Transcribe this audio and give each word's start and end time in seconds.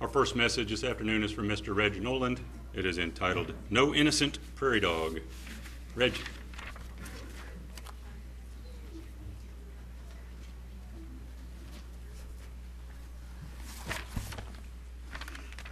Our 0.00 0.06
first 0.06 0.36
message 0.36 0.70
this 0.70 0.84
afternoon 0.84 1.24
is 1.24 1.32
from 1.32 1.48
Mr. 1.48 1.74
Reg 1.74 2.00
Noland. 2.00 2.38
It 2.72 2.86
is 2.86 2.98
entitled 2.98 3.52
No 3.68 3.92
Innocent 3.92 4.38
Prairie 4.54 4.78
Dog. 4.78 5.18
Reg. 5.96 6.14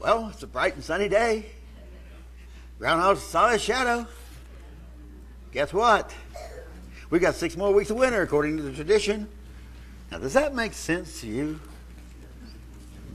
Well, 0.00 0.30
it's 0.32 0.42
a 0.42 0.48
bright 0.48 0.74
and 0.74 0.82
sunny 0.82 1.08
day. 1.08 1.46
Groundhog 2.80 3.18
saw 3.18 3.50
his 3.50 3.62
shadow. 3.62 4.08
Guess 5.52 5.72
what? 5.72 6.12
We 7.10 7.20
got 7.20 7.36
six 7.36 7.56
more 7.56 7.72
weeks 7.72 7.90
of 7.90 7.96
winter 7.96 8.22
according 8.22 8.56
to 8.56 8.64
the 8.64 8.72
tradition. 8.72 9.28
Now, 10.10 10.18
does 10.18 10.32
that 10.32 10.52
make 10.52 10.72
sense 10.72 11.20
to 11.20 11.28
you? 11.28 11.60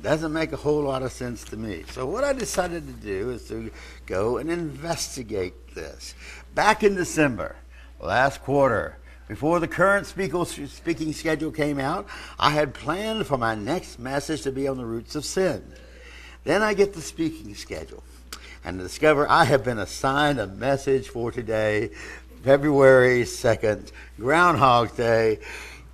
Doesn't 0.02 0.34
make 0.34 0.52
a 0.52 0.58
whole 0.58 0.82
lot 0.82 1.04
of 1.04 1.12
sense 1.12 1.44
to 1.46 1.58
me. 1.58 1.84
So, 1.92 2.06
what 2.06 2.24
I 2.24 2.34
decided 2.34 2.88
to 2.88 2.94
do 2.94 3.30
is 3.30 3.48
to 3.50 3.72
go 4.06 4.38
and 4.38 4.50
investigate 4.50 5.76
this. 5.76 6.16
Back 6.56 6.84
in 6.84 6.96
December, 6.96 7.56
last 8.00 8.42
quarter, 8.42 8.98
before 9.28 9.60
the 9.60 9.68
current 9.68 10.08
speaking 10.08 11.14
schedule 11.14 11.52
came 11.52 11.80
out, 11.80 12.08
I 12.40 12.50
had 12.50 12.74
planned 12.74 13.28
for 13.28 13.38
my 13.38 13.56
next 13.56 14.00
message 14.00 14.42
to 14.42 14.52
be 14.52 14.68
on 14.68 14.78
the 14.78 14.86
roots 14.86 15.16
of 15.16 15.24
sin. 15.24 15.72
Then 16.44 16.62
I 16.62 16.74
get 16.74 16.94
the 16.94 17.02
speaking 17.02 17.54
schedule 17.54 18.04
and 18.64 18.80
discover 18.80 19.30
I 19.30 19.46
have 19.46 19.64
been 19.64 19.80
assigned 19.80 20.40
a 20.40 20.48
message 20.48 21.10
for 21.10 21.32
today, 21.32 21.92
February 22.44 23.22
2nd, 23.22 23.92
Groundhog 24.20 24.96
Day. 24.98 25.40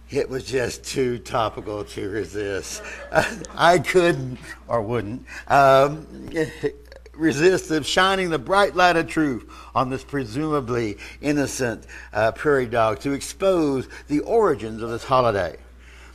It 0.09 0.29
was 0.29 0.45
just 0.45 0.85
too 0.85 1.20
topical 1.20 1.84
to 1.84 2.09
resist. 2.09 2.81
I 3.55 3.79
couldn't 3.79 4.39
or 4.67 4.81
wouldn't 4.81 5.25
um, 5.48 6.29
resist 7.13 7.71
of 7.71 7.85
shining 7.85 8.29
the 8.29 8.40
bright 8.40 8.73
light 8.73 8.95
of 8.95 9.07
truth 9.07 9.49
on 9.76 9.90
this 9.90 10.05
presumably 10.05 10.98
innocent 11.20 11.85
uh, 12.13 12.32
prairie 12.32 12.67
dog 12.67 12.99
to 12.99 13.12
expose 13.12 13.90
the 14.07 14.21
origins 14.21 14.82
of 14.82 14.90
this 14.90 15.04
holiday. 15.04 15.57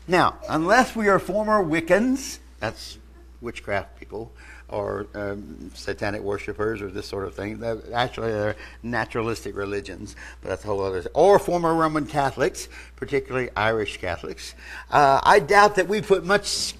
Now, 0.09 0.39
unless 0.49 0.97
we 0.97 1.09
are 1.09 1.19
former 1.19 1.63
Wiccans, 1.63 2.39
that's 2.61 2.99
witchcraft 3.43 3.99
people 3.99 4.33
or 4.69 5.07
um, 5.15 5.71
satanic 5.75 6.23
worshippers 6.23 6.81
or 6.81 6.89
this 6.89 7.07
sort 7.07 7.27
of 7.27 7.35
thing. 7.35 7.59
They're 7.59 7.79
actually, 7.93 8.33
they're 8.33 8.57
naturalistic 8.83 9.55
religions, 9.55 10.17
but 10.41 10.49
that's 10.49 10.65
a 10.65 10.69
whole 10.69 10.83
other. 10.83 11.05
Or 11.13 11.39
former 11.39 11.75
Roman 11.75 12.07
Catholics, 12.07 12.69
particularly 12.97 13.51
Irish 13.55 13.99
Catholics. 13.99 14.55
Uh, 14.91 15.21
I 15.23 15.41
doubt 15.41 15.77
that 15.77 15.89
we 15.89 16.01
put 16.01 16.25
much 16.25 16.75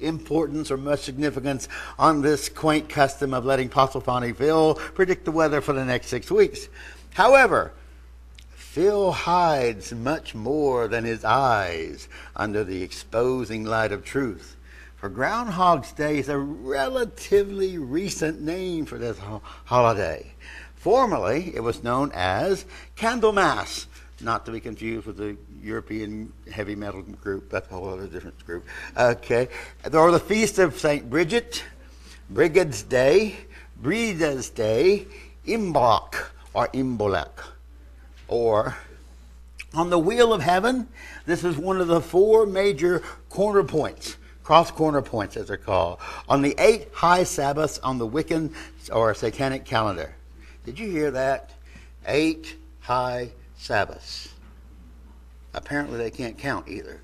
importance 0.00 0.70
or 0.70 0.76
much 0.76 1.00
significance 1.00 1.68
on 1.98 2.22
this 2.22 2.48
quaint 2.48 2.88
custom 2.88 3.32
of 3.32 3.44
letting 3.44 3.68
Punxsutawney 3.68 4.34
Phil 4.36 4.74
predict 4.74 5.24
the 5.24 5.32
weather 5.32 5.60
for 5.60 5.72
the 5.72 5.84
next 5.84 6.08
six 6.08 6.30
weeks. 6.30 6.68
However, 7.14 7.72
Phil 8.76 9.10
hides 9.10 9.92
much 9.92 10.34
more 10.34 10.86
than 10.86 11.04
his 11.04 11.24
eyes 11.24 12.08
under 12.34 12.62
the 12.62 12.82
exposing 12.82 13.64
light 13.64 13.90
of 13.90 14.04
truth. 14.04 14.54
For 14.96 15.10
Groundhog's 15.10 15.92
Day 15.92 16.18
is 16.18 16.30
a 16.30 16.38
relatively 16.38 17.76
recent 17.76 18.40
name 18.40 18.86
for 18.86 18.96
this 18.96 19.18
ho- 19.18 19.42
holiday. 19.66 20.32
Formerly, 20.74 21.54
it 21.54 21.60
was 21.60 21.82
known 21.82 22.10
as 22.14 22.64
Candlemas, 22.96 23.86
not 24.22 24.46
to 24.46 24.52
be 24.52 24.60
confused 24.60 25.06
with 25.06 25.18
the 25.18 25.36
European 25.62 26.32
heavy 26.50 26.74
metal 26.74 27.02
group. 27.02 27.50
That's 27.50 27.70
a 27.70 27.74
whole 27.74 27.90
other 27.90 28.06
different 28.06 28.44
group. 28.46 28.64
Okay. 28.96 29.48
Or 29.92 30.10
the 30.10 30.18
Feast 30.18 30.58
of 30.58 30.78
St. 30.78 31.10
Bridget, 31.10 31.62
Brigade's 32.30 32.82
Day, 32.82 33.36
Brida's 33.76 34.48
Day, 34.48 35.06
Imbolc, 35.46 36.14
or 36.54 36.68
Imbolec. 36.68 37.32
Or 38.28 38.78
on 39.74 39.90
the 39.90 39.98
Wheel 39.98 40.32
of 40.32 40.40
Heaven, 40.40 40.88
this 41.26 41.44
is 41.44 41.58
one 41.58 41.82
of 41.82 41.88
the 41.88 42.00
four 42.00 42.46
major 42.46 43.02
corner 43.28 43.62
points 43.62 44.16
cross 44.46 44.70
corner 44.70 45.02
points, 45.02 45.36
as 45.36 45.48
they're 45.48 45.56
called, 45.56 45.98
on 46.28 46.40
the 46.40 46.54
eight 46.58 46.86
high 46.92 47.24
Sabbaths 47.24 47.80
on 47.80 47.98
the 47.98 48.06
Wiccan 48.06 48.54
or 48.92 49.12
Satanic 49.12 49.64
calendar. 49.64 50.14
Did 50.64 50.78
you 50.78 50.88
hear 50.88 51.10
that? 51.10 51.50
Eight 52.06 52.54
high 52.78 53.30
Sabbaths. 53.58 54.28
Apparently, 55.52 55.98
they 55.98 56.12
can't 56.12 56.38
count 56.38 56.68
either. 56.68 57.00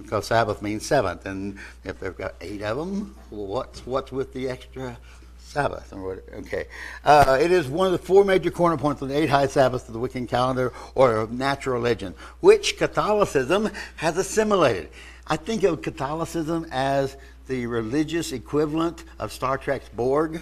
Because 0.00 0.28
Sabbath 0.28 0.62
means 0.62 0.86
seventh, 0.86 1.26
and 1.26 1.58
if 1.82 1.98
they've 1.98 2.16
got 2.16 2.34
eight 2.40 2.62
of 2.62 2.76
them, 2.76 3.16
what's 3.30 3.84
what's 3.84 4.12
with 4.12 4.32
the 4.32 4.48
extra 4.48 4.96
Sabbath? 5.40 5.92
Okay, 5.92 6.66
uh, 7.04 7.38
it 7.40 7.50
is 7.50 7.66
one 7.66 7.86
of 7.86 7.92
the 7.92 7.98
four 7.98 8.24
major 8.24 8.52
corner 8.52 8.76
points 8.76 9.02
on 9.02 9.08
the 9.08 9.16
eight 9.16 9.30
high 9.30 9.48
Sabbaths 9.48 9.88
of 9.88 9.94
the 9.94 9.98
Wiccan 9.98 10.28
calendar 10.28 10.72
or 10.94 11.26
natural 11.28 11.74
religion, 11.74 12.14
which 12.38 12.78
Catholicism 12.78 13.68
has 13.96 14.16
assimilated. 14.16 14.90
I 15.26 15.36
think 15.36 15.62
of 15.62 15.82
Catholicism 15.82 16.66
as 16.70 17.16
the 17.46 17.66
religious 17.66 18.32
equivalent 18.32 19.04
of 19.18 19.32
Star 19.32 19.58
Trek's 19.58 19.88
Borg. 19.88 20.40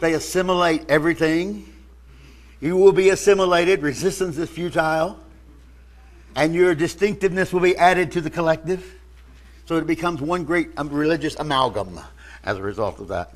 They 0.00 0.14
assimilate 0.14 0.88
everything. 0.88 1.72
You 2.60 2.76
will 2.76 2.92
be 2.92 3.10
assimilated. 3.10 3.82
Resistance 3.82 4.36
is 4.38 4.50
futile. 4.50 5.18
And 6.34 6.54
your 6.54 6.74
distinctiveness 6.74 7.52
will 7.52 7.60
be 7.60 7.76
added 7.76 8.12
to 8.12 8.20
the 8.20 8.30
collective. 8.30 8.98
So 9.66 9.76
it 9.76 9.86
becomes 9.86 10.20
one 10.20 10.44
great 10.44 10.70
um, 10.76 10.88
religious 10.88 11.36
amalgam 11.36 12.00
as 12.44 12.56
a 12.56 12.62
result 12.62 12.98
of 13.00 13.08
that. 13.08 13.34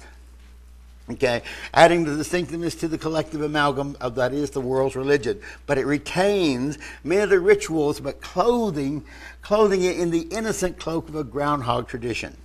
Okay, 1.08 1.42
adding 1.72 2.04
the 2.04 2.16
distinctiveness 2.16 2.74
to 2.76 2.88
the 2.88 2.98
collective 2.98 3.40
amalgam 3.40 3.96
of 4.00 4.16
that 4.16 4.34
is 4.34 4.50
the 4.50 4.60
world's 4.60 4.96
religion, 4.96 5.40
but 5.64 5.78
it 5.78 5.86
retains 5.86 6.78
many 7.04 7.20
of 7.20 7.30
the 7.30 7.38
rituals, 7.38 8.00
but 8.00 8.20
clothing, 8.20 9.04
clothing 9.40 9.84
it 9.84 10.00
in 10.00 10.10
the 10.10 10.22
innocent 10.22 10.80
cloak 10.80 11.08
of 11.08 11.14
a 11.14 11.22
groundhog 11.22 11.86
tradition. 11.86 12.36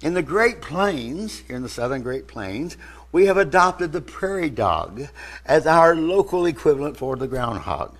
In 0.00 0.14
the 0.14 0.22
Great 0.22 0.60
Plains, 0.60 1.40
here 1.40 1.56
in 1.56 1.62
the 1.62 1.68
southern 1.68 2.02
Great 2.02 2.28
Plains, 2.28 2.76
we 3.10 3.26
have 3.26 3.36
adopted 3.36 3.90
the 3.90 4.00
prairie 4.00 4.48
dog 4.48 5.08
as 5.44 5.66
our 5.66 5.96
local 5.96 6.46
equivalent 6.46 6.96
for 6.96 7.16
the 7.16 7.26
groundhog. 7.26 7.97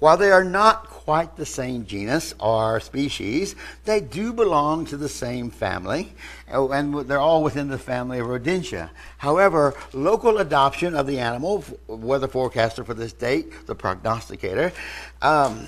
While 0.00 0.16
they 0.16 0.30
are 0.30 0.44
not 0.44 0.86
quite 0.88 1.36
the 1.36 1.44
same 1.44 1.84
genus 1.84 2.34
or 2.40 2.80
species, 2.80 3.54
they 3.84 4.00
do 4.00 4.32
belong 4.32 4.86
to 4.86 4.96
the 4.96 5.10
same 5.10 5.50
family, 5.50 6.14
oh, 6.50 6.72
and 6.72 6.94
they're 7.06 7.18
all 7.18 7.42
within 7.42 7.68
the 7.68 7.78
family 7.78 8.18
of 8.18 8.26
Rodentia. 8.26 8.88
However, 9.18 9.74
local 9.92 10.38
adoption 10.38 10.96
of 10.96 11.06
the 11.06 11.18
animal, 11.18 11.64
weather 11.86 12.28
forecaster 12.28 12.82
for 12.82 12.94
this 12.94 13.12
date, 13.12 13.66
the 13.66 13.74
prognosticator, 13.74 14.72
um, 15.20 15.66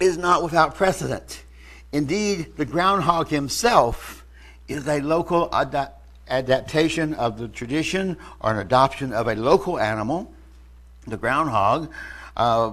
is 0.00 0.18
not 0.18 0.42
without 0.42 0.74
precedent. 0.74 1.44
Indeed, 1.92 2.56
the 2.56 2.64
groundhog 2.64 3.28
himself 3.28 4.24
is 4.66 4.88
a 4.88 5.00
local 5.00 5.48
ad- 5.54 5.92
adaptation 6.28 7.14
of 7.14 7.38
the 7.38 7.46
tradition 7.46 8.16
or 8.40 8.50
an 8.50 8.58
adoption 8.58 9.12
of 9.12 9.28
a 9.28 9.36
local 9.36 9.78
animal, 9.78 10.32
the 11.06 11.16
groundhog. 11.16 11.92
Uh, 12.36 12.72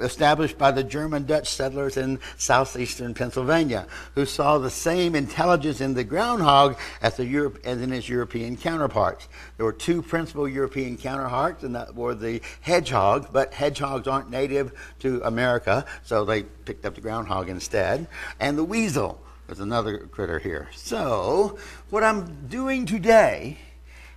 established 0.00 0.58
by 0.58 0.70
the 0.70 0.84
German 0.84 1.24
Dutch 1.24 1.48
settlers 1.48 1.96
in 1.96 2.18
southeastern 2.36 3.14
Pennsylvania, 3.14 3.86
who 4.14 4.26
saw 4.26 4.58
the 4.58 4.70
same 4.70 5.14
intelligence 5.14 5.80
in 5.80 5.94
the 5.94 6.04
groundhog 6.04 6.78
as, 7.02 7.16
the 7.16 7.24
Europe, 7.26 7.58
as 7.64 7.80
in 7.80 7.92
its 7.92 8.08
European 8.08 8.56
counterparts. 8.56 9.28
There 9.56 9.66
were 9.66 9.72
two 9.72 10.02
principal 10.02 10.48
European 10.48 10.96
counterparts, 10.96 11.62
and 11.62 11.74
that 11.74 11.94
were 11.94 12.14
the 12.14 12.40
hedgehog, 12.60 13.28
but 13.32 13.54
hedgehogs 13.54 14.08
aren't 14.08 14.30
native 14.30 14.72
to 15.00 15.20
America, 15.24 15.84
so 16.02 16.24
they 16.24 16.42
picked 16.42 16.84
up 16.84 16.94
the 16.94 17.00
groundhog 17.00 17.48
instead, 17.48 18.06
and 18.38 18.56
the 18.56 18.64
weasel. 18.64 19.20
There's 19.46 19.60
another 19.60 20.06
critter 20.06 20.38
here. 20.38 20.68
So, 20.76 21.58
what 21.90 22.04
I'm 22.04 22.46
doing 22.46 22.86
today 22.86 23.58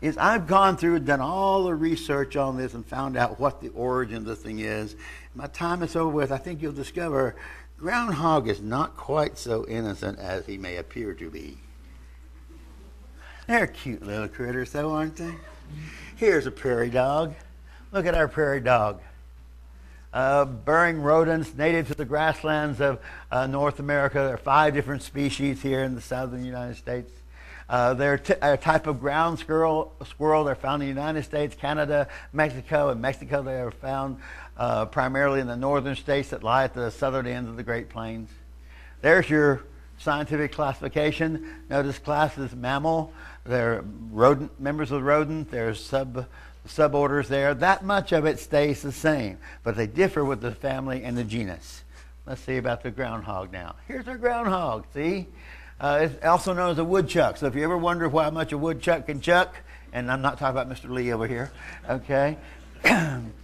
is 0.04 0.18
I've 0.18 0.48
gone 0.48 0.76
through 0.76 0.98
and 0.98 1.06
done 1.06 1.22
all 1.22 1.64
the 1.64 1.74
research 1.74 2.36
on 2.36 2.58
this 2.58 2.74
and 2.74 2.86
found 2.86 3.16
out 3.16 3.40
what 3.40 3.62
the 3.62 3.70
origin 3.70 4.18
of 4.18 4.26
this 4.26 4.40
thing 4.40 4.60
is. 4.60 4.98
My 5.36 5.48
time 5.48 5.82
is 5.82 5.96
over 5.96 6.10
with. 6.10 6.32
I 6.32 6.38
think 6.38 6.62
you'll 6.62 6.74
discover 6.74 7.36
groundhog 7.78 8.48
is 8.48 8.62
not 8.62 8.96
quite 8.96 9.38
so 9.38 9.66
innocent 9.68 10.20
as 10.20 10.46
he 10.46 10.58
may 10.58 10.78
appear 10.78 11.14
to 11.14 11.30
be. 11.30 11.58
They're 13.48 13.68
cute 13.68 14.06
little 14.06 14.28
critters, 14.28 14.72
though, 14.72 14.92
aren't 14.92 15.18
they? 15.18 15.34
Here's 16.16 16.46
a 16.46 16.52
prairie 16.52 16.90
dog. 16.90 17.34
Look 17.92 18.06
at 18.06 18.16
our 18.16 18.28
prairie 18.28 18.62
dog. 18.62 19.02
Uh, 20.14 20.46
burrowing 20.46 21.02
rodents 21.02 21.56
native 21.56 21.88
to 21.88 21.96
the 21.96 22.06
grasslands 22.06 22.80
of 22.80 23.00
uh, 23.32 23.48
North 23.48 23.80
America. 23.80 24.20
There 24.20 24.36
are 24.36 24.38
five 24.38 24.74
different 24.76 25.02
species 25.02 25.62
here 25.62 25.84
in 25.84 25.96
the 25.96 26.02
southern 26.02 26.46
United 26.46 26.76
States. 26.76 27.12
Uh, 27.68 27.94
they're 27.94 28.20
t- 28.20 28.36
a 28.42 28.56
type 28.56 28.88
of 28.88 29.00
ground 29.00 29.40
squirrel, 29.40 29.94
squirrel. 30.06 30.44
They're 30.44 30.56
found 30.56 30.84
in 30.84 30.88
the 30.88 30.94
United 30.94 31.24
States, 31.24 31.56
Canada, 31.56 32.08
Mexico. 32.32 32.90
In 32.90 33.02
Mexico, 33.02 33.42
they 33.42 33.60
are 33.60 33.72
found 33.72 34.18
uh, 34.58 34.86
primarily 34.86 35.40
in 35.40 35.48
the 35.48 35.56
northern 35.56 35.96
states 35.96 36.30
that 36.30 36.44
lie 36.44 36.66
at 36.66 36.74
the 36.74 36.92
southern 36.92 37.28
ends 37.28 37.50
of 37.50 37.58
the 37.58 37.64
Great 37.64 37.90
Plains. 37.90 38.30
There's 39.02 39.30
your 39.30 39.64
scientific 39.98 40.52
classification. 40.52 41.48
Notice 41.70 41.98
class 42.00 42.38
is 42.38 42.56
mammal. 42.56 43.14
They're 43.46 43.84
rodent 44.12 44.60
members 44.60 44.92
of 44.92 45.00
the 45.00 45.04
rodent. 45.04 45.52
There's 45.52 45.84
sub 45.84 46.28
suborders 46.68 47.28
there. 47.28 47.54
That 47.54 47.84
much 47.84 48.12
of 48.12 48.26
it 48.26 48.40
stays 48.40 48.82
the 48.82 48.92
same, 48.92 49.38
but 49.64 49.76
they 49.76 49.88
differ 49.88 50.24
with 50.24 50.42
the 50.42 50.52
family 50.52 51.04
and 51.04 51.18
the 51.18 51.24
genus. 51.24 51.84
Let's 52.26 52.42
see 52.42 52.58
about 52.58 52.84
the 52.84 52.92
groundhog 52.92 53.52
now. 53.52 53.76
Here's 53.88 54.08
our 54.08 54.18
groundhog. 54.18 54.86
See, 54.94 55.28
uh, 55.80 56.00
it's 56.04 56.26
also 56.26 56.54
known 56.54 56.72
as 56.72 56.78
a 56.78 56.84
woodchuck. 56.84 57.36
So 57.38 57.48
if 57.48 57.56
you 57.56 57.64
ever 57.64 57.78
wonder 57.78 58.08
why 58.08 58.30
much 58.30 58.54
a 58.54 58.58
woodchuck 58.58 59.08
can 59.08 59.20
chuck, 59.20 59.56
and 59.92 60.10
I'm 60.10 60.22
not 60.22 60.40
talking 60.40 60.58
about 60.58 60.70
Mr. 60.70 60.90
Lee 60.90 61.12
over 61.12 61.28
here, 61.28 61.52
okay. 61.90 62.38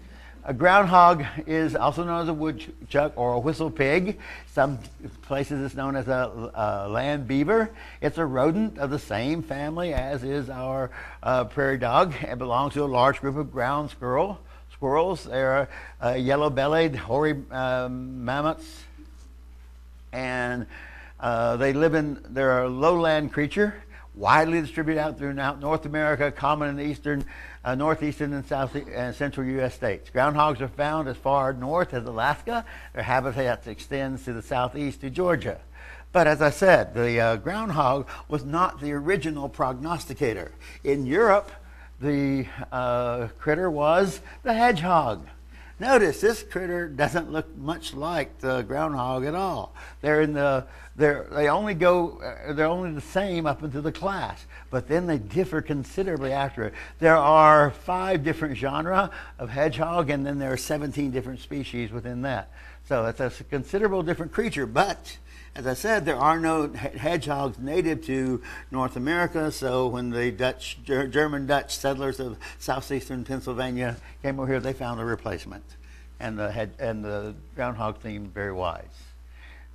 A 0.50 0.54
groundhog 0.54 1.24
is 1.46 1.76
also 1.76 2.04
known 2.04 2.24
as 2.24 2.28
a 2.28 2.34
woodchuck 2.34 3.14
or 3.16 3.34
a 3.34 3.40
whistle 3.40 3.70
pig. 3.70 4.18
Some 4.48 4.80
places 5.22 5.64
it's 5.64 5.76
known 5.76 5.96
as 5.96 6.08
a, 6.08 6.52
a 6.56 6.90
land 6.90 7.28
beaver. 7.28 7.70
It's 8.02 8.18
a 8.18 8.26
rodent 8.26 8.80
of 8.80 8.90
the 8.90 8.98
same 8.98 9.44
family 9.44 9.94
as 9.94 10.24
is 10.24 10.50
our 10.50 10.90
uh, 11.22 11.44
prairie 11.44 11.78
dog. 11.78 12.16
It 12.24 12.40
belongs 12.40 12.74
to 12.74 12.84
a 12.84 12.86
large 12.86 13.22
group 13.22 13.38
of 13.38 13.52
ground 13.52 13.92
squirrel, 13.92 14.40
squirrels. 14.74 15.26
They're 15.26 15.70
uh, 16.04 16.14
yellow-bellied, 16.14 16.96
hoary 16.96 17.36
um, 17.52 18.26
marmots, 18.26 18.86
and 20.12 20.66
uh, 21.20 21.58
they 21.58 21.74
live 21.74 21.94
in. 21.94 22.26
They're 22.28 22.64
a 22.64 22.70
lowland 22.70 23.34
creature 23.34 23.84
widely 24.20 24.60
distributed 24.60 25.00
out 25.00 25.18
through 25.18 25.34
North 25.34 25.86
America, 25.86 26.30
common 26.30 26.70
in 26.70 26.76
the 26.76 26.84
eastern, 26.84 27.24
uh, 27.64 27.76
northeastern 27.76 28.34
and 28.34 28.46
south 28.46 28.76
and 28.76 29.16
central 29.16 29.46
U.S. 29.48 29.76
states. 29.76 30.10
Groundhogs 30.10 30.62
are 30.62 30.68
found 30.68 31.08
as 31.08 31.18
far 31.18 31.54
north 31.54 31.94
as 31.94 32.06
Alaska. 32.06 32.66
Their 32.94 33.04
habitat 33.04 33.68
extends 33.68 34.26
to 34.26 34.34
the 34.34 34.42
southeast 34.42 35.02
to 35.02 35.10
Georgia. 35.10 35.60
But 36.12 36.26
as 36.26 36.42
I 36.42 36.50
said, 36.50 36.94
the 36.94 37.20
uh, 37.20 37.36
groundhog 37.36 38.08
was 38.28 38.44
not 38.44 38.82
the 38.82 38.94
original 38.94 39.48
prognosticator. 39.48 40.52
In 40.84 41.06
Europe, 41.06 41.52
the 42.02 42.48
uh, 42.72 43.28
critter 43.38 43.70
was 43.70 44.22
the 44.44 44.54
hedgehog. 44.54 45.28
Notice 45.80 46.20
this 46.20 46.44
critter 46.44 46.90
doesn't 46.90 47.32
look 47.32 47.56
much 47.56 47.94
like 47.94 48.40
the 48.40 48.64
groundhog 48.64 49.24
at 49.24 49.36
all. 49.36 49.74
They're 50.02 50.22
in 50.22 50.34
the 50.34 50.66
they're, 50.98 51.28
they 51.32 51.48
only 51.48 51.74
go 51.74 52.20
uh, 52.22 52.52
they're 52.52 52.66
only 52.66 52.92
the 52.92 53.00
same 53.00 53.46
up 53.46 53.64
into 53.64 53.80
the 53.80 53.92
class, 53.92 54.46
but 54.70 54.88
then 54.88 55.08
they 55.08 55.18
differ 55.18 55.62
considerably 55.62 56.32
after 56.32 56.64
it. 56.64 56.74
There 57.00 57.18
are 57.18 57.72
five 57.72 58.24
different 58.24 58.58
genera 58.58 59.12
of 59.38 59.50
hedgehog, 59.50 60.10
and 60.10 60.26
then 60.26 60.40
there 60.40 60.52
are 60.52 60.58
17 60.58 61.12
different 61.12 61.40
species 61.40 61.92
within 61.92 62.22
that. 62.24 62.52
So 62.88 63.06
it's 63.06 63.20
a 63.20 63.30
considerable 63.44 64.04
different 64.04 64.32
creature, 64.32 64.66
but 64.66 65.18
as 65.56 65.68
I 65.68 65.74
said, 65.74 66.06
there 66.06 66.16
are 66.16 66.40
no 66.40 66.68
hedgehogs 66.72 67.60
native 67.60 68.06
to 68.06 68.42
North 68.72 68.96
America. 68.96 69.52
So 69.52 69.88
when 69.88 70.10
the 70.10 70.32
Dutch, 70.32 70.80
German 70.84 71.48
Dutch 71.48 71.76
settlers 71.76 72.20
of 72.20 72.38
southeastern 72.60 73.26
Pennsylvania 73.26 73.98
came 74.22 74.40
over 74.40 74.50
here, 74.50 74.60
they 74.60 74.74
found 74.74 75.02
a 75.02 75.06
replacement, 75.06 75.66
and 76.20 76.38
the 76.38 76.70
and 76.80 77.04
the 77.04 77.36
groundhog 77.56 78.02
seemed 78.02 78.34
very 78.34 78.54
wise. 78.54 79.09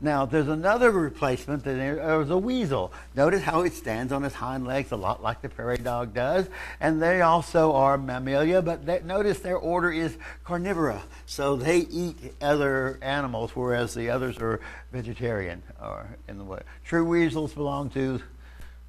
Now, 0.04 0.26
there's 0.26 0.48
another 0.48 0.90
replacement 0.90 1.64
that 1.64 1.78
is 1.78 2.28
a 2.28 2.36
weasel. 2.36 2.92
Notice 3.16 3.40
how 3.40 3.62
it 3.62 3.72
stands 3.72 4.12
on 4.12 4.22
its 4.22 4.34
hind 4.34 4.66
legs 4.66 4.92
a 4.92 4.96
lot 4.96 5.22
like 5.22 5.40
the 5.40 5.48
prairie 5.48 5.78
dog 5.78 6.12
does. 6.12 6.46
And 6.78 7.00
they 7.00 7.22
also 7.22 7.72
are 7.72 7.96
mammalia, 7.96 8.60
but 8.60 8.84
they, 8.84 9.00
notice 9.00 9.38
their 9.38 9.56
order 9.56 9.90
is 9.90 10.14
carnivora. 10.44 11.00
So 11.24 11.56
they 11.56 11.78
eat 11.78 12.18
other 12.42 12.98
animals, 13.00 13.52
whereas 13.56 13.94
the 13.94 14.10
others 14.10 14.36
are 14.42 14.60
vegetarian 14.92 15.62
or 15.82 16.06
in 16.28 16.36
the 16.36 16.44
way. 16.44 16.60
True 16.84 17.06
weasels 17.06 17.54
belong 17.54 17.88
to 17.90 18.20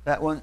that 0.03 0.21
one. 0.21 0.41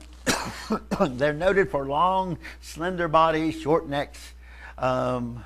They're 1.19 1.35
noted 1.35 1.71
for 1.71 1.85
long, 1.85 2.39
slender 2.63 3.09
bodies, 3.09 3.61
short 3.61 3.91
necks. 3.91 4.33
Um, 4.79 5.45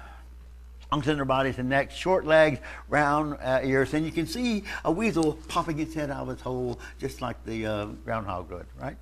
in 1.05 1.17
their 1.17 1.25
bodies 1.25 1.59
and 1.59 1.69
necks, 1.69 1.95
short 1.95 2.25
legs, 2.25 2.59
round 2.89 3.37
uh, 3.43 3.61
ears, 3.63 3.93
and 3.95 4.07
you 4.07 4.13
can 4.13 4.27
see 4.27 4.65
a 4.85 4.91
weasel 4.91 5.35
popping 5.49 5.79
its 5.79 5.95
head 5.95 6.11
out 6.11 6.23
of 6.23 6.31
its 6.31 6.43
hole 6.43 6.79
just 6.99 7.21
like 7.21 7.45
the 7.45 7.67
uh, 7.67 7.85
groundhog 8.05 8.51
would, 8.51 8.67
right? 8.81 8.97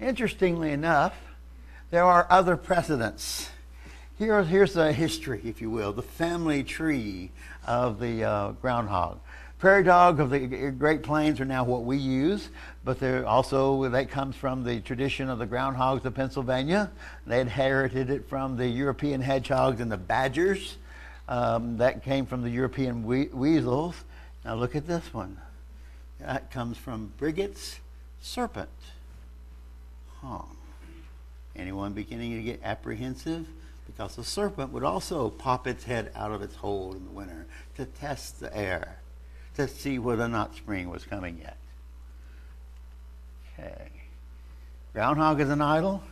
Interestingly 0.00 0.72
enough, 0.72 1.14
there 1.90 2.04
are 2.04 2.26
other 2.28 2.56
precedents. 2.56 3.48
Here, 4.18 4.42
here's 4.42 4.72
the 4.72 4.92
history, 4.92 5.40
if 5.44 5.60
you 5.60 5.70
will, 5.70 5.92
the 5.92 6.02
family 6.02 6.64
tree 6.64 7.30
of 7.66 8.00
the 8.00 8.24
uh, 8.24 8.52
groundhog. 8.52 9.20
Prairie 9.58 9.84
dog 9.84 10.20
of 10.20 10.28
the 10.28 10.70
Great 10.70 11.02
Plains 11.02 11.40
are 11.40 11.46
now 11.46 11.64
what 11.64 11.84
we 11.84 11.96
use, 11.96 12.50
but 12.84 13.00
they're 13.00 13.26
also 13.26 13.88
that 13.88 14.10
comes 14.10 14.36
from 14.36 14.64
the 14.64 14.80
tradition 14.80 15.30
of 15.30 15.38
the 15.38 15.46
groundhogs 15.46 16.04
of 16.04 16.14
Pennsylvania. 16.14 16.90
They 17.26 17.40
inherited 17.40 18.10
it 18.10 18.28
from 18.28 18.58
the 18.58 18.66
European 18.66 19.22
hedgehogs 19.22 19.80
and 19.80 19.90
the 19.90 19.96
badgers. 19.96 20.76
Um, 21.28 21.78
that 21.78 22.04
came 22.04 22.26
from 22.26 22.42
the 22.42 22.50
European 22.50 23.04
we- 23.04 23.28
weasels. 23.28 24.04
Now 24.44 24.54
look 24.54 24.76
at 24.76 24.86
this 24.86 25.12
one. 25.12 25.38
That 26.20 26.50
comes 26.50 26.78
from 26.78 27.12
Brigit's 27.18 27.80
serpent. 28.20 28.70
Huh. 30.22 30.42
Anyone 31.54 31.92
beginning 31.92 32.36
to 32.36 32.42
get 32.42 32.60
apprehensive? 32.62 33.46
Because 33.86 34.16
the 34.16 34.24
serpent 34.24 34.72
would 34.72 34.84
also 34.84 35.30
pop 35.30 35.66
its 35.66 35.84
head 35.84 36.10
out 36.14 36.32
of 36.32 36.42
its 36.42 36.56
hole 36.56 36.92
in 36.92 37.04
the 37.04 37.10
winter 37.10 37.46
to 37.76 37.86
test 37.86 38.40
the 38.40 38.54
air, 38.56 38.98
to 39.56 39.66
see 39.68 39.98
whether 39.98 40.24
or 40.24 40.28
not 40.28 40.54
spring 40.54 40.90
was 40.90 41.04
coming 41.04 41.38
yet. 41.38 41.56
Okay. 43.58 43.90
Groundhog 44.92 45.40
is 45.40 45.48
an 45.48 45.60
idol. 45.60 46.02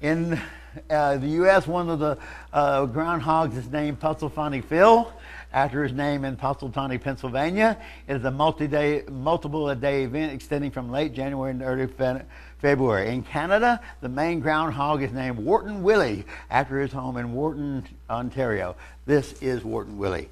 In 0.00 0.40
uh, 0.88 1.16
the 1.16 1.26
U.S., 1.26 1.66
one 1.66 1.90
of 1.90 1.98
the 1.98 2.16
uh, 2.52 2.86
groundhogs 2.86 3.56
is 3.56 3.68
named 3.68 3.98
Punxsutawney 3.98 4.62
Phil, 4.62 5.12
after 5.52 5.82
his 5.82 5.92
name 5.92 6.24
in 6.24 6.36
Punxsutawney, 6.36 7.00
Pennsylvania. 7.00 7.76
It 8.06 8.16
is 8.16 8.24
a 8.24 8.30
multi-day, 8.30 9.02
multiple-a-day 9.10 10.04
event 10.04 10.32
extending 10.32 10.70
from 10.70 10.92
late 10.92 11.14
January 11.14 11.52
to 11.58 11.64
early 11.64 11.88
fe- 11.88 12.22
February. 12.58 13.08
In 13.08 13.24
Canada, 13.24 13.80
the 14.00 14.08
main 14.08 14.38
groundhog 14.38 15.02
is 15.02 15.10
named 15.10 15.38
Wiarton 15.38 15.80
Willie, 15.80 16.24
after 16.48 16.80
his 16.80 16.92
home 16.92 17.16
in 17.16 17.34
Wiarton, 17.34 17.84
Ontario. 18.08 18.76
This 19.04 19.32
is 19.42 19.62
Wiarton 19.64 19.96
Willie. 19.96 20.28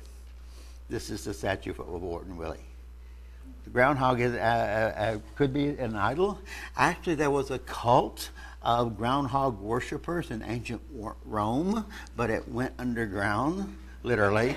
This 0.88 1.10
is 1.10 1.24
the 1.24 1.34
statue 1.34 1.72
of 1.72 1.78
Wiarton 1.78 2.36
Willie. 2.36 2.58
The 3.64 3.70
groundhog 3.70 4.20
is, 4.20 4.32
uh, 4.32 4.36
uh, 4.36 5.00
uh 5.00 5.18
could 5.34 5.52
be 5.52 5.70
an 5.70 5.96
idol. 5.96 6.38
Actually, 6.76 7.16
there 7.16 7.32
was 7.32 7.50
a 7.50 7.58
cult 7.58 8.30
of 8.66 8.96
groundhog 8.96 9.60
worshippers 9.60 10.32
in 10.32 10.42
ancient 10.42 10.82
Rome, 11.24 11.86
but 12.16 12.30
it 12.30 12.48
went 12.48 12.74
underground, 12.80 13.76
literally. 14.02 14.56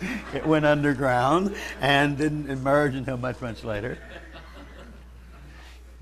it 0.34 0.44
went 0.44 0.66
underground 0.66 1.54
and 1.80 2.18
didn't 2.18 2.50
emerge 2.50 2.96
until 2.96 3.16
much, 3.16 3.40
much 3.40 3.62
later. 3.62 3.96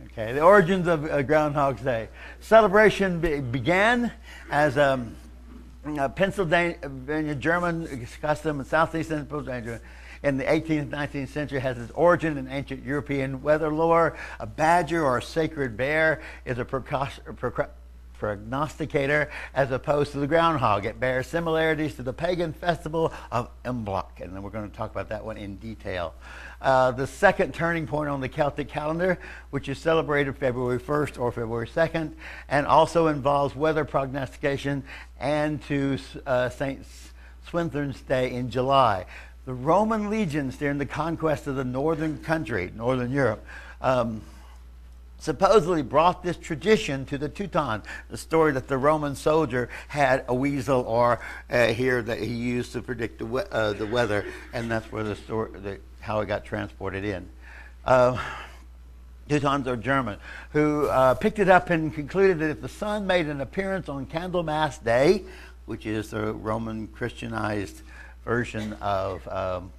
Okay, 0.06 0.33
the 0.33 0.40
origins 0.40 0.88
of 0.88 1.04
uh, 1.04 1.21
Groundhog's 1.21 1.83
Day. 1.83 2.09
Celebration 2.40 3.21
be- 3.21 3.40
began 3.40 4.11
as 4.50 4.78
um, 4.78 5.14
a 5.99 6.09
Pennsylvania 6.09 7.35
German 7.35 8.06
custom 8.23 8.61
in 8.61 8.64
southeastern 8.64 9.26
Pennsylvania 9.26 9.83
in 10.23 10.37
the 10.37 10.45
18th, 10.45 10.81
and 10.81 10.93
19th 10.93 11.29
century 11.29 11.61
has 11.61 11.79
its 11.79 11.93
origin 11.93 12.37
in 12.39 12.49
ancient 12.49 12.85
European 12.85 13.43
weather 13.43 13.73
lore. 13.73 14.17
A 14.41 14.47
badger 14.47 15.05
or 15.05 15.19
a 15.19 15.23
sacred 15.23 15.77
bear 15.77 16.21
is 16.45 16.59
a 16.59 16.65
prognosticator 18.19 19.31
as 19.55 19.71
opposed 19.71 20.13
to 20.13 20.19
the 20.19 20.27
groundhog. 20.27 20.87
It 20.87 20.99
bears 20.99 21.27
similarities 21.27 21.95
to 21.95 22.03
the 22.03 22.13
pagan 22.13 22.53
festival 22.53 23.13
of 23.31 23.51
Imbolc, 23.65 24.21
and 24.21 24.35
then 24.35 24.43
we're 24.43 24.51
going 24.51 24.71
to 24.71 24.77
talk 24.77 24.91
about 24.91 25.09
that 25.11 25.25
one 25.25 25.37
in 25.37 25.57
detail. 25.57 26.15
Uh, 26.61 26.91
the 26.91 27.07
second 27.07 27.55
turning 27.55 27.87
point 27.87 28.09
on 28.09 28.21
the 28.21 28.29
Celtic 28.29 28.69
calendar, 28.69 29.19
which 29.51 29.69
is 29.69 29.79
celebrated 29.79 30.37
February 30.37 30.79
1st 30.79 31.21
or 31.21 31.31
February 31.31 31.67
2nd, 31.67 32.15
and 32.49 32.67
also 32.67 33.09
involves 33.09 33.55
weather 33.55 33.85
prognostication 33.85 34.83
and 35.21 35.63
to 35.65 35.99
uh, 36.27 36.49
St. 36.49 36.85
Swithin's 37.49 38.01
Day 38.01 38.33
in 38.33 38.51
July 38.51 39.07
the 39.47 39.55
Roman 39.55 40.11
legions 40.11 40.57
during 40.57 40.79
the 40.79 40.87
conquest 40.87 41.47
of 41.47 41.55
the 41.55 41.65
northern 41.65 42.19
country, 42.19 42.73
northern 42.76 43.12
Europe, 43.12 43.47
um, 43.81 44.21
supposedly 45.19 45.83
brought 45.83 46.23
this 46.23 46.37
tradition 46.37 47.07
to 47.07 47.17
the 47.17 47.29
Teuton. 47.29 47.83
The 48.11 48.17
story 48.17 48.53
that 48.53 48.67
the 48.67 48.76
Roman 48.76 49.15
soldier 49.15 49.69
had 49.88 50.25
a 50.29 50.35
weasel 50.35 50.83
or 50.83 51.21
uh, 51.49 51.69
here 51.69 52.03
that 52.03 52.19
he 52.19 52.26
used 52.26 52.73
to 52.73 52.83
predict 52.83 53.21
the, 53.21 53.26
we- 53.26 53.43
uh, 53.50 53.73
the 53.73 53.87
weather, 53.87 54.26
and 54.53 54.71
that's 54.71 54.91
where 54.91 55.05
the 55.05 55.15
story, 55.15 55.50
the, 55.61 55.79
how 56.00 56.21
it 56.21 56.26
got 56.26 56.45
transported 56.45 57.05
in. 57.05 57.29
Uh, 57.85 58.21
Teutons 59.29 59.67
are 59.69 59.76
German, 59.76 60.19
who 60.53 60.87
uh, 60.87 61.15
picked 61.15 61.38
it 61.38 61.49
up 61.49 61.71
and 61.71 61.95
concluded 61.95 62.41
that 62.41 62.50
if 62.50 62.61
the 62.61 62.69
sun 62.69 63.07
made 63.07 63.26
an 63.26 63.41
appearance 63.41 63.88
on 63.88 64.07
Candlemas 64.07 64.79
Day, 64.79 65.25
which 65.67 65.87
is 65.87 66.11
the 66.11 66.33
Roman 66.33 66.88
Christianized 66.88 67.83
version 68.26 68.75
of 68.83 69.26
um, 69.28 69.73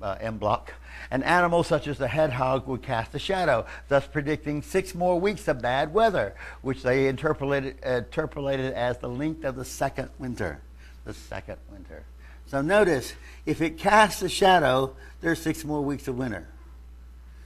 uh, 0.00 0.16
Imbolc. 0.18 0.68
An 1.10 1.22
animal 1.22 1.64
such 1.64 1.88
as 1.88 1.98
the 1.98 2.06
hedgehog 2.06 2.68
would 2.68 2.82
cast 2.82 3.14
a 3.14 3.18
shadow, 3.18 3.66
thus 3.88 4.06
predicting 4.06 4.62
six 4.62 4.94
more 4.94 5.18
weeks 5.18 5.48
of 5.48 5.60
bad 5.60 5.92
weather, 5.92 6.34
which 6.62 6.82
they 6.82 7.08
interpolated, 7.08 7.82
interpolated 7.84 8.72
as 8.74 8.98
the 8.98 9.08
length 9.08 9.44
of 9.44 9.56
the 9.56 9.64
second 9.64 10.10
winter. 10.18 10.60
The 11.04 11.14
second 11.14 11.56
winter. 11.72 12.04
So 12.46 12.60
notice, 12.60 13.14
if 13.46 13.60
it 13.60 13.78
casts 13.78 14.22
a 14.22 14.28
shadow, 14.28 14.94
there's 15.20 15.40
six 15.40 15.64
more 15.64 15.80
weeks 15.80 16.06
of 16.06 16.16
winter. 16.16 16.46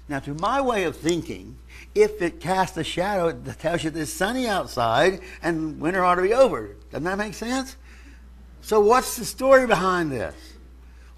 Now, 0.09 0.19
to 0.21 0.35
my 0.35 0.61
way 0.61 0.85
of 0.85 0.97
thinking, 0.97 1.59
if 1.95 2.23
it 2.23 2.41
casts 2.41 2.77
a 2.77 2.85
shadow, 2.85 3.29
it 3.29 3.59
tells 3.59 3.85
you 3.85 3.93
it's 3.95 4.13
sunny 4.13 4.49
outside 4.49 5.21
and 5.43 5.81
winter 5.81 6.03
ought 6.03 6.17
to 6.17 6.23
be 6.23 6.33
over. 6.33 6.75
Doesn't 6.91 7.05
that 7.05 7.19
make 7.19 7.35
sense? 7.35 7.77
So, 8.63 8.81
what's 8.81 9.17
the 9.17 9.25
story 9.25 9.67
behind 9.67 10.11
this? 10.11 10.35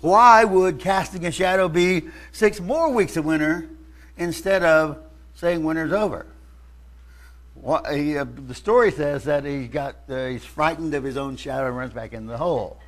Why 0.01 0.45
would 0.45 0.79
casting 0.79 1.27
a 1.27 1.31
shadow 1.31 1.69
be 1.69 2.05
six 2.33 2.61
more 2.61 2.91
weeks 2.91 3.17
of 3.17 3.25
winter 3.25 3.69
instead 4.17 4.63
of 4.63 4.99
saying 5.35 5.63
winter's 5.63 5.93
over? 5.93 6.27
He, 7.93 8.17
uh, 8.17 8.25
the 8.25 8.55
story 8.55 8.91
says 8.91 9.25
that 9.25 9.45
he 9.45 9.67
got 9.67 9.97
uh, 10.09 10.27
he's 10.27 10.45
frightened 10.45 10.95
of 10.95 11.05
his 11.05 11.19
own 11.19 11.37
shadow 11.37 11.67
and 11.67 11.77
runs 11.77 11.93
back 11.93 12.15
in 12.15 12.27
the 12.27 12.39
hole. 12.39 12.79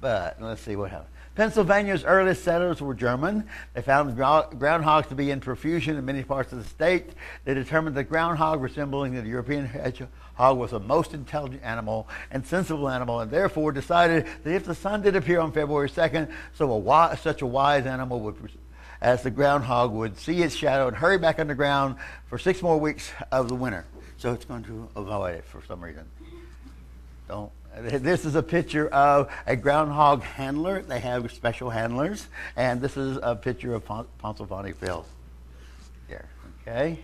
But 0.00 0.40
let's 0.40 0.62
see 0.62 0.76
what 0.76 0.92
happens. 0.92 1.11
Pennsylvania's 1.34 2.04
earliest 2.04 2.44
settlers 2.44 2.82
were 2.82 2.92
German. 2.92 3.48
They 3.72 3.80
found 3.80 4.18
groundhogs 4.18 5.08
to 5.08 5.14
be 5.14 5.30
in 5.30 5.40
profusion 5.40 5.96
in 5.96 6.04
many 6.04 6.22
parts 6.22 6.52
of 6.52 6.58
the 6.62 6.68
state. 6.68 7.12
They 7.44 7.54
determined 7.54 7.96
that 7.96 8.04
groundhog, 8.04 8.60
resembling 8.60 9.14
the 9.14 9.26
European 9.26 9.64
hedgehog, 9.64 10.10
was 10.38 10.74
a 10.74 10.80
most 10.80 11.14
intelligent 11.14 11.62
animal 11.62 12.06
and 12.30 12.46
sensible 12.46 12.88
animal, 12.88 13.20
and 13.20 13.30
therefore 13.30 13.72
decided 13.72 14.26
that 14.44 14.54
if 14.54 14.66
the 14.66 14.74
sun 14.74 15.00
did 15.00 15.16
appear 15.16 15.40
on 15.40 15.52
February 15.52 15.88
2nd, 15.88 16.30
so 16.54 16.70
a 16.70 17.16
such 17.16 17.40
a 17.40 17.46
wise 17.46 17.86
animal 17.86 18.20
would, 18.20 18.36
as 19.00 19.22
the 19.22 19.30
groundhog 19.30 19.90
would 19.90 20.18
see 20.18 20.42
its 20.42 20.54
shadow 20.54 20.86
and 20.86 20.96
hurry 20.96 21.16
back 21.16 21.38
underground 21.38 21.96
for 22.26 22.38
six 22.38 22.60
more 22.60 22.78
weeks 22.78 23.10
of 23.30 23.48
the 23.48 23.54
winter. 23.54 23.86
So 24.18 24.34
it's 24.34 24.44
going 24.44 24.64
to 24.64 24.86
avoid 24.96 25.36
it 25.36 25.44
for 25.46 25.62
some 25.66 25.82
reason. 25.82 26.04
Don't 27.26 27.50
this 27.80 28.24
is 28.24 28.34
a 28.34 28.42
picture 28.42 28.88
of 28.88 29.32
a 29.46 29.56
groundhog 29.56 30.22
handler. 30.22 30.82
They 30.82 31.00
have 31.00 31.30
special 31.32 31.70
handlers. 31.70 32.26
And 32.56 32.80
this 32.80 32.96
is 32.96 33.18
a 33.22 33.34
picture 33.34 33.74
of 33.74 33.84
Pennsylvania 34.18 34.74
Phil. 34.74 35.06
There, 36.08 36.28
okay? 36.62 36.98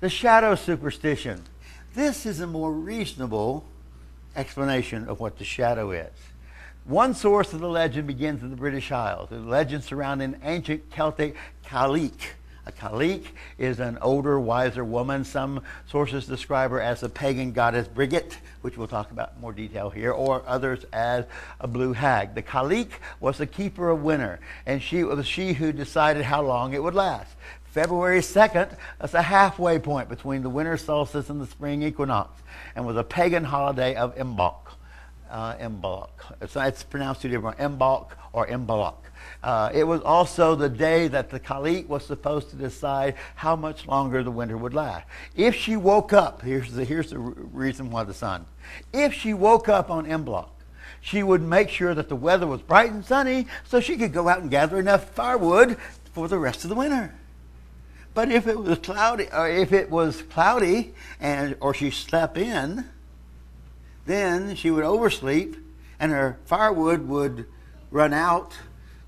The 0.00 0.08
shadow 0.08 0.54
superstition. 0.54 1.42
This 1.94 2.26
is 2.26 2.40
a 2.40 2.46
more 2.46 2.72
reasonable 2.72 3.64
explanation 4.36 5.08
of 5.08 5.20
what 5.20 5.38
the 5.38 5.44
shadow 5.44 5.90
is. 5.90 6.12
One 6.84 7.14
source 7.14 7.52
of 7.52 7.60
the 7.60 7.68
legend 7.68 8.06
begins 8.06 8.42
in 8.42 8.50
the 8.50 8.56
British 8.56 8.90
Isles. 8.90 9.28
The 9.30 9.38
legend 9.38 9.84
surrounding 9.84 10.36
ancient 10.42 10.90
Celtic 10.90 11.36
Cailleach 11.64 12.32
a 12.66 12.72
Cailleach 12.72 13.26
is 13.58 13.80
an 13.80 13.98
older, 14.00 14.38
wiser 14.38 14.84
woman. 14.84 15.24
Some 15.24 15.62
sources 15.86 16.26
describe 16.26 16.70
her 16.70 16.80
as 16.80 17.02
a 17.02 17.08
pagan 17.08 17.52
goddess 17.52 17.88
Brigit, 17.88 18.36
which 18.60 18.76
we'll 18.76 18.86
talk 18.86 19.10
about 19.10 19.32
in 19.34 19.40
more 19.40 19.52
detail 19.52 19.90
here, 19.90 20.12
or 20.12 20.42
others 20.46 20.84
as 20.92 21.24
a 21.60 21.66
blue 21.66 21.92
hag. 21.92 22.34
The 22.34 22.42
Cailleach 22.42 22.92
was 23.18 23.38
the 23.38 23.46
keeper 23.46 23.90
of 23.90 24.02
winter, 24.02 24.38
and 24.64 24.80
she 24.80 25.02
was 25.02 25.26
she 25.26 25.54
who 25.54 25.72
decided 25.72 26.22
how 26.22 26.42
long 26.42 26.72
it 26.72 26.82
would 26.82 26.94
last. 26.94 27.34
February 27.64 28.20
2nd 28.20 28.76
is 29.02 29.14
a 29.14 29.22
halfway 29.22 29.78
point 29.78 30.08
between 30.08 30.42
the 30.42 30.50
winter 30.50 30.76
solstice 30.76 31.30
and 31.30 31.40
the 31.40 31.46
spring 31.46 31.82
equinox, 31.82 32.42
and 32.76 32.86
was 32.86 32.96
a 32.96 33.04
pagan 33.04 33.44
holiday 33.44 33.94
of 33.94 34.14
Imbolc. 34.16 34.61
Uh, 35.32 35.56
Imbolc. 35.56 36.10
It's, 36.42 36.54
it's 36.56 36.82
pronounced 36.82 37.22
two 37.22 37.30
different, 37.30 37.56
Imbolc 37.56 38.10
or 38.34 38.46
Imbolc. 38.48 38.96
Uh, 39.42 39.70
it 39.72 39.84
was 39.84 40.02
also 40.02 40.54
the 40.54 40.68
day 40.68 41.08
that 41.08 41.30
the 41.30 41.40
Cailleach 41.40 41.88
was 41.88 42.04
supposed 42.04 42.50
to 42.50 42.56
decide 42.56 43.14
how 43.34 43.56
much 43.56 43.88
longer 43.88 44.22
the 44.22 44.30
winter 44.30 44.58
would 44.58 44.74
last. 44.74 45.06
If 45.34 45.54
she 45.54 45.74
woke 45.76 46.12
up, 46.12 46.42
here's 46.42 46.70
the, 46.72 46.84
here's 46.84 47.08
the 47.08 47.18
reason 47.18 47.90
why 47.90 48.04
the 48.04 48.12
sun. 48.12 48.44
If 48.92 49.14
she 49.14 49.32
woke 49.32 49.70
up 49.70 49.90
on 49.90 50.04
Imbolc, 50.04 50.50
she 51.00 51.22
would 51.22 51.40
make 51.40 51.70
sure 51.70 51.94
that 51.94 52.10
the 52.10 52.16
weather 52.16 52.46
was 52.46 52.60
bright 52.60 52.92
and 52.92 53.02
sunny 53.02 53.46
so 53.64 53.80
she 53.80 53.96
could 53.96 54.12
go 54.12 54.28
out 54.28 54.42
and 54.42 54.50
gather 54.50 54.78
enough 54.78 55.14
firewood 55.14 55.78
for 56.12 56.28
the 56.28 56.38
rest 56.38 56.62
of 56.64 56.68
the 56.68 56.76
winter. 56.76 57.14
But 58.12 58.30
if 58.30 58.46
it 58.46 58.58
was 58.58 58.78
cloudy, 58.80 59.28
or 59.32 59.48
if 59.48 59.72
it 59.72 59.90
was 59.90 60.20
cloudy, 60.20 60.92
and 61.18 61.56
or 61.60 61.72
she 61.72 61.90
slept 61.90 62.36
in, 62.36 62.84
then 64.06 64.54
she 64.56 64.70
would 64.70 64.84
oversleep, 64.84 65.56
and 65.98 66.12
her 66.12 66.38
firewood 66.44 67.08
would 67.08 67.46
run 67.90 68.12
out 68.12 68.54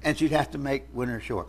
and 0.04 0.16
she'd 0.18 0.30
have 0.30 0.50
to 0.52 0.58
make 0.58 0.84
winter 0.92 1.18
short. 1.18 1.48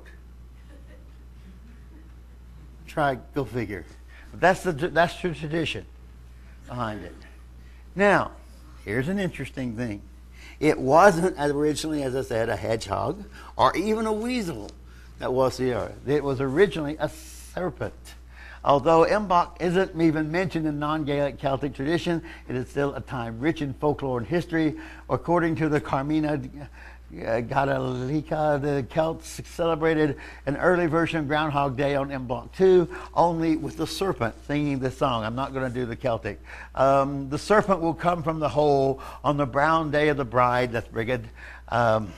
Try, 2.87 3.19
go 3.35 3.43
figure. 3.43 3.85
That's 4.33 4.63
the, 4.63 4.71
that's 4.71 5.21
the 5.21 5.33
tradition 5.33 5.85
behind 6.67 7.03
it. 7.03 7.15
Now, 7.93 8.31
here's 8.85 9.09
an 9.09 9.19
interesting 9.19 9.75
thing. 9.75 10.01
It 10.59 10.79
wasn't 10.79 11.35
originally, 11.37 12.03
as 12.03 12.15
I 12.15 12.21
said, 12.21 12.47
a 12.47 12.55
hedgehog 12.55 13.25
or 13.57 13.75
even 13.75 14.05
a 14.05 14.13
weasel 14.13 14.71
that 15.19 15.33
was 15.33 15.57
the 15.57 15.73
earth. 15.73 16.07
It 16.07 16.23
was 16.23 16.39
originally 16.39 16.95
a 16.97 17.09
serpent. 17.09 18.14
Although 18.65 19.05
Imbolc 19.05 19.61
isn't 19.61 20.01
even 20.01 20.31
mentioned 20.31 20.65
in 20.65 20.79
non-Gaelic 20.79 21.37
Celtic 21.37 21.75
tradition, 21.75 22.23
it 22.49 22.55
is 22.55 22.67
still 22.67 22.95
a 22.95 22.99
time 22.99 23.39
rich 23.39 23.61
in 23.61 23.75
folklore 23.75 24.17
and 24.17 24.25
history. 24.25 24.73
According 25.07 25.55
to 25.57 25.69
the 25.69 25.79
Carmina 25.79 26.41
Gaelica, 27.13 28.59
the 28.59 28.83
Celts 28.89 29.39
celebrated 29.45 30.17
an 30.47 30.57
early 30.57 30.87
version 30.87 31.19
of 31.19 31.27
Groundhog 31.27 31.77
Day 31.77 31.95
on 31.95 32.09
Imbolc 32.09 32.51
2, 32.53 32.89
only 33.13 33.55
with 33.55 33.77
the 33.77 33.85
serpent 33.85 34.33
singing 34.47 34.79
the 34.79 34.89
song. 34.89 35.23
I'm 35.23 35.35
not 35.35 35.53
going 35.53 35.71
to 35.71 35.73
do 35.73 35.85
the 35.85 35.95
Celtic. 35.95 36.41
Um, 36.73 37.29
the 37.29 37.37
serpent 37.37 37.81
will 37.81 37.93
come 37.93 38.23
from 38.23 38.39
the 38.39 38.49
hole 38.49 38.99
on 39.23 39.37
the 39.37 39.45
brown 39.45 39.91
day 39.91 40.09
of 40.09 40.17
the 40.17 40.25
bride, 40.25 40.71
that's 40.71 40.87
Brigid, 40.87 41.29
um, 41.69 42.11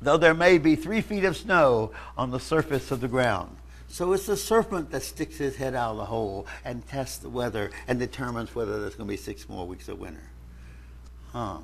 though 0.00 0.16
there 0.16 0.34
may 0.34 0.58
be 0.58 0.76
three 0.76 1.00
feet 1.00 1.24
of 1.24 1.36
snow 1.36 1.90
on 2.16 2.30
the 2.30 2.38
surface 2.38 2.92
of 2.92 3.00
the 3.00 3.08
ground. 3.08 3.56
So 3.96 4.12
it's 4.12 4.26
the 4.26 4.36
serpent 4.36 4.90
that 4.90 5.02
sticks 5.02 5.38
his 5.38 5.56
head 5.56 5.74
out 5.74 5.92
of 5.92 5.96
the 5.96 6.04
hole 6.04 6.46
and 6.66 6.86
tests 6.86 7.16
the 7.16 7.30
weather 7.30 7.70
and 7.88 7.98
determines 7.98 8.54
whether 8.54 8.78
there's 8.78 8.94
going 8.94 9.08
to 9.08 9.10
be 9.10 9.16
six 9.16 9.48
more 9.48 9.66
weeks 9.66 9.88
of 9.88 9.98
winter. 9.98 10.20
Huh. 11.32 11.60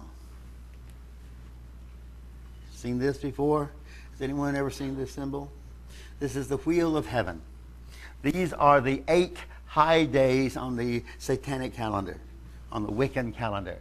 Seen 2.72 2.98
this 2.98 3.18
before? 3.18 3.70
Has 4.12 4.22
anyone 4.22 4.56
ever 4.56 4.70
seen 4.70 4.96
this 4.96 5.12
symbol? 5.12 5.52
This 6.20 6.34
is 6.34 6.48
the 6.48 6.56
wheel 6.56 6.96
of 6.96 7.04
heaven. 7.04 7.42
These 8.22 8.54
are 8.54 8.80
the 8.80 9.02
eight 9.08 9.36
high 9.66 10.06
days 10.06 10.56
on 10.56 10.76
the 10.76 11.04
satanic 11.18 11.74
calendar, 11.74 12.18
on 12.72 12.86
the 12.86 12.92
Wiccan 12.92 13.34
calendar. 13.34 13.76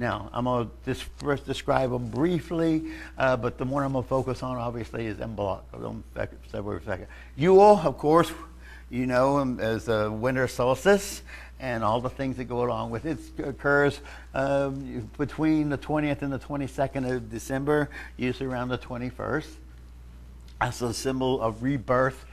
Now, 0.00 0.30
I'm 0.32 0.46
going 0.46 0.70
to 0.86 0.94
first 0.94 1.44
describe 1.44 1.90
them 1.90 2.08
briefly, 2.08 2.90
uh, 3.18 3.36
but 3.36 3.58
the 3.58 3.66
one 3.66 3.84
I'm 3.84 3.92
going 3.92 4.02
to 4.02 4.08
focus 4.08 4.42
on, 4.42 4.56
obviously, 4.56 5.04
is 5.04 5.18
Imbolc. 5.18 5.60
February 6.50 6.80
2nd. 6.80 7.06
Yule, 7.36 7.78
of 7.84 7.98
course, 7.98 8.32
you 8.88 9.06
know 9.06 9.38
him 9.38 9.60
as 9.60 9.84
the 9.84 10.10
winter 10.10 10.48
solstice 10.48 11.20
and 11.60 11.84
all 11.84 12.00
the 12.00 12.08
things 12.08 12.38
that 12.38 12.44
go 12.44 12.64
along 12.64 12.88
with 12.88 13.04
it. 13.04 13.18
It 13.36 13.46
occurs 13.46 14.00
um, 14.32 15.10
between 15.18 15.68
the 15.68 15.76
20th 15.76 16.22
and 16.22 16.32
the 16.32 16.38
22nd 16.38 17.16
of 17.16 17.30
December, 17.30 17.90
usually 18.16 18.48
around 18.48 18.70
the 18.70 18.78
21st. 18.78 19.48
As 20.62 20.80
a 20.80 20.94
symbol 20.94 21.42
of 21.42 21.62
rebirth 21.62 22.24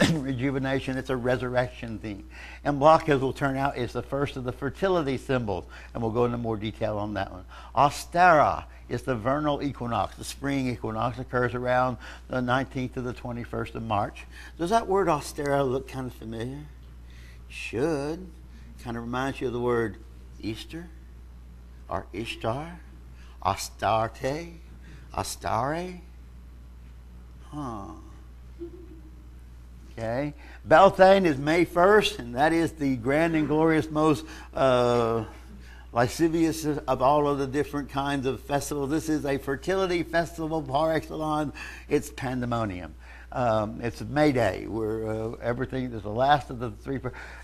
and 0.00 0.24
rejuvenation. 0.24 0.96
It's 0.96 1.10
a 1.10 1.16
resurrection 1.16 1.98
theme. 1.98 2.28
Imbolc, 2.64 3.08
as 3.08 3.20
will 3.20 3.32
turn 3.32 3.56
out, 3.56 3.76
is 3.76 3.92
the 3.92 4.02
first 4.02 4.36
of 4.36 4.44
the 4.44 4.52
fertility 4.52 5.18
symbols, 5.18 5.64
and 5.92 6.02
we'll 6.02 6.12
go 6.12 6.24
into 6.24 6.38
more 6.38 6.56
detail 6.56 6.98
on 6.98 7.14
that 7.14 7.32
one. 7.32 7.44
Ostara 7.74 8.64
is 8.88 9.02
the 9.02 9.14
vernal 9.14 9.62
equinox. 9.62 10.16
The 10.16 10.24
spring 10.24 10.68
equinox 10.68 11.18
occurs 11.18 11.54
around 11.54 11.96
the 12.28 12.36
19th 12.36 12.94
to 12.94 13.02
the 13.02 13.14
21st 13.14 13.74
of 13.76 13.82
March. 13.82 14.24
Does 14.58 14.70
that 14.70 14.86
word 14.86 15.08
Ostara 15.08 15.68
look 15.68 15.88
kind 15.88 16.06
of 16.06 16.14
familiar? 16.14 16.64
Should. 17.48 18.26
Kind 18.82 18.96
of 18.96 19.04
reminds 19.04 19.40
you 19.40 19.46
of 19.46 19.52
the 19.52 19.60
word 19.60 19.96
Easter 20.40 20.90
or 21.88 22.06
Ishtar, 22.12 22.80
Astarte, 23.42 24.60
Astare. 25.16 26.00
Huh. 27.50 27.86
Okay. 29.96 30.34
Beltane 30.64 31.24
is 31.24 31.38
May 31.38 31.64
1st, 31.64 32.18
and 32.18 32.34
that 32.34 32.52
is 32.52 32.72
the 32.72 32.96
grand 32.96 33.36
and 33.36 33.46
glorious, 33.46 33.88
most 33.88 34.24
uh, 34.52 35.24
lascivious 35.92 36.64
of 36.64 37.00
all 37.00 37.28
of 37.28 37.38
the 37.38 37.46
different 37.46 37.90
kinds 37.90 38.26
of 38.26 38.40
festivals. 38.40 38.90
This 38.90 39.08
is 39.08 39.24
a 39.24 39.38
fertility 39.38 40.02
festival 40.02 40.60
par 40.62 40.92
excellence. 40.92 41.54
It's 41.88 42.10
pandemonium. 42.10 42.96
Um, 43.30 43.80
it's 43.82 44.00
May 44.00 44.32
Day, 44.32 44.66
where 44.66 45.08
uh, 45.08 45.30
everything 45.40 45.92
is 45.92 46.02
the 46.02 46.08
last 46.08 46.50
of 46.50 46.58
the 46.58 46.72
three. 46.72 46.98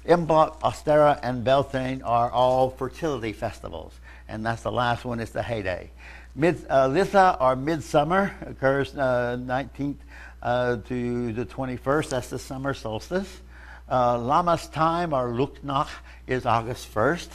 Imbolc, 0.04 0.60
Ostara, 0.60 1.20
and 1.22 1.44
Beltane 1.44 2.02
are 2.02 2.32
all 2.32 2.70
fertility 2.70 3.32
festivals, 3.32 3.94
and 4.28 4.44
that's 4.44 4.62
the 4.62 4.72
last 4.72 5.04
one. 5.04 5.20
It's 5.20 5.30
the 5.30 5.42
heyday. 5.44 5.90
Mid, 6.34 6.64
uh, 6.68 6.88
Litha 6.88 7.40
or 7.40 7.54
midsummer 7.54 8.34
occurs 8.44 8.96
uh, 8.96 9.36
19th 9.40 9.98
uh, 10.42 10.76
to 10.76 11.32
the 11.32 11.46
21st. 11.46 12.10
That's 12.10 12.28
the 12.28 12.38
summer 12.38 12.74
solstice. 12.74 13.40
Uh, 13.88 14.16
Lammas 14.16 14.70
time 14.70 15.12
or 15.12 15.32
Luknach 15.32 15.88
is 16.26 16.46
August 16.46 16.92
1st. 16.94 17.28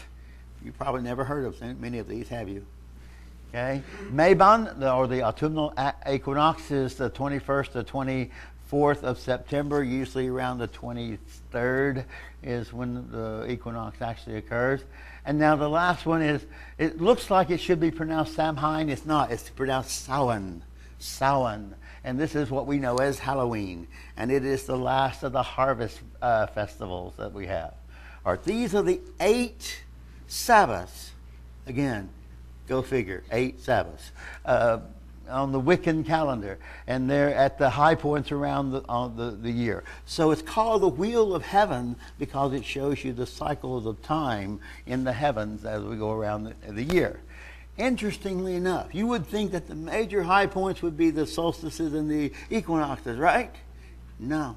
You 0.63 0.71
probably 0.71 1.01
never 1.01 1.23
heard 1.23 1.45
of 1.45 1.79
many 1.79 1.99
of 1.99 2.07
these, 2.07 2.29
have 2.29 2.49
you? 2.49 2.65
Okay. 3.49 3.81
Mabon, 4.11 4.79
the, 4.79 4.91
or 4.91 5.07
the 5.07 5.23
autumnal 5.23 5.73
equinox, 6.09 6.71
is 6.71 6.95
the 6.95 7.09
21st 7.09 7.71
to 7.73 7.83
24th 8.71 9.03
of 9.03 9.19
September. 9.19 9.83
Usually 9.83 10.27
around 10.27 10.57
the 10.57 10.67
23rd 10.67 12.05
is 12.43 12.73
when 12.73 13.09
the 13.11 13.45
equinox 13.49 14.01
actually 14.01 14.37
occurs. 14.37 14.81
And 15.25 15.39
now 15.39 15.55
the 15.55 15.69
last 15.69 16.05
one 16.05 16.21
is, 16.21 16.45
it 16.77 17.01
looks 17.01 17.29
like 17.29 17.49
it 17.49 17.59
should 17.59 17.79
be 17.79 17.91
pronounced 17.91 18.33
Samhain. 18.35 18.89
It's 18.89 19.05
not. 19.05 19.31
It's 19.31 19.49
pronounced 19.49 20.05
Samhain. 20.05 20.63
Samhain. 20.99 21.75
And 22.05 22.19
this 22.19 22.35
is 22.35 22.51
what 22.51 22.67
we 22.67 22.77
know 22.77 22.97
as 22.97 23.17
Halloween. 23.17 23.87
And 24.15 24.31
it 24.31 24.45
is 24.45 24.65
the 24.65 24.77
last 24.77 25.23
of 25.23 25.31
the 25.31 25.41
harvest 25.41 25.99
uh, 26.21 26.45
festivals 26.45 27.15
that 27.17 27.33
we 27.33 27.47
have. 27.47 27.73
Right, 28.23 28.41
these 28.43 28.75
are 28.75 28.83
the 28.83 29.01
eight 29.19 29.83
Sabbaths. 30.27 31.11
Again, 31.65 32.09
go 32.67 32.83
figure, 32.83 33.23
eight 33.31 33.59
Sabbaths. 33.59 34.11
Uh, 34.45 34.79
on 35.27 35.51
the 35.51 35.59
Wiccan 35.59 36.05
calendar, 36.05 36.59
and 36.85 37.09
they're 37.09 37.33
at 37.33 37.57
the 37.57 37.71
high 37.71 37.95
points 37.95 38.31
around 38.31 38.69
the, 38.69 38.81
the, 38.81 39.37
the, 39.41 39.51
year. 39.51 39.83
So 40.05 40.29
it's 40.29 40.43
called 40.43 40.83
the 40.83 40.87
Wheel 40.87 41.33
of 41.33 41.41
Heaven 41.41 41.95
because 42.19 42.53
it 42.53 42.63
shows 42.63 43.03
you 43.03 43.11
the 43.13 43.25
cycles 43.25 43.87
of 43.87 43.99
time 44.03 44.59
in 44.85 45.03
the 45.03 45.13
heavens 45.13 45.65
as 45.65 45.81
we 45.83 45.95
go 45.95 46.11
around 46.11 46.43
the, 46.43 46.71
the 46.71 46.83
year. 46.83 47.21
Interestingly 47.77 48.55
enough, 48.55 48.95
you 48.95 49.07
would 49.07 49.25
think 49.25 49.51
that 49.51 49.67
the 49.67 49.75
major 49.75 50.23
high 50.23 50.47
points 50.47 50.81
would 50.81 50.95
be 50.95 51.09
the 51.09 51.27
solstices 51.27 51.93
and 51.93 52.09
the 52.09 52.31
equinoxes, 52.49 53.17
right? 53.17 53.53
No. 54.17 54.55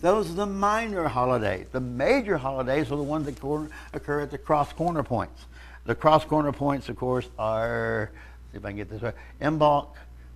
Those 0.00 0.30
are 0.30 0.34
the 0.34 0.46
minor 0.46 1.08
holidays. 1.08 1.66
The 1.72 1.80
major 1.80 2.36
holidays 2.36 2.92
are 2.92 2.96
the 2.96 3.02
ones 3.02 3.26
that 3.26 3.70
occur 3.92 4.20
at 4.20 4.30
the 4.30 4.38
cross 4.38 4.72
corner 4.72 5.02
points. 5.02 5.46
The 5.86 5.94
cross 5.94 6.24
corner 6.24 6.52
points, 6.52 6.88
of 6.88 6.96
course, 6.96 7.28
are, 7.38 8.10
see 8.52 8.58
if 8.58 8.64
I 8.64 8.68
can 8.68 8.76
get 8.76 8.90
this 8.90 9.02
right, 9.02 9.14
Imbolc, 9.40 9.88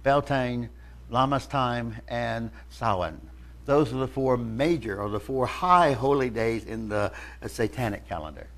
Beltane, 0.03 0.69
Lammas 1.11 1.49
time, 1.49 1.97
and 2.09 2.51
Samhain. 2.71 3.21
Those 3.67 3.93
are 3.93 3.99
the 3.99 4.09
four 4.09 4.37
major 4.37 5.01
or 5.01 5.11
the 5.11 5.21
four 5.21 5.47
high 5.47 5.93
holy 5.93 6.31
days 6.31 6.65
in 6.65 6.89
the 6.89 7.13
uh, 7.43 7.49
satanic 7.49 8.09
calendar. 8.09 8.49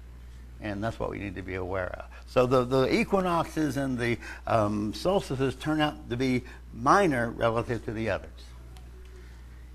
And 0.61 0.83
that's 0.83 0.99
what 0.99 1.11
we 1.11 1.19
need 1.19 1.35
to 1.35 1.43
be 1.43 1.57
aware 1.57 1.89
of. 1.89 2.05
So 2.33 2.47
the, 2.47 2.65
the 2.65 2.95
equinoxes 2.95 3.77
and 3.77 3.99
the 3.99 4.17
um, 4.47 4.95
solstices 4.95 5.55
turn 5.55 5.83
out 5.83 6.09
to 6.09 6.17
be 6.17 6.45
minor 6.73 7.29
relative 7.29 7.85
to 7.85 7.93
the 7.93 8.09
others. 8.09 8.31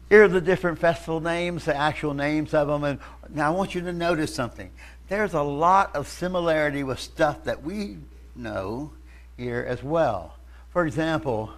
Here 0.10 0.24
are 0.24 0.28
the 0.28 0.42
different 0.42 0.80
festival 0.80 1.20
names, 1.20 1.66
the 1.66 1.78
actual 1.78 2.16
names 2.16 2.56
of 2.56 2.68
them. 2.68 2.84
And 2.84 3.00
now 3.30 3.54
I 3.54 3.56
want 3.56 3.76
you 3.76 3.82
to 3.82 3.94
notice 3.94 4.34
something. 4.34 4.72
There's 5.08 5.36
a 5.36 5.42
lot 5.44 5.96
of 5.96 6.08
similarity 6.08 6.82
with 6.82 7.00
stuff 7.00 7.44
that 7.44 7.62
we 7.62 7.98
know 8.36 8.90
here 9.38 9.64
as 9.68 9.84
well. 9.84 10.34
For 10.72 10.88
example, 10.88 11.52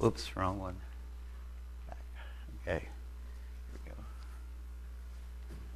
oops, 0.00 0.36
wrong 0.36 0.60
one. 0.60 0.76
Okay. 2.62 2.84
Here 3.80 3.80
we 3.84 3.90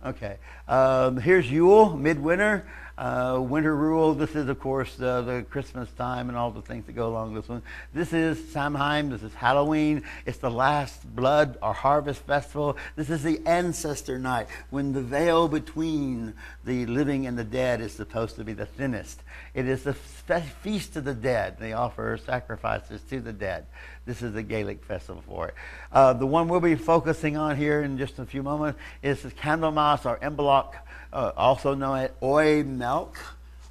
go. 0.05 0.11
Okay. 0.11 0.37
Um, 0.69 1.17
here's 1.17 1.51
Yule, 1.51 1.97
midwinter. 1.97 2.65
Uh, 2.97 3.41
winter 3.41 3.75
rule, 3.75 4.15
this 4.15 4.37
is, 4.37 4.49
of 4.49 4.61
course, 4.61 4.95
the, 4.95 5.21
the 5.23 5.45
Christmas 5.51 5.91
time 5.93 6.29
and 6.29 6.39
all 6.39 6.53
the 6.53 6.63
things 6.63 6.87
that 6.87 6.93
go 6.93 7.09
along 7.09 7.35
with 7.35 7.43
this 7.43 7.49
one. 7.49 7.63
This 7.93 8.13
is 8.13 8.53
Samhain. 8.53 9.11
This 9.11 9.25
is 9.25 9.35
Halloween. 9.35 10.05
It's 10.27 10.39
the 10.39 10.51
last 10.51 11.05
blood 11.17 11.59
or 11.61 11.73
harvest 11.73 12.21
festival. 12.21 12.77
This 12.95 13.11
is 13.11 13.25
the 13.25 13.41
ancestor 13.47 14.17
night 14.17 14.47
when 14.71 14.93
the 14.93 15.03
veil 15.03 15.49
between 15.49 16.35
the 16.65 16.87
living 16.87 17.27
and 17.27 17.37
the 17.37 17.45
dead 17.45 17.81
is 17.81 17.93
supposed 17.93 18.37
to 18.37 18.45
be 18.45 18.53
the 18.53 18.67
thinnest. 18.67 19.25
It 19.55 19.67
is 19.67 19.83
the 19.83 19.95
feast 19.95 20.95
of 20.95 21.05
the 21.05 21.15
dead. 21.15 21.59
They 21.59 21.73
offer 21.73 22.17
sacrifices 22.25 23.01
to 23.11 23.21
the 23.21 23.33
dead. 23.33 23.67
This 24.07 24.23
is 24.23 24.35
the 24.35 24.43
Gaelic 24.43 24.85
festival 24.85 25.23
for 25.27 25.49
it. 25.49 25.55
Uh, 25.91 26.13
the 26.13 26.27
one 26.27 26.47
we'll 26.47 26.61
be 26.61 26.77
focusing 26.77 27.37
on 27.37 27.57
here 27.57 27.83
in 27.83 27.99
just 27.99 28.21
a 28.21 28.25
few 28.25 28.45
moments 28.45 28.79
is 29.03 29.19
Candlemas 29.23 30.07
or 30.07 30.19
Imbolc 30.19 30.75
uh, 31.15 31.33
also 31.37 31.75
known 31.75 31.99
as 31.99 32.11
oi 32.23 32.63
milk. 32.65 33.19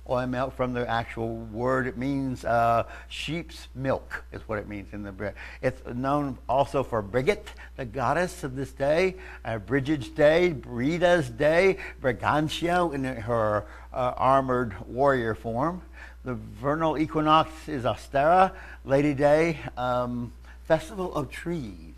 Oi 0.09 0.25
milk 0.25 0.53
from 0.55 0.73
the 0.73 0.89
actual 0.89 1.37
word, 1.37 1.87
it 1.87 1.97
means 1.97 2.43
uh, 2.43 2.83
sheep's 3.07 3.69
milk, 3.73 4.25
is 4.33 4.41
what 4.49 4.59
it 4.59 4.67
means 4.67 4.93
in 4.93 5.01
the 5.03 5.13
bread. 5.13 5.33
It's 5.61 5.81
known 5.93 6.37
also 6.49 6.83
for 6.83 7.01
Brigit, 7.01 7.45
the 7.77 7.85
goddess 7.85 8.43
of 8.43 8.55
this 8.55 8.71
day, 8.71 9.15
uh, 9.45 9.59
Brigid's 9.59 10.09
day, 10.09 10.51
Brida's 10.51 11.29
day, 11.29 11.77
Brigantia 12.01 12.93
in 12.93 13.05
her 13.05 13.65
uh, 13.93 14.13
armored 14.17 14.75
warrior 14.87 15.35
form. 15.35 15.81
The 16.25 16.35
vernal 16.35 16.97
equinox 16.97 17.69
is 17.69 17.83
Ostara, 17.85 18.51
Lady 18.83 19.13
Day, 19.13 19.59
um, 19.77 20.33
festival 20.65 21.15
of 21.15 21.29
trees. 21.29 21.95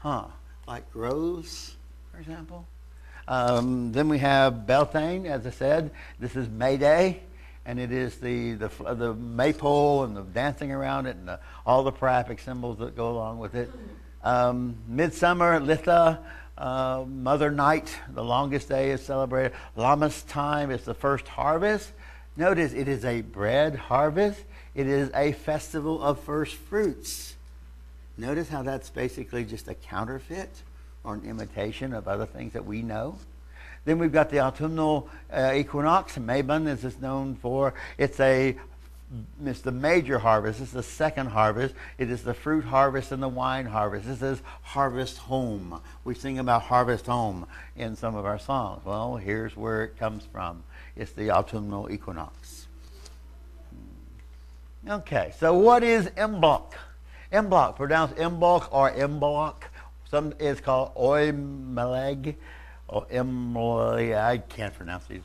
Huh, 0.00 0.26
like 0.66 0.90
groves, 0.92 1.76
for 2.10 2.18
example. 2.18 2.66
Um, 3.28 3.92
then 3.92 4.08
we 4.08 4.18
have 4.18 4.66
Beltane, 4.66 5.26
as 5.26 5.46
I 5.46 5.50
said. 5.50 5.90
This 6.18 6.34
is 6.34 6.48
May 6.48 6.76
Day, 6.76 7.22
and 7.64 7.78
it 7.78 7.92
is 7.92 8.16
the, 8.16 8.54
the, 8.54 8.68
the 8.94 9.14
maypole 9.14 10.04
and 10.04 10.16
the 10.16 10.22
dancing 10.22 10.72
around 10.72 11.06
it 11.06 11.16
and 11.16 11.28
the, 11.28 11.40
all 11.64 11.84
the 11.84 11.92
priapic 11.92 12.40
symbols 12.40 12.78
that 12.78 12.96
go 12.96 13.10
along 13.10 13.38
with 13.38 13.54
it. 13.54 13.70
Um, 14.24 14.76
Midsummer, 14.88 15.60
Litha, 15.60 16.18
uh, 16.58 17.04
Mother 17.06 17.50
Night, 17.50 17.96
the 18.12 18.24
longest 18.24 18.68
day 18.68 18.90
is 18.90 19.04
celebrated. 19.04 19.52
Lammas 19.76 20.26
time 20.28 20.70
is 20.70 20.82
the 20.84 20.94
first 20.94 21.28
harvest. 21.28 21.90
Notice 22.36 22.72
it 22.72 22.88
is 22.88 23.04
a 23.04 23.20
bread 23.20 23.76
harvest. 23.76 24.40
It 24.74 24.86
is 24.86 25.10
a 25.14 25.32
festival 25.32 26.02
of 26.02 26.20
first 26.20 26.54
fruits. 26.54 27.34
Notice 28.16 28.48
how 28.48 28.62
that's 28.62 28.90
basically 28.90 29.44
just 29.44 29.68
a 29.68 29.74
counterfeit 29.74 30.50
or 31.04 31.14
an 31.14 31.24
imitation 31.24 31.92
of 31.92 32.08
other 32.08 32.26
things 32.26 32.52
that 32.52 32.64
we 32.64 32.82
know. 32.82 33.16
Then 33.84 33.98
we've 33.98 34.12
got 34.12 34.30
the 34.30 34.40
autumnal 34.40 35.08
uh, 35.32 35.52
equinox. 35.54 36.16
Mabon 36.16 36.68
is 36.68 36.84
it's 36.84 37.00
known 37.00 37.34
for. 37.34 37.74
It's 37.98 38.20
a 38.20 38.56
it's 39.44 39.60
the 39.60 39.72
major 39.72 40.18
harvest. 40.18 40.60
It's 40.60 40.70
the 40.70 40.82
second 40.82 41.26
harvest. 41.26 41.74
It 41.98 42.10
is 42.10 42.22
the 42.22 42.32
fruit 42.32 42.64
harvest 42.64 43.12
and 43.12 43.22
the 43.22 43.28
wine 43.28 43.66
harvest. 43.66 44.06
This 44.06 44.22
is 44.22 44.40
harvest 44.62 45.18
home. 45.18 45.80
We 46.04 46.14
sing 46.14 46.38
about 46.38 46.62
harvest 46.62 47.06
home 47.06 47.46
in 47.76 47.96
some 47.96 48.14
of 48.14 48.24
our 48.24 48.38
songs. 48.38 48.84
Well, 48.84 49.16
here's 49.16 49.56
where 49.56 49.84
it 49.84 49.98
comes 49.98 50.24
from. 50.32 50.62
It's 50.96 51.12
the 51.12 51.30
autumnal 51.30 51.90
equinox. 51.90 52.66
Okay, 54.88 55.32
so 55.38 55.54
what 55.54 55.82
is 55.82 56.06
Imbolc? 56.06 56.72
Imbolc, 57.32 57.76
pronounced 57.76 58.16
Imbolc 58.16 58.68
or 58.72 58.90
Imbolc. 58.90 59.54
Some 60.12 60.34
is 60.38 60.60
called 60.60 60.94
Oimeleg. 60.94 62.36
Or 62.86 63.06
Emily, 63.10 64.14
I 64.14 64.36
can't 64.36 64.74
pronounce 64.74 65.06
these. 65.06 65.22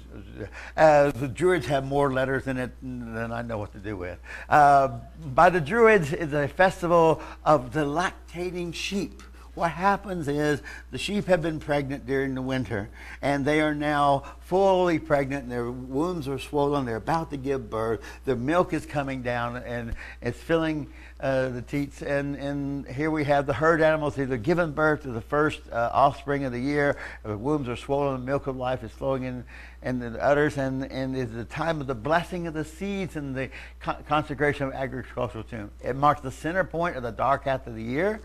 Uh, 0.77 1.11
the 1.11 1.27
Druids 1.27 1.65
have 1.65 1.85
more 1.85 2.13
letters 2.13 2.47
in 2.47 2.57
it 2.57 2.71
than 2.81 3.33
I 3.33 3.41
know 3.41 3.57
what 3.57 3.73
to 3.73 3.79
do 3.79 3.97
with. 3.97 4.17
Uh, 4.47 4.99
by 5.35 5.49
the 5.49 5.59
Druids, 5.59 6.13
it's 6.13 6.31
a 6.31 6.47
festival 6.47 7.21
of 7.43 7.73
the 7.73 7.83
lactating 7.83 8.73
sheep. 8.73 9.21
What 9.53 9.71
happens 9.71 10.29
is 10.29 10.61
the 10.91 10.97
sheep 10.99 11.25
have 11.25 11.41
been 11.41 11.59
pregnant 11.59 12.05
during 12.05 12.35
the 12.35 12.41
winter, 12.43 12.89
and 13.21 13.43
they 13.43 13.59
are 13.59 13.73
now 13.75 14.23
fully 14.39 14.99
pregnant, 14.99 15.43
and 15.43 15.51
their 15.51 15.69
wombs 15.69 16.29
are 16.29 16.39
swollen. 16.39 16.85
They're 16.85 16.95
about 16.95 17.31
to 17.31 17.37
give 17.37 17.69
birth. 17.69 17.99
Their 18.23 18.35
milk 18.37 18.71
is 18.71 18.85
coming 18.85 19.23
down, 19.23 19.57
and 19.57 19.95
it's 20.21 20.39
filling 20.39 20.93
uh, 21.19 21.49
the 21.49 21.61
teats. 21.61 22.01
And, 22.01 22.35
and 22.35 22.87
here 22.87 23.09
we 23.09 23.23
have 23.23 23.45
the 23.45 23.53
herd 23.53 23.81
animals 23.81 24.17
either 24.19 24.37
giving 24.37 24.71
birth 24.71 25.03
to 25.03 25.11
the 25.11 25.21
first 25.21 25.61
uh, 25.71 25.89
offspring 25.91 26.43
of 26.45 26.51
the 26.51 26.59
year. 26.59 26.97
The 27.23 27.37
wombs 27.37 27.67
are 27.69 27.75
swollen, 27.75 28.19
the 28.19 28.25
milk 28.25 28.47
of 28.47 28.55
life 28.55 28.83
is 28.83 28.91
flowing 28.91 29.23
in, 29.23 29.43
in 29.81 29.99
the 29.99 30.23
udders, 30.23 30.57
and, 30.57 30.83
and 30.91 31.15
it's 31.15 31.33
the 31.33 31.45
time 31.45 31.81
of 31.81 31.87
the 31.87 31.95
blessing 31.95 32.47
of 32.47 32.53
the 32.53 32.65
seeds 32.65 33.15
and 33.15 33.35
the 33.35 33.49
con- 33.79 34.03
consecration 34.07 34.67
of 34.67 34.73
agricultural 34.73 35.43
tomb. 35.43 35.71
It 35.83 35.95
marks 35.95 36.21
the 36.21 36.31
center 36.31 36.63
point 36.63 36.95
of 36.95 37.03
the 37.03 37.11
dark 37.11 37.45
half 37.45 37.67
of 37.67 37.75
the 37.75 37.83
year. 37.83 38.21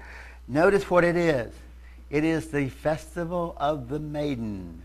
Notice 0.49 0.91
what 0.91 1.05
it 1.05 1.17
is. 1.17 1.53
It 2.11 2.25
is 2.25 2.49
the 2.49 2.69
festival 2.69 3.57
of 3.59 3.89
the 3.89 3.99
maiden. 3.99 4.83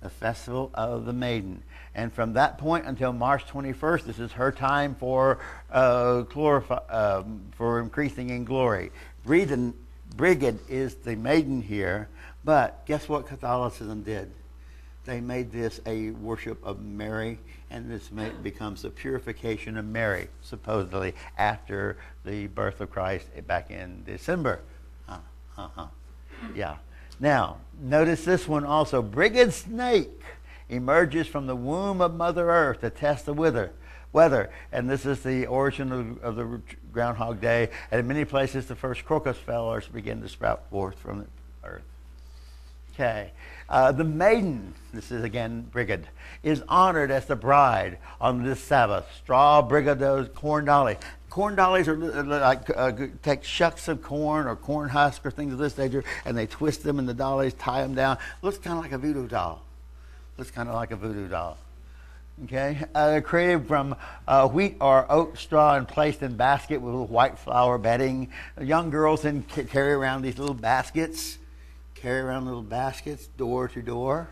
The 0.00 0.08
festival 0.08 0.70
of 0.72 1.04
the 1.04 1.12
maiden. 1.12 1.62
And 1.94 2.12
from 2.12 2.32
that 2.32 2.58
point 2.58 2.86
until 2.86 3.12
March 3.12 3.46
21st, 3.46 4.04
this 4.04 4.18
is 4.18 4.32
her 4.32 4.50
time 4.50 4.94
for, 4.94 5.38
uh, 5.70 6.22
glorify, 6.22 6.78
um, 6.88 7.42
for 7.56 7.80
increasing 7.80 8.30
in 8.30 8.44
glory. 8.44 8.90
Brigid 9.24 10.58
is 10.68 10.94
the 10.96 11.16
maiden 11.16 11.62
here, 11.62 12.08
but 12.44 12.84
guess 12.86 13.08
what 13.08 13.26
Catholicism 13.26 14.02
did? 14.02 14.30
they 15.04 15.20
made 15.20 15.52
this 15.52 15.80
a 15.86 16.10
worship 16.10 16.64
of 16.64 16.80
Mary, 16.80 17.38
and 17.70 17.90
this 17.90 18.10
becomes 18.42 18.82
the 18.82 18.90
purification 18.90 19.76
of 19.76 19.84
Mary, 19.84 20.28
supposedly 20.42 21.14
after 21.36 21.96
the 22.24 22.46
birth 22.48 22.80
of 22.80 22.90
Christ 22.90 23.26
back 23.46 23.70
in 23.70 24.02
December. 24.04 24.60
Uh, 25.08 25.18
uh-huh. 25.58 25.86
Yeah. 26.54 26.76
Now, 27.20 27.58
notice 27.80 28.24
this 28.24 28.48
one 28.48 28.64
also. 28.64 29.02
Brigid 29.02 29.52
snake 29.52 30.22
emerges 30.68 31.26
from 31.26 31.46
the 31.46 31.56
womb 31.56 32.00
of 32.00 32.14
Mother 32.14 32.50
Earth 32.50 32.80
to 32.80 32.90
test 32.90 33.26
the 33.26 33.34
wither, 33.34 33.72
weather. 34.12 34.50
And 34.72 34.88
this 34.88 35.06
is 35.06 35.22
the 35.22 35.46
origin 35.46 35.92
of, 35.92 36.24
of 36.24 36.36
the 36.36 36.60
Groundhog 36.92 37.40
Day. 37.40 37.70
And 37.90 38.00
in 38.00 38.06
many 38.06 38.24
places, 38.24 38.66
the 38.66 38.76
first 38.76 39.04
crocus 39.04 39.36
flowers 39.36 39.86
begin 39.88 40.22
to 40.22 40.28
sprout 40.28 40.68
forth 40.70 40.98
from 40.98 41.20
the 41.20 41.26
earth. 41.64 41.82
Okay. 42.94 43.32
Uh, 43.68 43.90
the 43.90 44.04
maiden, 44.04 44.72
this 44.92 45.10
is 45.10 45.24
again 45.24 45.66
Brigid, 45.72 46.06
is 46.44 46.62
honored 46.68 47.10
as 47.10 47.26
the 47.26 47.34
bride 47.34 47.98
on 48.20 48.44
this 48.44 48.60
Sabbath. 48.60 49.06
Straw 49.16 49.66
brigadoes, 49.66 50.32
corn 50.32 50.66
dolly. 50.66 50.96
Corn 51.28 51.56
dollies 51.56 51.88
are 51.88 51.96
like 51.96 52.70
uh, 52.76 52.92
take 53.22 53.42
shucks 53.42 53.88
of 53.88 54.00
corn 54.00 54.46
or 54.46 54.54
corn 54.54 54.90
husk 54.90 55.26
or 55.26 55.32
things 55.32 55.52
of 55.52 55.58
this 55.58 55.76
nature, 55.76 56.04
and 56.24 56.38
they 56.38 56.46
twist 56.46 56.84
them 56.84 57.00
in 57.00 57.06
the 57.06 57.14
dollies, 57.14 57.54
tie 57.54 57.82
them 57.82 57.96
down. 57.96 58.18
Looks 58.42 58.58
kind 58.58 58.76
of 58.76 58.84
like 58.84 58.92
a 58.92 58.98
voodoo 58.98 59.26
doll. 59.26 59.62
Looks 60.36 60.50
kind 60.50 60.68
of 60.68 60.74
like 60.74 60.90
a 60.90 60.96
voodoo 60.96 61.28
doll. 61.28 61.58
Okay, 62.44 62.78
uh, 62.94 63.20
created 63.24 63.68
from 63.68 63.94
uh, 64.26 64.48
wheat 64.48 64.76
or 64.80 65.06
oat 65.10 65.38
straw 65.38 65.76
and 65.76 65.86
placed 65.86 66.20
in 66.22 66.36
basket 66.36 66.78
with 66.78 67.08
white 67.08 67.38
flower 67.38 67.78
bedding. 67.78 68.30
Young 68.60 68.90
girls 68.90 69.22
then 69.22 69.42
carry 69.44 69.92
around 69.92 70.22
these 70.22 70.38
little 70.38 70.54
baskets 70.54 71.38
carry 72.04 72.20
around 72.20 72.44
little 72.44 72.60
baskets 72.60 73.28
door 73.38 73.66
to 73.66 73.80
door 73.80 74.28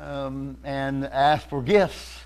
um, 0.00 0.56
and 0.64 1.04
ask 1.06 1.48
for 1.48 1.62
gifts. 1.62 2.22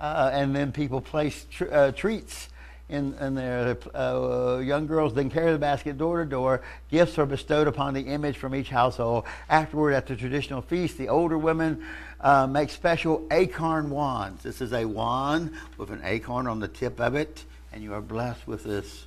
Uh, 0.00 0.30
and 0.32 0.56
then 0.56 0.72
people 0.72 0.98
place 0.98 1.44
tr- 1.50 1.70
uh, 1.70 1.92
treats 1.92 2.48
in, 2.88 3.12
in 3.20 3.34
their 3.34 3.76
uh, 3.94 4.60
young 4.64 4.86
girls 4.86 5.12
then 5.12 5.28
carry 5.28 5.52
the 5.52 5.58
basket 5.58 5.98
door 5.98 6.24
to 6.24 6.30
door. 6.30 6.62
Gifts 6.90 7.18
are 7.18 7.26
bestowed 7.26 7.68
upon 7.68 7.92
the 7.92 8.00
image 8.00 8.38
from 8.38 8.54
each 8.54 8.70
household. 8.70 9.24
Afterward, 9.50 9.92
at 9.92 10.06
the 10.06 10.16
traditional 10.16 10.62
feast, 10.62 10.96
the 10.96 11.10
older 11.10 11.36
women 11.36 11.84
uh, 12.24 12.46
make 12.46 12.70
special 12.70 13.24
acorn 13.30 13.90
wands. 13.90 14.42
This 14.42 14.62
is 14.62 14.72
a 14.72 14.86
wand 14.86 15.52
with 15.76 15.90
an 15.90 16.00
acorn 16.04 16.46
on 16.46 16.58
the 16.58 16.68
tip 16.68 16.98
of 16.98 17.14
it, 17.14 17.44
and 17.70 17.82
you 17.82 17.92
are 17.92 18.00
blessed 18.00 18.48
with 18.48 18.64
this 18.64 19.06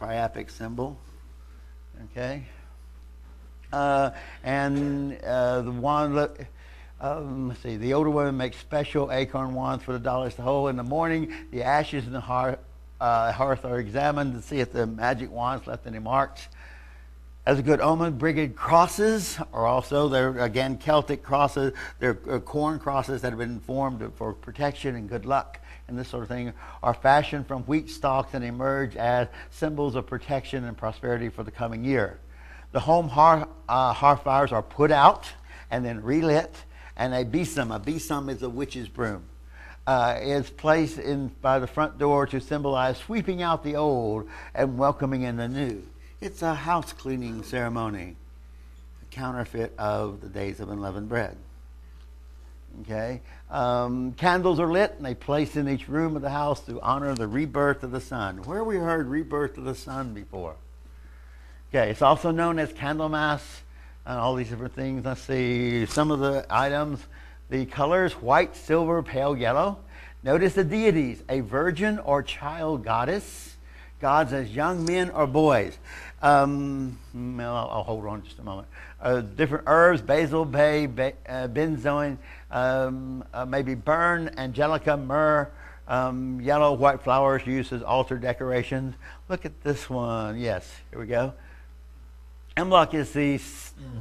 priapic 0.00 0.50
symbol. 0.50 0.98
Okay? 2.10 2.44
Uh, 3.70 4.10
and 4.42 5.18
uh, 5.22 5.60
the 5.60 5.70
wand, 5.70 6.18
um, 7.02 7.48
let's 7.48 7.60
see, 7.60 7.76
the 7.76 7.92
older 7.92 8.10
women 8.10 8.38
make 8.38 8.54
special 8.54 9.12
acorn 9.12 9.52
wands 9.52 9.84
for 9.84 9.92
the 9.92 9.98
dollies 9.98 10.34
to 10.34 10.42
hold. 10.42 10.70
In 10.70 10.76
the 10.76 10.82
morning, 10.82 11.34
the 11.50 11.62
ashes 11.62 12.06
in 12.06 12.14
the 12.14 12.20
hearth, 12.20 12.58
uh, 12.98 13.30
hearth 13.32 13.66
are 13.66 13.78
examined 13.78 14.34
to 14.34 14.42
see 14.42 14.60
if 14.60 14.72
the 14.72 14.86
magic 14.86 15.30
wands 15.30 15.66
left 15.66 15.86
any 15.86 15.98
marks. 15.98 16.48
As 17.44 17.58
a 17.58 17.62
good 17.62 17.80
omen, 17.80 18.18
brigid 18.18 18.54
crosses 18.54 19.36
are 19.52 19.66
also, 19.66 20.08
they're 20.08 20.38
again 20.38 20.76
Celtic 20.78 21.24
crosses. 21.24 21.72
They're 21.98 22.18
uh, 22.30 22.38
corn 22.38 22.78
crosses 22.78 23.20
that 23.22 23.30
have 23.30 23.38
been 23.38 23.58
formed 23.58 24.12
for 24.14 24.32
protection 24.32 24.94
and 24.94 25.08
good 25.08 25.26
luck 25.26 25.58
and 25.88 25.98
this 25.98 26.08
sort 26.08 26.22
of 26.22 26.28
thing, 26.28 26.52
are 26.82 26.94
fashioned 26.94 27.46
from 27.46 27.62
wheat 27.64 27.90
stalks 27.90 28.34
and 28.34 28.44
emerge 28.44 28.96
as 28.96 29.28
symbols 29.50 29.94
of 29.94 30.06
protection 30.06 30.64
and 30.64 30.76
prosperity 30.76 31.28
for 31.28 31.42
the 31.42 31.50
coming 31.50 31.84
year. 31.84 32.18
The 32.72 32.80
home 32.80 33.08
hearth, 33.08 33.48
uh, 33.68 34.16
fires 34.16 34.52
are 34.52 34.62
put 34.62 34.90
out 34.90 35.30
and 35.70 35.84
then 35.84 36.02
relit, 36.02 36.54
and 36.96 37.12
a 37.12 37.24
besom, 37.24 37.72
a 37.72 37.78
besom 37.78 38.28
is 38.28 38.42
a 38.42 38.48
witch's 38.48 38.88
broom, 38.88 39.24
uh, 39.86 40.18
is 40.20 40.48
placed 40.48 40.98
in 40.98 41.28
by 41.42 41.58
the 41.58 41.66
front 41.66 41.98
door 41.98 42.26
to 42.26 42.40
symbolize 42.40 42.98
sweeping 42.98 43.42
out 43.42 43.64
the 43.64 43.76
old 43.76 44.28
and 44.54 44.78
welcoming 44.78 45.22
in 45.22 45.36
the 45.36 45.48
new. 45.48 45.82
It's 46.22 46.40
a 46.40 46.54
house 46.54 46.92
cleaning 46.92 47.42
ceremony, 47.42 48.14
a 49.02 49.04
counterfeit 49.12 49.72
of 49.76 50.20
the 50.20 50.28
days 50.28 50.60
of 50.60 50.70
unleavened 50.70 51.08
bread. 51.08 51.36
Okay, 52.82 53.20
um, 53.50 54.12
candles 54.12 54.60
are 54.60 54.70
lit 54.70 54.94
and 54.96 55.04
they 55.04 55.16
placed 55.16 55.56
in 55.56 55.68
each 55.68 55.88
room 55.88 56.14
of 56.14 56.22
the 56.22 56.30
house 56.30 56.60
to 56.66 56.80
honor 56.80 57.12
the 57.16 57.26
rebirth 57.26 57.82
of 57.82 57.90
the 57.90 58.00
sun. 58.00 58.44
Where 58.44 58.62
we 58.62 58.76
heard 58.76 59.08
rebirth 59.08 59.58
of 59.58 59.64
the 59.64 59.74
sun 59.74 60.14
before? 60.14 60.54
Okay, 61.70 61.90
it's 61.90 62.02
also 62.02 62.30
known 62.30 62.60
as 62.60 62.72
Candlemas 62.72 63.42
and 64.06 64.16
all 64.16 64.36
these 64.36 64.50
different 64.50 64.76
things. 64.76 65.04
Let's 65.04 65.22
see 65.22 65.86
some 65.86 66.12
of 66.12 66.20
the 66.20 66.46
items. 66.48 67.04
The 67.50 67.66
colors 67.66 68.12
white, 68.12 68.54
silver, 68.54 69.02
pale 69.02 69.36
yellow. 69.36 69.78
Notice 70.22 70.54
the 70.54 70.62
deities 70.62 71.20
a 71.28 71.40
virgin 71.40 71.98
or 71.98 72.22
child 72.22 72.84
goddess, 72.84 73.56
gods 74.00 74.32
as 74.32 74.54
young 74.54 74.84
men 74.84 75.10
or 75.10 75.26
boys. 75.26 75.78
Um, 76.22 76.98
I'll, 77.40 77.56
I'll, 77.56 77.82
hold 77.82 78.06
on 78.06 78.22
just 78.22 78.38
a 78.38 78.42
moment. 78.42 78.68
Uh, 79.00 79.20
different 79.22 79.64
herbs 79.66 80.00
basil, 80.00 80.44
bay, 80.44 80.86
bay 80.86 81.14
uh, 81.28 81.48
benzoin, 81.48 82.16
um, 82.50 83.24
uh, 83.34 83.44
maybe 83.44 83.74
burn, 83.74 84.30
angelica, 84.36 84.96
myrrh. 84.96 85.50
Um, 85.88 86.40
yellow, 86.40 86.72
white 86.74 87.02
flowers 87.02 87.44
used 87.44 87.72
as 87.72 87.82
altar 87.82 88.16
decorations. 88.16 88.94
Look 89.28 89.44
at 89.44 89.62
this 89.64 89.90
one. 89.90 90.38
Yes, 90.38 90.70
here 90.90 91.00
we 91.00 91.06
go. 91.06 91.34
Imbolc 92.56 92.94
is 92.94 93.12
the, 93.12 93.40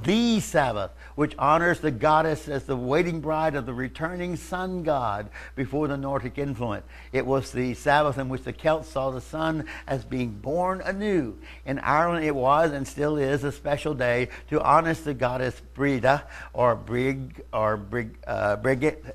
the 0.03 0.39
Sabbath, 0.41 0.91
which 1.21 1.35
honors 1.37 1.81
the 1.81 1.91
goddess 1.91 2.49
as 2.49 2.63
the 2.63 2.75
waiting 2.75 3.21
bride 3.21 3.53
of 3.53 3.67
the 3.67 3.73
returning 3.75 4.35
sun 4.35 4.81
god 4.81 5.29
before 5.55 5.87
the 5.87 5.95
Nordic 5.95 6.39
influence. 6.39 6.83
It 7.13 7.27
was 7.27 7.51
the 7.51 7.75
Sabbath 7.75 8.17
in 8.17 8.27
which 8.27 8.41
the 8.41 8.51
Celts 8.51 8.89
saw 8.89 9.11
the 9.11 9.21
sun 9.21 9.67
as 9.85 10.03
being 10.03 10.31
born 10.31 10.81
anew. 10.81 11.37
In 11.63 11.77
Ireland, 11.77 12.25
it 12.25 12.33
was 12.33 12.71
and 12.71 12.87
still 12.87 13.17
is 13.17 13.43
a 13.43 13.51
special 13.51 13.93
day 13.93 14.29
to 14.49 14.59
honor 14.63 14.95
the 14.95 15.13
goddess 15.13 15.61
Breda 15.75 16.23
or 16.53 16.73
Brig 16.75 17.43
or 17.53 17.77
Brig, 17.77 18.17
uh, 18.25 18.57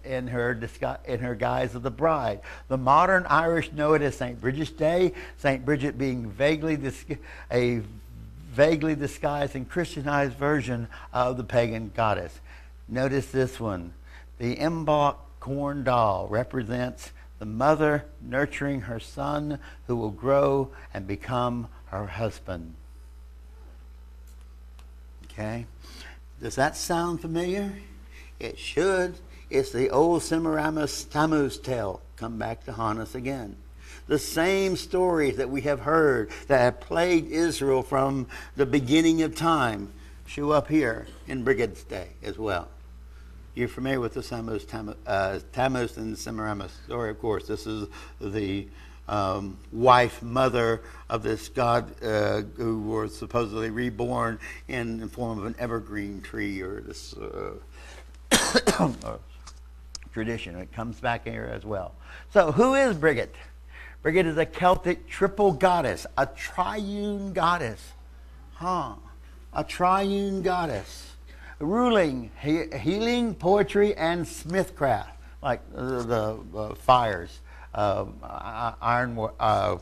in 0.05 0.29
her, 0.29 0.61
in 1.07 1.19
her 1.19 1.35
guise 1.35 1.75
of 1.75 1.83
the 1.83 1.90
bride. 1.90 2.38
The 2.69 2.79
modern 2.79 3.27
Irish 3.27 3.73
know 3.73 3.95
it 3.95 4.03
as 4.03 4.14
St. 4.14 4.40
Bridget's 4.40 4.71
Day, 4.71 5.12
St. 5.38 5.64
Bridget 5.64 5.99
being 5.99 6.31
vaguely 6.31 6.79
a 7.51 7.83
vaguely 8.57 8.95
disguised 8.95 9.55
and 9.55 9.69
Christianized 9.69 10.33
version 10.33 10.88
of 11.12 11.37
the 11.37 11.45
pagan 11.45 11.92
goddess. 11.95 12.40
Notice 12.88 13.27
this 13.27 13.61
one. 13.61 13.92
The 14.38 14.57
Imbolc 14.57 15.16
corn 15.40 15.85
doll 15.85 16.27
represents 16.29 17.12
the 17.38 17.45
mother 17.45 18.07
nurturing 18.23 18.83
her 18.83 18.99
son 18.99 19.59
who 19.87 19.97
will 19.97 20.11
grow 20.11 20.71
and 20.95 21.07
become 21.07 21.69
her 21.88 22.07
husband. 22.07 22.73
Okay? 25.25 25.66
Does 26.40 26.55
that 26.55 26.77
sound 26.77 27.21
familiar? 27.21 27.75
It 28.40 28.59
should. 28.59 29.16
It's 29.51 29.71
the 29.71 29.90
old 29.90 30.23
Semiramis 30.23 31.05
Tammuz 31.05 31.59
tale. 31.59 32.01
Come 32.16 32.38
back 32.38 32.64
to 32.64 32.73
haunt 32.73 33.01
us 33.01 33.14
again 33.14 33.57
the 34.09 34.19
same 34.19 34.77
stories 34.77 35.37
that 35.37 35.51
we 35.51 35.62
have 35.62 35.81
heard 35.81 36.31
that 36.49 36.59
have 36.59 36.81
plagued 36.81 37.31
Israel 37.31 37.83
from 37.83 38.27
the 38.57 38.66
beginning 38.66 39.23
of 39.23 39.35
time 39.35 39.92
show 40.27 40.51
up 40.51 40.69
here 40.69 41.07
in 41.27 41.45
Brigid's 41.45 41.83
Day 41.85 42.09
as 42.23 42.38
well. 42.38 42.69
You're 43.55 43.69
familiar 43.69 44.01
with 44.01 44.14
the 44.14 44.23
Tammuz, 44.23 44.64
Tammuz, 44.66 44.97
uh, 45.07 45.38
Tammuz 45.53 45.97
and 45.97 46.16
Semiramis 46.16 46.73
story, 46.85 47.11
of 47.11 47.19
course. 47.21 47.47
This 47.47 47.66
is 47.66 47.88
the 48.21 48.69
um, 49.09 49.57
wife, 49.73 50.23
mother 50.23 50.83
of 51.09 51.23
this 51.23 51.49
god 51.49 51.90
uh, 52.03 52.42
who 52.57 52.81
was 52.81 53.16
supposedly 53.16 53.71
reborn 53.71 54.38
in 54.69 55.01
the 55.01 55.09
form 55.09 55.38
of 55.38 55.47
an 55.47 55.55
evergreen 55.59 56.21
tree 56.21 56.61
or 56.61 56.81
this 56.81 57.14
uh, 57.14 57.55
tradition. 60.12 60.57
It 60.57 60.73
comes 60.73 61.01
back 61.01 61.25
here 61.25 61.51
as 61.53 61.64
well. 61.64 61.95
So, 62.33 62.53
who 62.53 62.75
is 62.75 62.97
Brigid? 62.97 63.31
Brigid 64.07 64.27
is 64.27 64.38
a 64.38 64.47
Celtic 64.47 65.09
triple 65.09 65.51
goddess, 65.51 66.07
a 66.16 66.27
triune 66.27 67.33
goddess. 67.33 67.85
Huh. 68.53 68.95
A 69.53 69.64
triune 69.64 70.42
goddess. 70.42 71.16
Ruling, 71.59 72.31
he, 72.40 72.66
healing, 72.79 73.35
poetry, 73.35 73.97
and 73.97 74.25
smithcraft, 74.25 75.11
like 75.42 75.61
the, 75.73 76.05
the 76.05 76.57
uh, 76.57 76.75
fires, 76.77 77.40
uh, 77.75 78.05
iron, 78.81 79.19
uh, 79.40 79.79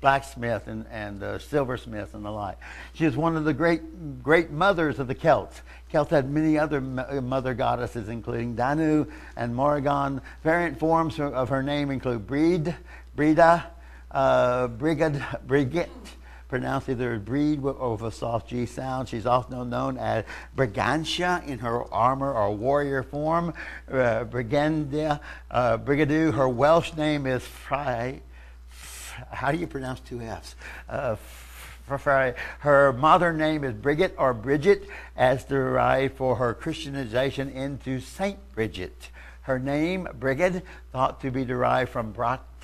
blacksmith 0.00 0.68
and, 0.68 0.86
and 0.92 1.24
uh, 1.24 1.40
silversmith 1.40 2.14
and 2.14 2.24
the 2.24 2.30
like. 2.30 2.58
She 2.92 3.06
is 3.06 3.16
one 3.16 3.36
of 3.36 3.44
the 3.44 3.54
great, 3.54 4.22
great 4.22 4.52
mothers 4.52 5.00
of 5.00 5.08
the 5.08 5.16
Celts. 5.16 5.62
Celts 5.90 6.12
had 6.12 6.30
many 6.30 6.58
other 6.58 6.80
mother 6.80 7.54
goddesses, 7.54 8.08
including 8.08 8.54
Danu 8.54 9.06
and 9.36 9.52
Morrigan. 9.52 10.20
Variant 10.44 10.78
forms 10.78 11.18
of 11.18 11.48
her 11.48 11.62
name 11.62 11.90
include 11.90 12.24
Breed, 12.24 12.76
Brida, 13.18 13.66
uh, 14.12 14.68
Brigid, 14.68 15.20
Brigitte, 15.44 15.90
pronounced 16.46 16.88
either 16.88 17.18
breed 17.18 17.58
or 17.64 17.96
with 17.96 18.02
a 18.02 18.12
soft 18.12 18.48
G 18.48 18.64
sound. 18.64 19.08
She's 19.08 19.26
also 19.26 19.64
known 19.64 19.98
as 19.98 20.24
Brigantia 20.54 21.42
in 21.44 21.58
her 21.58 21.92
armor 21.92 22.32
or 22.32 22.54
warrior 22.54 23.02
form. 23.02 23.54
Uh, 23.90 24.22
Brigandia, 24.22 25.18
uh, 25.50 25.78
Brigadoo, 25.78 26.32
her 26.32 26.48
Welsh 26.48 26.94
name 26.94 27.26
is 27.26 27.42
Fry. 27.42 28.20
How 29.32 29.50
do 29.50 29.58
you 29.58 29.66
pronounce 29.66 29.98
two 29.98 30.20
F's? 30.20 30.54
Uh, 30.88 31.16
her 32.60 32.92
modern 32.92 33.36
name 33.36 33.64
is 33.64 33.74
Bridget 33.74 34.14
or 34.16 34.32
Bridget, 34.32 34.88
as 35.16 35.42
derived 35.44 36.16
for 36.16 36.36
her 36.36 36.54
Christianization 36.54 37.48
into 37.50 37.98
Saint 37.98 38.38
Bridget. 38.54 39.08
Her 39.42 39.58
name, 39.58 40.06
Brigid, 40.20 40.62
thought 40.92 41.20
to 41.22 41.32
be 41.32 41.44
derived 41.44 41.90
from 41.90 42.12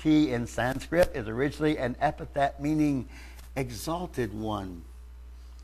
In 0.05 0.45
Sanskrit, 0.45 1.11
is 1.15 1.27
originally 1.27 1.79
an 1.79 1.95
epithet 1.99 2.61
meaning 2.61 3.09
exalted 3.55 4.39
one. 4.39 4.83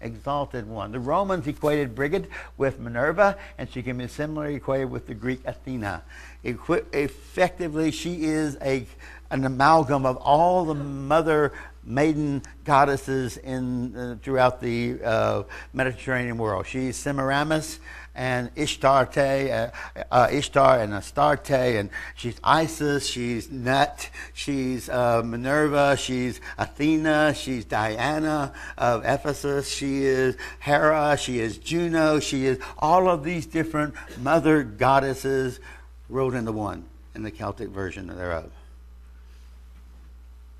Exalted 0.01 0.67
one. 0.67 0.91
The 0.91 0.99
Romans 0.99 1.45
equated 1.45 1.93
Brigid 1.93 2.27
with 2.57 2.79
Minerva, 2.79 3.37
and 3.59 3.71
she 3.71 3.83
can 3.83 3.99
be 3.99 4.07
similarly 4.07 4.55
equated 4.55 4.89
with 4.89 5.05
the 5.05 5.13
Greek 5.13 5.41
Athena. 5.45 6.01
Effectively, 6.43 7.91
she 7.91 8.23
is 8.23 8.57
a, 8.63 8.87
an 9.29 9.45
amalgam 9.45 10.07
of 10.07 10.17
all 10.17 10.65
the 10.65 10.73
mother 10.73 11.53
maiden 11.83 12.41
goddesses 12.63 13.37
in, 13.37 13.95
uh, 13.95 14.15
throughout 14.23 14.59
the 14.59 14.99
uh, 15.03 15.43
Mediterranean 15.71 16.39
world. 16.39 16.65
She's 16.65 16.97
Semiramis, 16.97 17.79
and 18.21 18.53
Ishtarte, 18.53 19.71
uh, 19.97 20.03
uh, 20.11 20.27
Ishtar 20.31 20.79
and 20.81 20.93
Astarte, 20.93 21.49
and 21.49 21.89
she's 22.13 22.39
Isis, 22.43 23.07
she's 23.07 23.49
Nut, 23.49 24.11
she's 24.35 24.89
uh, 24.89 25.23
Minerva, 25.25 25.97
she's 25.97 26.39
Athena, 26.59 27.33
she's 27.33 27.65
Diana 27.65 28.53
of 28.77 29.03
Ephesus, 29.05 29.73
she 29.73 30.03
is 30.03 30.37
Hera, 30.59 31.17
she 31.17 31.39
is 31.39 31.57
Juno, 31.57 32.19
she 32.19 32.45
is 32.45 32.59
all 32.77 33.09
of 33.09 33.23
these 33.23 33.47
different 33.47 33.95
mother 34.19 34.61
goddesses 34.61 35.59
rolled 36.07 36.35
into 36.35 36.51
one 36.51 36.85
in 37.15 37.23
the 37.23 37.31
Celtic 37.31 37.69
version 37.69 38.05
thereof. 38.05 38.51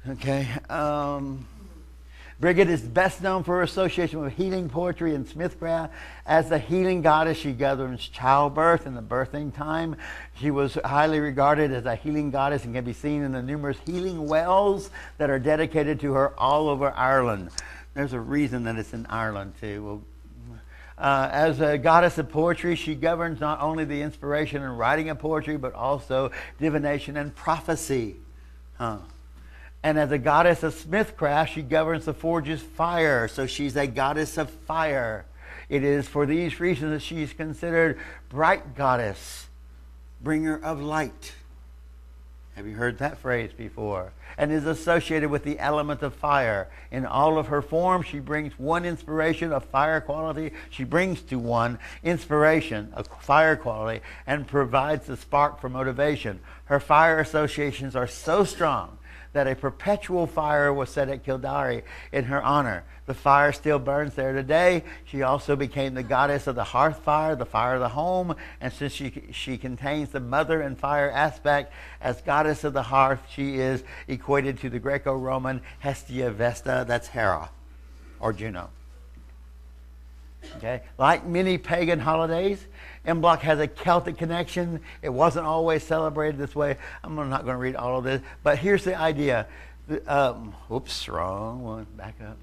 Okay. 0.10 0.50
Um, 0.67 1.45
Brigid 2.41 2.71
is 2.71 2.82
best 2.82 3.21
known 3.21 3.43
for 3.43 3.58
her 3.58 3.62
association 3.62 4.19
with 4.19 4.34
healing 4.34 4.67
poetry 4.67 5.13
and 5.13 5.27
smithcraft. 5.27 5.91
As 6.25 6.49
the 6.49 6.58
healing 6.58 7.04
goddess, 7.04 7.38
she 7.38 7.51
governs 7.51 8.01
childbirth 8.08 8.88
and 8.88 8.97
the 8.97 9.01
birthing 9.01 9.54
time. 9.54 9.95
She 10.39 10.49
was 10.49 10.73
highly 10.84 11.19
regarded 11.19 11.71
as 11.71 11.86
a 11.86 11.93
healing 11.93 12.32
goddess 12.32 12.65
and 12.65 12.73
can 12.73 12.84
be 12.84 12.93
seen 12.93 13.21
in 13.21 13.32
the 13.32 13.43
numerous 13.43 13.77
healing 13.86 14.27
wells 14.27 14.89
that 15.19 15.30
are 15.30 15.38
dedicated 15.38 15.99
to 15.99 16.13
her 16.13 16.34
all 16.39 16.67
over 16.67 16.89
Ireland. 16.89 17.51
There's 17.93 18.13
a 18.13 18.19
reason 18.19 18.63
that 18.63 18.75
it's 18.75 18.91
in 18.91 19.06
Ireland, 19.06 19.54
too. 19.62 20.01
uh, 20.97 21.30
as 21.32 21.62
a 21.62 21.77
goddess 21.77 22.17
of 22.17 22.32
poetry, 22.32 22.75
she 22.75 22.95
governs 22.95 23.39
not 23.39 23.62
only 23.62 23.86
the 23.86 24.01
inspiration 24.01 24.63
and 24.63 24.80
writing 24.80 25.10
of 25.10 25.19
poetry, 25.19 25.58
but 25.58 25.75
also 25.75 26.32
divination 26.60 27.17
and 27.17 27.36
prophecy. 27.36 28.15
Huh. 28.80 28.97
And 29.84 29.98
as 29.98 30.12
a 30.12 30.17
goddess 30.17 30.63
of 30.63 30.76
smithcraft, 30.76 31.48
she 31.48 31.62
governs 31.62 32.06
the 32.06 32.13
forge's 32.13 32.62
fire. 32.62 33.28
So 33.28 33.48
she's 33.48 33.76
a 33.76 33.88
goddess 33.88 34.38
of 34.38 34.50
fire. 34.50 35.26
It 35.70 35.84
is 35.84 36.08
for 36.08 36.26
these 36.26 36.60
reasons 36.60 36.91
that 36.91 37.02
she's 37.02 37.34
considered 37.34 37.98
bright 38.30 38.76
goddess, 38.76 39.48
bringer 40.22 40.60
of 40.62 40.82
light. 40.82 41.34
Have 42.56 42.67
you 42.67 42.76
heard 42.76 43.00
that 43.00 43.17
phrase 43.17 43.52
before? 43.54 44.12
And 44.38 44.52
is 44.52 44.65
associated 44.65 45.32
with 45.32 45.44
the 45.44 45.58
element 45.58 46.04
of 46.04 46.13
fire. 46.13 46.67
In 46.91 47.06
all 47.06 47.38
of 47.39 47.48
her 47.48 47.62
forms, 47.62 48.06
she 48.06 48.20
brings 48.20 48.60
one 48.60 48.86
inspiration 48.86 49.52
of 49.52 49.63
fire 49.65 50.02
quality. 50.02 50.52
She 50.70 50.84
brings 50.84 51.22
to 51.24 51.39
one 51.39 51.80
inspiration 52.04 52.91
of 52.94 53.08
fire 53.22 53.56
quality 53.56 54.02
and 54.28 54.48
provides 54.48 55.08
the 55.08 55.17
spark 55.17 55.60
for 55.60 55.70
motivation. 55.70 56.39
Her 56.65 56.80
fire 56.80 57.20
associations 57.20 57.96
are 57.96 58.08
so 58.08 58.44
strong 58.44 58.98
that 59.34 59.48
a 59.48 59.56
perpetual 59.56 60.28
fire 60.28 60.74
was 60.74 60.89
set 60.89 61.10
at 61.10 61.24
Kildare 61.24 61.84
in 62.12 62.26
her 62.26 62.41
honor. 62.41 62.84
The 63.06 63.13
fire 63.13 63.52
still 63.52 63.80
burns 63.80 64.13
there 64.13 64.34
today. 64.34 64.84
She 65.06 65.22
also 65.22 65.56
became 65.56 65.94
the 65.94 66.04
goddess 66.04 66.48
of 66.48 66.56
the 66.56 66.63
hearth 66.63 67.00
fire, 67.00 67.36
the 67.36 67.46
fire 67.46 67.76
of 67.76 67.82
the 67.82 67.89
home, 67.89 68.36
and 68.60 68.72
since 68.72 68.94
she, 68.94 69.24
she 69.32 69.58
contains 69.58 70.10
the 70.10 70.20
mother 70.20 70.62
and 70.62 70.78
fire 70.78 71.10
aspect, 71.10 71.74
as 72.00 72.22
goddess 72.22 72.63
of 72.63 72.74
the 72.74 72.84
hearth, 72.84 73.22
she 73.30 73.56
is 73.56 73.84
equated 74.08 74.60
to 74.60 74.70
the 74.70 74.80
Greco 74.80 75.13
Roman 75.13 75.62
Hestia 75.80 76.32
Vesta, 76.32 76.86
that's 76.88 77.08
Hera, 77.08 77.50
or 78.20 78.34
Juno. 78.34 78.70
Okay? 80.58 80.82
Like 80.97 81.25
many 81.25 81.58
pagan 81.58 81.99
holidays, 81.99 82.65
Imbolc 83.06 83.39
has 83.39 83.60
a 83.60 83.67
Celtic 83.67 84.17
connection. 84.17 84.82
It 85.01 85.10
wasn't 85.10 85.45
always 85.45 85.84
celebrated 85.84 86.38
this 86.38 86.56
way. 86.56 86.77
I'm 87.04 87.15
not 87.15 87.43
going 87.45 87.56
to 87.56 87.62
read 87.62 87.75
all 87.75 87.97
of 87.97 88.04
this, 88.04 88.21
but 88.43 88.58
here's 88.58 88.84
the 88.84 88.95
idea. 88.95 89.47
Um, 90.08 90.54
oops, 90.71 91.08
wrong 91.10 91.63
one. 91.63 91.88
Back 91.97 92.15
up. 92.21 92.38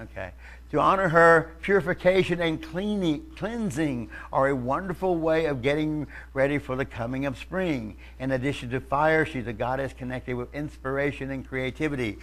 Okay. 0.00 0.32
To 0.72 0.80
honor 0.80 1.08
her, 1.08 1.52
purification 1.62 2.40
and 2.40 2.60
cleaning, 2.60 3.24
cleansing 3.36 4.10
are 4.32 4.48
a 4.48 4.56
wonderful 4.56 5.14
way 5.14 5.44
of 5.44 5.62
getting 5.62 6.08
ready 6.32 6.58
for 6.58 6.74
the 6.74 6.84
coming 6.84 7.26
of 7.26 7.38
spring. 7.38 7.96
In 8.18 8.32
addition 8.32 8.70
to 8.70 8.80
fire, 8.80 9.24
she's 9.24 9.46
a 9.46 9.52
goddess 9.52 9.92
connected 9.92 10.34
with 10.34 10.52
inspiration 10.52 11.30
and 11.30 11.46
creativity. 11.46 12.18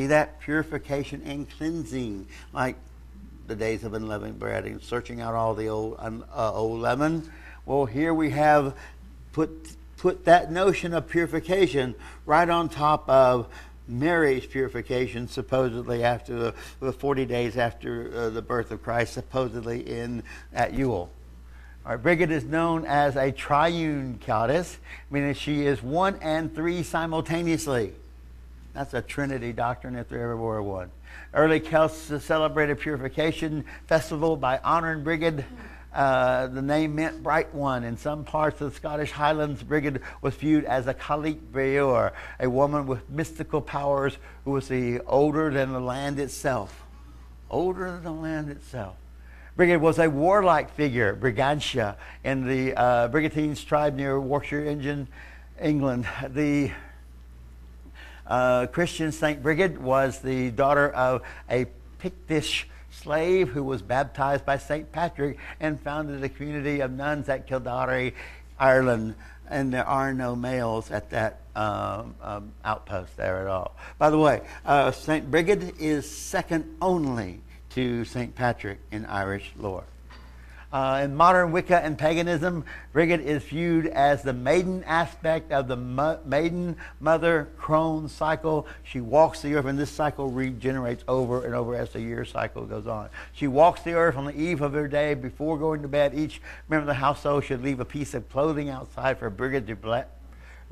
See 0.00 0.06
that? 0.06 0.40
Purification 0.40 1.20
and 1.26 1.46
cleansing. 1.58 2.26
Like 2.54 2.76
the 3.48 3.54
days 3.54 3.84
of 3.84 3.92
unleavened 3.92 4.38
bread 4.38 4.64
and 4.64 4.82
searching 4.82 5.20
out 5.20 5.34
all 5.34 5.54
the 5.54 5.68
old, 5.68 5.98
uh, 6.00 6.52
old 6.54 6.80
leaven. 6.80 7.30
Well, 7.66 7.84
here 7.84 8.14
we 8.14 8.30
have 8.30 8.74
put, 9.32 9.76
put 9.98 10.24
that 10.24 10.50
notion 10.50 10.94
of 10.94 11.06
purification 11.06 11.94
right 12.24 12.48
on 12.48 12.70
top 12.70 13.06
of 13.10 13.48
Mary's 13.86 14.46
purification, 14.46 15.28
supposedly 15.28 16.02
after 16.02 16.54
the 16.80 16.92
40 16.94 17.26
days 17.26 17.58
after 17.58 18.10
uh, 18.14 18.30
the 18.30 18.40
birth 18.40 18.70
of 18.70 18.82
Christ, 18.82 19.12
supposedly 19.12 19.80
in 19.80 20.22
at 20.54 20.72
Yule. 20.72 21.10
Our 21.84 21.98
Brigid 21.98 22.30
is 22.30 22.44
known 22.44 22.86
as 22.86 23.16
a 23.16 23.32
triune 23.32 24.18
goddess, 24.26 24.78
meaning 25.10 25.34
she 25.34 25.66
is 25.66 25.82
one 25.82 26.16
and 26.22 26.54
three 26.54 26.84
simultaneously. 26.84 27.92
That's 28.72 28.94
a 28.94 29.02
Trinity 29.02 29.52
doctrine 29.52 29.96
if 29.96 30.08
there 30.08 30.22
ever 30.22 30.36
were 30.36 30.62
one. 30.62 30.90
Early 31.34 31.58
Celts 31.58 32.12
celebrated 32.22 32.78
purification 32.78 33.64
festival 33.86 34.36
by 34.36 34.58
honoring 34.58 35.02
Brigid. 35.02 35.44
Uh, 35.92 36.46
the 36.46 36.62
name 36.62 36.94
meant 36.94 37.20
bright 37.20 37.52
one. 37.52 37.82
In 37.82 37.96
some 37.96 38.24
parts 38.24 38.60
of 38.60 38.70
the 38.70 38.76
Scottish 38.76 39.10
Highlands, 39.10 39.62
Brigid 39.64 40.02
was 40.22 40.34
viewed 40.36 40.64
as 40.64 40.86
a 40.86 40.94
Cailleach 40.94 41.40
Breor, 41.52 42.12
a 42.38 42.48
woman 42.48 42.86
with 42.86 43.10
mystical 43.10 43.60
powers 43.60 44.16
who 44.44 44.52
was 44.52 44.68
the 44.68 45.00
older 45.00 45.50
than 45.50 45.72
the 45.72 45.80
land 45.80 46.20
itself. 46.20 46.84
Older 47.50 47.90
than 47.90 48.04
the 48.04 48.12
land 48.12 48.50
itself. 48.50 48.94
Brigid 49.56 49.80
was 49.80 49.98
a 49.98 50.08
warlike 50.08 50.70
figure, 50.70 51.16
Brigantia, 51.16 51.96
in 52.22 52.46
the 52.46 52.74
uh, 52.78 53.08
Brigantines 53.08 53.64
tribe 53.64 53.96
near 53.96 54.20
Warwickshire, 54.20 54.64
England. 55.60 56.06
The 56.28 56.70
uh, 58.30 58.66
Christian 58.68 59.10
St. 59.12 59.42
Brigid 59.42 59.78
was 59.78 60.20
the 60.20 60.50
daughter 60.50 60.88
of 60.90 61.22
a 61.50 61.66
Pictish 61.98 62.64
slave 62.90 63.48
who 63.48 63.64
was 63.64 63.82
baptized 63.82 64.46
by 64.46 64.56
St. 64.56 64.90
Patrick 64.92 65.38
and 65.58 65.80
founded 65.80 66.22
a 66.22 66.28
community 66.28 66.80
of 66.80 66.92
nuns 66.92 67.28
at 67.28 67.46
Kildare, 67.46 68.12
Ireland. 68.58 69.16
And 69.48 69.74
there 69.74 69.86
are 69.86 70.14
no 70.14 70.36
males 70.36 70.92
at 70.92 71.10
that 71.10 71.40
um, 71.56 72.14
um, 72.22 72.52
outpost 72.64 73.16
there 73.16 73.40
at 73.40 73.48
all. 73.48 73.74
By 73.98 74.10
the 74.10 74.18
way, 74.18 74.42
uh, 74.64 74.92
St. 74.92 75.28
Brigid 75.28 75.74
is 75.80 76.08
second 76.08 76.76
only 76.80 77.40
to 77.70 78.04
St. 78.04 78.34
Patrick 78.34 78.78
in 78.92 79.06
Irish 79.06 79.50
lore. 79.58 79.84
Uh, 80.72 81.00
in 81.02 81.16
modern 81.16 81.50
Wicca 81.50 81.82
and 81.82 81.98
paganism, 81.98 82.64
Brigid 82.92 83.20
is 83.20 83.42
viewed 83.42 83.86
as 83.88 84.22
the 84.22 84.32
maiden 84.32 84.84
aspect 84.84 85.50
of 85.50 85.66
the 85.66 85.74
mo- 85.74 86.20
maiden 86.24 86.76
mother 87.00 87.48
crone 87.58 88.08
cycle. 88.08 88.68
She 88.84 89.00
walks 89.00 89.42
the 89.42 89.56
earth, 89.56 89.64
and 89.64 89.76
this 89.76 89.90
cycle 89.90 90.30
regenerates 90.30 91.02
over 91.08 91.44
and 91.44 91.56
over 91.56 91.74
as 91.74 91.90
the 91.90 92.00
year 92.00 92.24
cycle 92.24 92.66
goes 92.66 92.86
on. 92.86 93.08
She 93.32 93.48
walks 93.48 93.82
the 93.82 93.94
earth 93.94 94.16
on 94.16 94.26
the 94.26 94.40
eve 94.40 94.62
of 94.62 94.72
her 94.74 94.86
day 94.86 95.14
before 95.14 95.58
going 95.58 95.82
to 95.82 95.88
bed. 95.88 96.14
Each 96.14 96.40
member 96.68 96.82
of 96.82 96.86
the 96.86 96.94
household 96.94 97.44
should 97.44 97.64
leave 97.64 97.80
a 97.80 97.84
piece 97.84 98.14
of 98.14 98.28
clothing 98.28 98.68
outside 98.68 99.18
for 99.18 99.28
Brigid 99.28 99.66
to 99.66 99.74
bless 99.76 100.06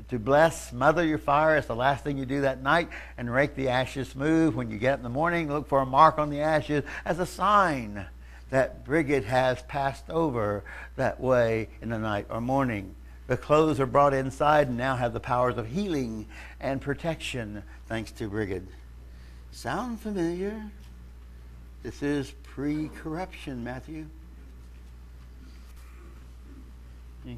to 0.07 0.17
bless, 0.17 0.71
mother 0.71 1.03
your 1.03 1.17
fire. 1.17 1.57
It's 1.57 1.67
the 1.67 1.75
last 1.75 2.05
thing 2.05 2.17
you 2.17 2.25
do 2.25 2.41
that 2.41 2.63
night, 2.63 2.87
and 3.17 3.31
rake 3.31 3.55
the 3.55 3.67
ashes 3.67 4.07
smooth. 4.07 4.55
When 4.55 4.71
you 4.71 4.77
get 4.77 4.93
up 4.93 4.99
in 4.99 5.03
the 5.03 5.09
morning, 5.09 5.49
look 5.49 5.67
for 5.67 5.81
a 5.81 5.85
mark 5.85 6.17
on 6.17 6.29
the 6.29 6.39
ashes 6.39 6.85
as 7.03 7.19
a 7.19 7.25
sign 7.25 8.07
that 8.49 8.85
Brigid 8.85 9.25
has 9.25 9.61
passed 9.63 10.09
over 10.09 10.63
that 10.95 11.19
way 11.19 11.69
in 11.81 11.89
the 11.89 11.99
night 11.99 12.27
or 12.29 12.41
morning. 12.41 12.95
The 13.27 13.37
clothes 13.37 13.79
are 13.79 13.85
brought 13.85 14.13
inside 14.13 14.69
and 14.69 14.77
now 14.77 14.95
have 14.95 15.13
the 15.13 15.19
powers 15.19 15.57
of 15.57 15.67
healing 15.67 16.25
and 16.59 16.81
protection, 16.81 17.63
thanks 17.87 18.11
to 18.13 18.27
Brigid. 18.27 18.67
Sound 19.51 19.99
familiar? 19.99 20.71
This 21.83 22.01
is 22.01 22.31
pre 22.43 22.89
corruption, 22.89 23.63
Matthew. 23.63 24.07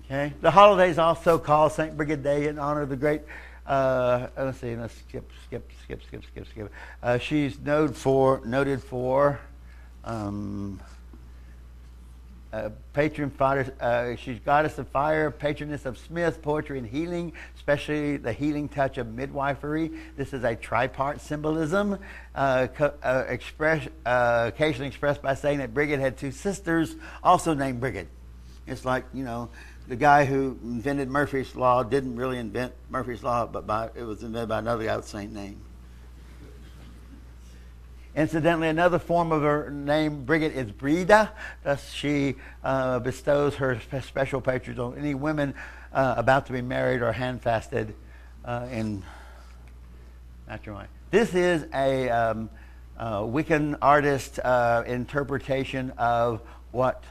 Okay. 0.06 0.34
The 0.42 0.52
holidays 0.52 0.98
also 0.98 1.38
called 1.38 1.74
St. 1.74 1.98
Brigid 1.98 2.24
Day 2.24 2.48
in 2.48 2.58
honor 2.58 2.82
of 2.82 2.90
the 2.90 2.96
great. 2.96 3.22
Uh, 3.66 4.28
let's 4.38 4.60
see. 4.60 4.76
Let's 4.76 4.96
skip, 4.96 5.30
skip, 5.46 5.70
skip, 5.84 6.02
skip, 6.04 6.24
skip, 6.26 6.48
skip. 6.48 6.72
Uh, 7.04 7.18
she's 7.18 7.60
noted 7.60 7.96
for 7.96 8.42
noted 8.46 8.82
for 8.82 9.40
um, 10.04 10.80
uh, 12.54 12.70
patron 12.94 13.30
fire. 13.30 13.74
Uh, 13.80 14.16
she's 14.16 14.40
goddess 14.40 14.78
of 14.78 14.88
fire, 14.90 15.32
patroness 15.32 15.86
of 15.86 15.98
smith, 15.98 16.42
poetry, 16.42 16.78
and 16.78 16.88
healing, 16.88 17.34
especially 17.56 18.18
the 18.18 18.34
healing 18.34 18.68
touch 18.68 18.98
of 18.98 19.08
midwifery. 19.08 19.92
This 20.18 20.34
is 20.34 20.44
a 20.44 20.56
tripart 20.56 21.20
symbolism, 21.22 21.98
uh, 22.36 22.68
co- 22.68 22.94
uh, 23.04 23.26
express, 23.28 23.88
uh, 24.06 24.52
occasionally 24.54 24.88
expressed 24.88 25.22
by 25.22 25.36
saying 25.36 25.60
that 25.60 25.74
Brigid 25.74 26.00
had 26.00 26.18
two 26.18 26.32
sisters, 26.32 26.96
also 27.24 27.54
named 27.54 27.80
Brigid. 27.80 28.08
It's 28.68 28.86
like 28.86 29.06
you 29.14 29.24
know 29.24 29.50
the 29.88 29.96
guy 29.96 30.26
who 30.26 30.58
invented 30.64 31.10
Murphy's 31.10 31.56
Law 31.56 31.84
didn't 31.84 32.16
really 32.16 32.38
invent 32.38 32.74
Murphy's 32.90 33.24
Law, 33.24 33.46
but 33.46 33.66
by, 33.66 33.90
it 33.96 34.04
was 34.04 34.24
invented 34.24 34.50
by 34.50 34.60
another 34.60 34.86
guy 34.86 34.96
with 34.96 35.06
the 35.06 35.12
same 35.12 35.34
name. 35.34 35.62
Incidentally, 38.14 38.68
another 38.68 39.00
form 39.00 39.32
of 39.32 39.42
her 39.42 39.70
name, 39.70 40.26
Brigid, 40.26 40.54
is 40.54 40.70
Brida. 40.70 41.32
Thus, 41.64 41.94
she 41.94 42.36
uh, 42.62 43.00
bestows 43.00 43.56
her 43.56 43.80
special 44.02 44.42
patronage 44.42 44.80
on 44.80 44.98
any 44.98 45.16
women 45.16 45.54
uh, 45.94 46.16
about 46.18 46.46
to 46.48 46.54
be 46.54 46.62
married 46.62 47.02
or 47.02 47.14
handfasted 47.14 47.94
uh, 48.44 48.68
in 48.70 49.02
matrimony. 50.46 50.88
This 51.10 51.34
is 51.34 51.66
a 51.74 52.10
um, 52.10 52.50
uh, 52.98 53.22
Wiccan 53.22 53.78
artist 53.82 54.40
uh, 54.44 54.84
interpretation 54.86 55.92
of 55.98 56.42
what 56.72 57.06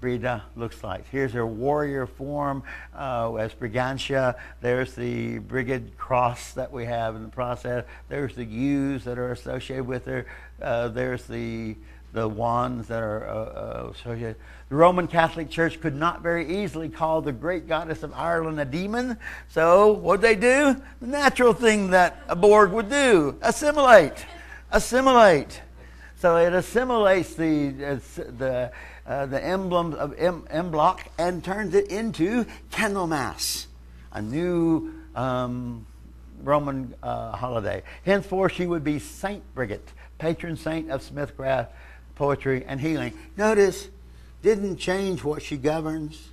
Brida 0.00 0.44
looks 0.56 0.84
like. 0.84 1.08
Here's 1.10 1.32
her 1.32 1.46
warrior 1.46 2.06
form 2.06 2.62
uh, 2.94 3.34
as 3.34 3.54
Brigantia. 3.54 4.36
There's 4.60 4.94
the 4.94 5.38
Brigid 5.38 5.96
cross 5.96 6.52
that 6.52 6.70
we 6.70 6.84
have 6.84 7.16
in 7.16 7.22
the 7.22 7.28
process. 7.28 7.84
There's 8.08 8.34
the 8.34 8.44
ewes 8.44 9.04
that 9.04 9.18
are 9.18 9.32
associated 9.32 9.86
with 9.86 10.04
her. 10.06 10.26
Uh, 10.60 10.88
there's 10.88 11.24
the 11.24 11.76
the 12.12 12.26
wands 12.26 12.88
that 12.88 13.02
are 13.02 13.28
uh, 13.28 13.34
uh, 13.34 13.90
associated. 13.90 14.36
The 14.70 14.76
Roman 14.76 15.06
Catholic 15.06 15.50
Church 15.50 15.80
could 15.80 15.94
not 15.94 16.22
very 16.22 16.62
easily 16.62 16.88
call 16.88 17.20
the 17.20 17.32
great 17.32 17.68
goddess 17.68 18.02
of 18.02 18.12
Ireland 18.14 18.58
a 18.58 18.64
demon. 18.64 19.18
So 19.48 19.92
what'd 19.92 20.22
they 20.22 20.34
do? 20.34 20.80
The 21.00 21.06
natural 21.06 21.52
thing 21.52 21.90
that 21.90 22.22
a 22.28 22.34
Borg 22.34 22.72
would 22.72 22.88
do: 22.88 23.36
assimilate, 23.42 24.24
assimilate. 24.70 25.60
So 26.18 26.36
it 26.38 26.54
assimilates 26.54 27.34
the 27.34 28.00
the 28.38 28.72
uh, 29.06 29.26
the 29.26 29.42
emblem 29.42 29.94
of 29.94 30.16
Imbolc 30.16 31.00
and 31.18 31.42
turns 31.44 31.74
it 31.74 31.88
into 31.88 32.44
Candlemas, 32.70 33.66
a 34.12 34.20
new 34.20 34.92
um, 35.14 35.86
Roman 36.42 36.94
uh, 37.02 37.32
holiday. 37.32 37.82
Henceforth, 38.04 38.52
she 38.52 38.66
would 38.66 38.84
be 38.84 38.98
Saint 38.98 39.42
Brigid, 39.54 39.82
patron 40.18 40.56
saint 40.56 40.90
of 40.90 41.02
smithcraft, 41.02 41.68
poetry, 42.14 42.64
and 42.66 42.80
healing. 42.80 43.12
Notice, 43.36 43.88
didn't 44.42 44.76
change 44.76 45.24
what 45.24 45.42
she 45.42 45.56
governs. 45.56 46.30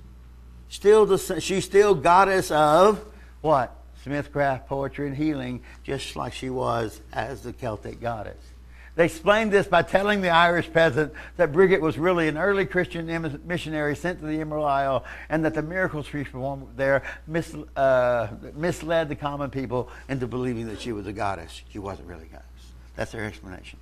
Still, 0.68 1.06
the, 1.06 1.40
she's 1.40 1.64
still 1.64 1.94
goddess 1.94 2.50
of 2.50 3.04
what? 3.40 3.76
Smithcraft, 4.04 4.66
poetry, 4.66 5.06
and 5.06 5.16
healing, 5.16 5.62
just 5.82 6.16
like 6.16 6.32
she 6.32 6.50
was 6.50 7.00
as 7.12 7.42
the 7.42 7.52
Celtic 7.52 8.00
goddess. 8.00 8.53
They 8.96 9.06
explained 9.06 9.52
this 9.52 9.66
by 9.66 9.82
telling 9.82 10.20
the 10.20 10.30
Irish 10.30 10.72
peasant 10.72 11.12
that 11.36 11.52
Brigid 11.52 11.80
was 11.80 11.98
really 11.98 12.28
an 12.28 12.38
early 12.38 12.64
Christian 12.64 13.06
missionary 13.44 13.96
sent 13.96 14.20
to 14.20 14.26
the 14.26 14.40
Emerald 14.40 14.66
Isle 14.66 15.04
and 15.28 15.44
that 15.44 15.54
the 15.54 15.62
miracles 15.62 16.06
she 16.06 16.22
performed 16.22 16.68
there 16.76 17.02
mis, 17.26 17.54
uh, 17.74 18.28
misled 18.54 19.08
the 19.08 19.16
common 19.16 19.50
people 19.50 19.90
into 20.08 20.28
believing 20.28 20.68
that 20.68 20.80
she 20.80 20.92
was 20.92 21.08
a 21.08 21.12
goddess. 21.12 21.62
She 21.70 21.80
wasn't 21.80 22.06
really 22.06 22.26
a 22.26 22.26
goddess. 22.26 22.46
That's 22.94 23.10
their 23.10 23.24
explanation. 23.24 23.80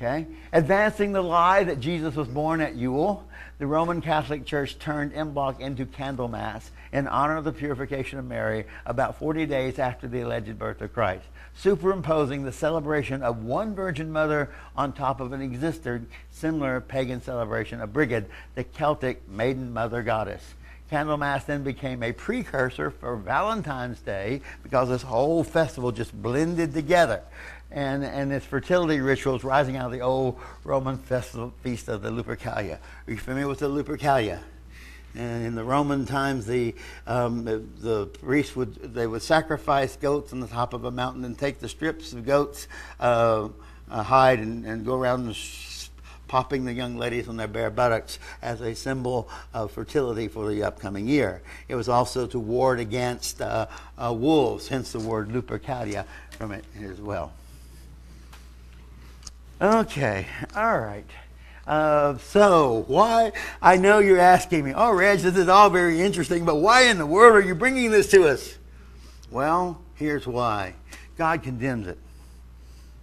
Okay? 0.00 0.26
Advancing 0.52 1.12
the 1.12 1.22
lie 1.22 1.64
that 1.64 1.78
Jesus 1.78 2.14
was 2.16 2.26
born 2.26 2.62
at 2.62 2.74
Yule, 2.74 3.26
the 3.58 3.66
Roman 3.66 4.00
Catholic 4.00 4.46
Church 4.46 4.78
turned 4.78 5.12
Imbolc 5.12 5.60
into 5.60 5.84
Candlemas 5.84 6.70
in 6.90 7.06
honor 7.06 7.36
of 7.36 7.44
the 7.44 7.52
purification 7.52 8.18
of 8.18 8.24
Mary 8.24 8.64
about 8.86 9.18
40 9.18 9.44
days 9.44 9.78
after 9.78 10.08
the 10.08 10.22
alleged 10.22 10.58
birth 10.58 10.80
of 10.80 10.94
Christ 10.94 11.26
superimposing 11.54 12.44
the 12.44 12.52
celebration 12.52 13.22
of 13.22 13.44
one 13.44 13.74
Virgin 13.74 14.10
Mother 14.10 14.50
on 14.76 14.92
top 14.92 15.20
of 15.20 15.32
an 15.32 15.42
existing 15.42 16.06
similar 16.30 16.80
pagan 16.80 17.20
celebration 17.20 17.80
of 17.80 17.92
Brigid, 17.92 18.26
the 18.54 18.64
Celtic 18.64 19.28
maiden 19.28 19.72
mother 19.72 20.02
goddess. 20.02 20.54
Candlemas 20.90 21.44
then 21.44 21.62
became 21.62 22.02
a 22.02 22.12
precursor 22.12 22.90
for 22.90 23.16
Valentine's 23.16 24.00
Day 24.00 24.40
because 24.62 24.88
this 24.88 25.02
whole 25.02 25.44
festival 25.44 25.92
just 25.92 26.12
blended 26.20 26.74
together. 26.74 27.22
And, 27.72 28.04
and 28.04 28.32
its 28.32 28.44
fertility 28.44 29.00
rituals 29.00 29.44
rising 29.44 29.76
out 29.76 29.86
of 29.86 29.92
the 29.92 30.00
old 30.00 30.40
Roman 30.64 30.98
festival 30.98 31.52
feast 31.62 31.88
of 31.88 32.02
the 32.02 32.10
Lupercalia. 32.10 32.78
Are 33.06 33.10
you 33.10 33.16
familiar 33.16 33.46
with 33.46 33.60
the 33.60 33.68
Lupercalia? 33.68 34.40
And 35.14 35.44
in 35.44 35.54
the 35.54 35.64
Roman 35.64 36.06
times, 36.06 36.46
the, 36.46 36.74
um, 37.06 37.44
the, 37.44 37.58
the, 37.58 38.06
priests 38.06 38.54
would 38.54 38.94
they 38.94 39.06
would 39.06 39.22
sacrifice 39.22 39.96
goats 39.96 40.32
on 40.32 40.40
the 40.40 40.46
top 40.46 40.72
of 40.72 40.84
a 40.84 40.90
mountain 40.90 41.24
and 41.24 41.36
take 41.36 41.58
the 41.58 41.68
strips 41.68 42.12
of 42.12 42.24
goats 42.24 42.68
uh, 43.00 43.48
uh, 43.90 44.02
hide 44.04 44.38
and, 44.38 44.64
and, 44.64 44.86
go 44.86 44.94
around 44.94 45.36
popping 46.28 46.64
the 46.64 46.72
young 46.72 46.96
ladies 46.96 47.28
on 47.28 47.36
their 47.36 47.48
bare 47.48 47.70
buttocks 47.70 48.20
as 48.40 48.60
a 48.60 48.72
symbol 48.72 49.28
of 49.52 49.72
fertility 49.72 50.28
for 50.28 50.48
the 50.48 50.62
upcoming 50.62 51.08
year. 51.08 51.42
It 51.66 51.74
was 51.74 51.88
also 51.88 52.28
to 52.28 52.38
ward 52.38 52.78
against 52.78 53.42
uh, 53.42 53.66
uh 53.98 54.12
wolves, 54.12 54.68
hence 54.68 54.92
the 54.92 55.00
word 55.00 55.30
Lupercalia 55.30 56.04
from 56.38 56.52
it 56.52 56.64
as 56.80 57.00
well. 57.00 57.32
Okay, 59.60 60.26
all 60.56 60.78
right. 60.78 61.04
Uh, 61.66 62.16
so, 62.18 62.84
why? 62.88 63.32
I 63.60 63.76
know 63.76 63.98
you're 63.98 64.18
asking 64.18 64.64
me, 64.64 64.72
oh, 64.74 64.92
Reg, 64.92 65.18
this 65.18 65.36
is 65.36 65.48
all 65.48 65.68
very 65.68 66.00
interesting, 66.00 66.46
but 66.46 66.56
why 66.56 66.84
in 66.84 66.96
the 66.96 67.04
world 67.06 67.36
are 67.36 67.46
you 67.46 67.54
bringing 67.54 67.90
this 67.90 68.10
to 68.12 68.26
us? 68.26 68.56
Well, 69.30 69.80
here's 69.96 70.26
why 70.26 70.74
God 71.18 71.42
condemns 71.42 71.86
it. 71.86 71.98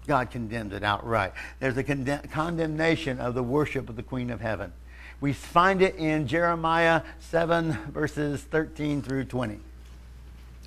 God 0.08 0.32
condemns 0.32 0.74
it 0.74 0.84
outright. 0.84 1.34
There's 1.60 1.78
a 1.78 1.84
condemnation 1.84 3.20
of 3.20 3.36
the 3.36 3.43
worship 3.43 3.88
of 3.88 3.96
the 3.96 4.04
Queen 4.04 4.32
of 4.32 4.41
Heaven. 4.41 4.74
We 5.22 5.34
find 5.34 5.82
it 5.82 5.96
in 5.96 6.28
Jeremiah 6.28 7.04
7, 7.20 7.74
verses 7.91 8.41
13 8.41 9.04
through 9.04 9.26
20. 9.26 9.60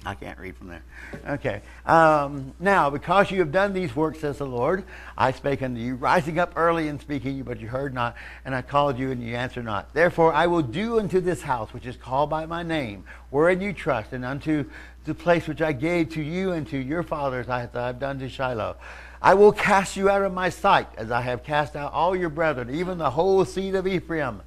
I 0.04 0.14
can't 0.14 0.38
read 0.38 0.56
from 0.56 0.68
there. 0.68 0.82
Okay. 1.28 1.60
Um, 1.84 2.54
now, 2.58 2.88
because 2.88 3.30
you 3.30 3.40
have 3.40 3.52
done 3.52 3.74
these 3.74 3.94
works, 3.94 4.20
says 4.20 4.38
the 4.38 4.46
Lord, 4.46 4.84
I 5.16 5.30
spake 5.32 5.60
unto 5.60 5.78
you, 5.78 5.94
rising 5.94 6.38
up 6.38 6.54
early 6.56 6.88
and 6.88 6.98
speaking, 6.98 7.36
you, 7.36 7.44
but 7.44 7.60
you 7.60 7.68
heard 7.68 7.92
not, 7.92 8.16
and 8.46 8.54
I 8.54 8.62
called 8.62 8.98
you, 8.98 9.10
and 9.10 9.22
you 9.22 9.36
answered 9.36 9.66
not. 9.66 9.92
Therefore, 9.92 10.32
I 10.32 10.46
will 10.46 10.62
do 10.62 10.98
unto 10.98 11.20
this 11.20 11.42
house, 11.42 11.74
which 11.74 11.84
is 11.84 11.96
called 11.96 12.30
by 12.30 12.46
my 12.46 12.62
name, 12.62 13.04
wherein 13.28 13.60
you 13.60 13.74
trust, 13.74 14.14
and 14.14 14.24
unto 14.24 14.64
the 15.04 15.14
place 15.14 15.46
which 15.46 15.60
I 15.60 15.72
gave 15.72 16.10
to 16.14 16.22
you 16.22 16.52
and 16.52 16.66
to 16.68 16.78
your 16.78 17.02
fathers, 17.02 17.50
I 17.50 17.60
have 17.60 17.98
done 17.98 18.18
to 18.20 18.28
Shiloh. 18.28 18.76
I 19.20 19.34
will 19.34 19.52
cast 19.52 19.98
you 19.98 20.08
out 20.08 20.22
of 20.22 20.32
my 20.32 20.48
sight, 20.48 20.88
as 20.96 21.10
I 21.10 21.20
have 21.20 21.42
cast 21.42 21.76
out 21.76 21.92
all 21.92 22.16
your 22.16 22.30
brethren, 22.30 22.74
even 22.74 22.96
the 22.96 23.10
whole 23.10 23.44
seed 23.44 23.74
of 23.74 23.86
Ephraim. 23.86 24.40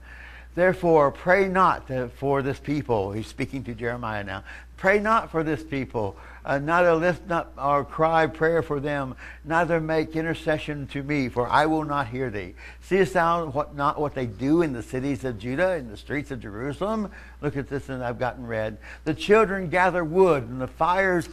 Therefore, 0.55 1.11
pray 1.11 1.47
not 1.47 1.89
for 2.15 2.43
this 2.43 2.59
people. 2.59 3.11
He's 3.11 3.25
speaking 3.25 3.63
to 3.63 3.73
Jeremiah 3.73 4.23
now. 4.23 4.43
Pray 4.77 4.99
not 4.99 5.31
for 5.31 5.43
this 5.43 5.63
people, 5.63 6.17
uh, 6.45 6.59
neither 6.59 6.93
lift 6.93 7.31
up 7.31 7.53
or 7.57 7.85
cry 7.85 8.27
prayer 8.27 8.61
for 8.61 8.79
them, 8.79 9.15
neither 9.45 9.79
make 9.79 10.15
intercession 10.15 10.87
to 10.87 11.01
me, 11.03 11.29
for 11.29 11.47
I 11.47 11.65
will 11.65 11.85
not 11.85 12.07
hear 12.07 12.29
thee. 12.29 12.55
Seest 12.81 13.13
thou 13.13 13.45
what, 13.45 13.75
not 13.75 13.99
what 13.99 14.13
they 14.13 14.25
do 14.25 14.61
in 14.61 14.73
the 14.73 14.83
cities 14.83 15.23
of 15.23 15.39
Judah, 15.39 15.75
in 15.75 15.89
the 15.89 15.95
streets 15.95 16.31
of 16.31 16.41
Jerusalem? 16.41 17.09
Look 17.41 17.55
at 17.55 17.69
this, 17.69 17.87
and 17.87 18.03
I've 18.03 18.19
gotten 18.19 18.45
red. 18.45 18.77
The 19.05 19.13
children 19.13 19.69
gather 19.69 20.03
wood, 20.03 20.43
and 20.43 20.59
the 20.59 20.67
fires, 20.67 21.29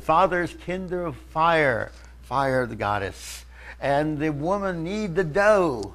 fathers 0.00 0.54
kindle 0.64 1.12
fire, 1.12 1.92
fire 2.22 2.66
the 2.66 2.76
goddess, 2.76 3.44
and 3.80 4.18
the 4.18 4.30
woman 4.30 4.82
knead 4.82 5.14
the 5.14 5.24
dough 5.24 5.94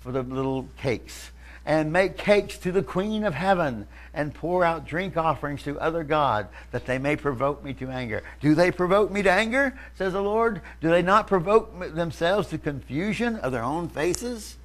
for 0.00 0.12
the 0.12 0.22
little 0.22 0.68
cakes 0.76 1.32
and 1.66 1.92
make 1.92 2.16
cakes 2.16 2.56
to 2.58 2.70
the 2.70 2.82
queen 2.82 3.24
of 3.24 3.34
heaven 3.34 3.88
and 4.14 4.32
pour 4.32 4.64
out 4.64 4.86
drink 4.86 5.16
offerings 5.16 5.64
to 5.64 5.78
other 5.80 6.04
gods 6.04 6.48
that 6.70 6.86
they 6.86 6.96
may 6.96 7.16
provoke 7.16 7.62
me 7.62 7.74
to 7.74 7.88
anger. 7.88 8.22
Do 8.40 8.54
they 8.54 8.70
provoke 8.70 9.10
me 9.10 9.22
to 9.22 9.30
anger, 9.30 9.76
says 9.98 10.12
the 10.12 10.22
Lord? 10.22 10.62
Do 10.80 10.88
they 10.88 11.02
not 11.02 11.26
provoke 11.26 11.94
themselves 11.94 12.48
to 12.48 12.58
confusion 12.58 13.36
of 13.36 13.50
their 13.50 13.64
own 13.64 13.88
faces? 13.88 14.56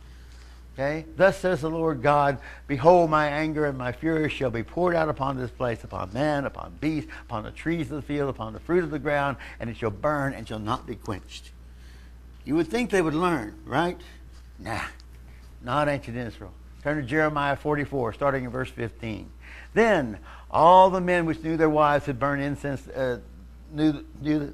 Okay? 0.75 1.05
Thus 1.17 1.39
says 1.39 1.61
the 1.61 1.71
Lord 1.71 2.03
God, 2.03 2.37
Behold, 2.67 3.09
my 3.09 3.27
anger 3.27 3.65
and 3.65 3.77
my 3.77 3.91
fury 3.91 4.29
shall 4.29 4.51
be 4.51 4.63
poured 4.63 4.95
out 4.95 5.09
upon 5.09 5.37
this 5.37 5.51
place, 5.51 5.83
upon 5.83 6.13
man, 6.13 6.45
upon 6.45 6.77
beast, 6.79 7.07
upon 7.23 7.43
the 7.43 7.51
trees 7.51 7.89
of 7.91 7.95
the 7.95 8.01
field, 8.03 8.29
upon 8.29 8.53
the 8.53 8.59
fruit 8.59 8.83
of 8.83 8.91
the 8.91 8.99
ground, 8.99 9.37
and 9.59 9.71
it 9.71 9.77
shall 9.77 9.89
burn 9.89 10.33
and 10.33 10.47
shall 10.47 10.59
not 10.59 10.85
be 10.85 10.95
quenched. 10.95 11.51
You 12.45 12.55
would 12.55 12.67
think 12.67 12.91
they 12.91 13.01
would 13.01 13.15
learn, 13.15 13.59
right? 13.65 13.99
Nah, 14.59 14.83
not 15.63 15.89
ancient 15.89 16.15
Israel. 16.15 16.53
Turn 16.83 16.97
to 16.97 17.03
Jeremiah 17.03 17.55
44, 17.55 18.13
starting 18.13 18.45
in 18.45 18.49
verse 18.49 18.69
15. 18.69 19.29
Then 19.73 20.17
all 20.49 20.89
the 20.89 21.01
men 21.01 21.25
which 21.25 21.43
knew 21.43 21.55
their 21.55 21.69
wives 21.69 22.05
had 22.05 22.19
burned 22.19 22.41
incense, 22.41 22.87
uh, 22.89 23.19
knew, 23.71 24.03
knew, 24.19 24.53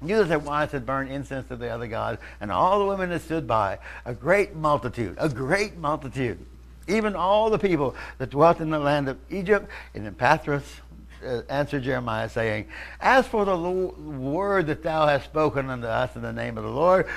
knew 0.00 0.16
that 0.18 0.28
their 0.28 0.38
wives 0.38 0.72
had 0.72 0.84
burned 0.84 1.10
incense 1.10 1.48
to 1.48 1.56
the 1.56 1.68
other 1.68 1.86
gods, 1.86 2.20
and 2.40 2.52
all 2.52 2.78
the 2.78 2.84
women 2.84 3.10
that 3.10 3.22
stood 3.22 3.46
by, 3.46 3.78
a 4.04 4.14
great 4.14 4.54
multitude, 4.54 5.16
a 5.18 5.28
great 5.28 5.76
multitude, 5.76 6.38
even 6.86 7.16
all 7.16 7.50
the 7.50 7.58
people 7.58 7.96
that 8.18 8.30
dwelt 8.30 8.60
in 8.60 8.70
the 8.70 8.78
land 8.78 9.08
of 9.08 9.18
Egypt 9.30 9.68
and 9.94 10.06
in 10.06 10.14
Pathros, 10.14 10.62
uh, 11.26 11.42
answered 11.48 11.82
Jeremiah, 11.82 12.28
saying, 12.28 12.66
As 13.00 13.26
for 13.26 13.44
the 13.44 13.56
Lord, 13.56 13.98
word 13.98 14.66
that 14.68 14.82
thou 14.82 15.06
hast 15.06 15.24
spoken 15.24 15.68
unto 15.68 15.86
us 15.86 16.14
in 16.14 16.22
the 16.22 16.32
name 16.32 16.56
of 16.56 16.64
the 16.64 16.70
Lord, 16.70 17.08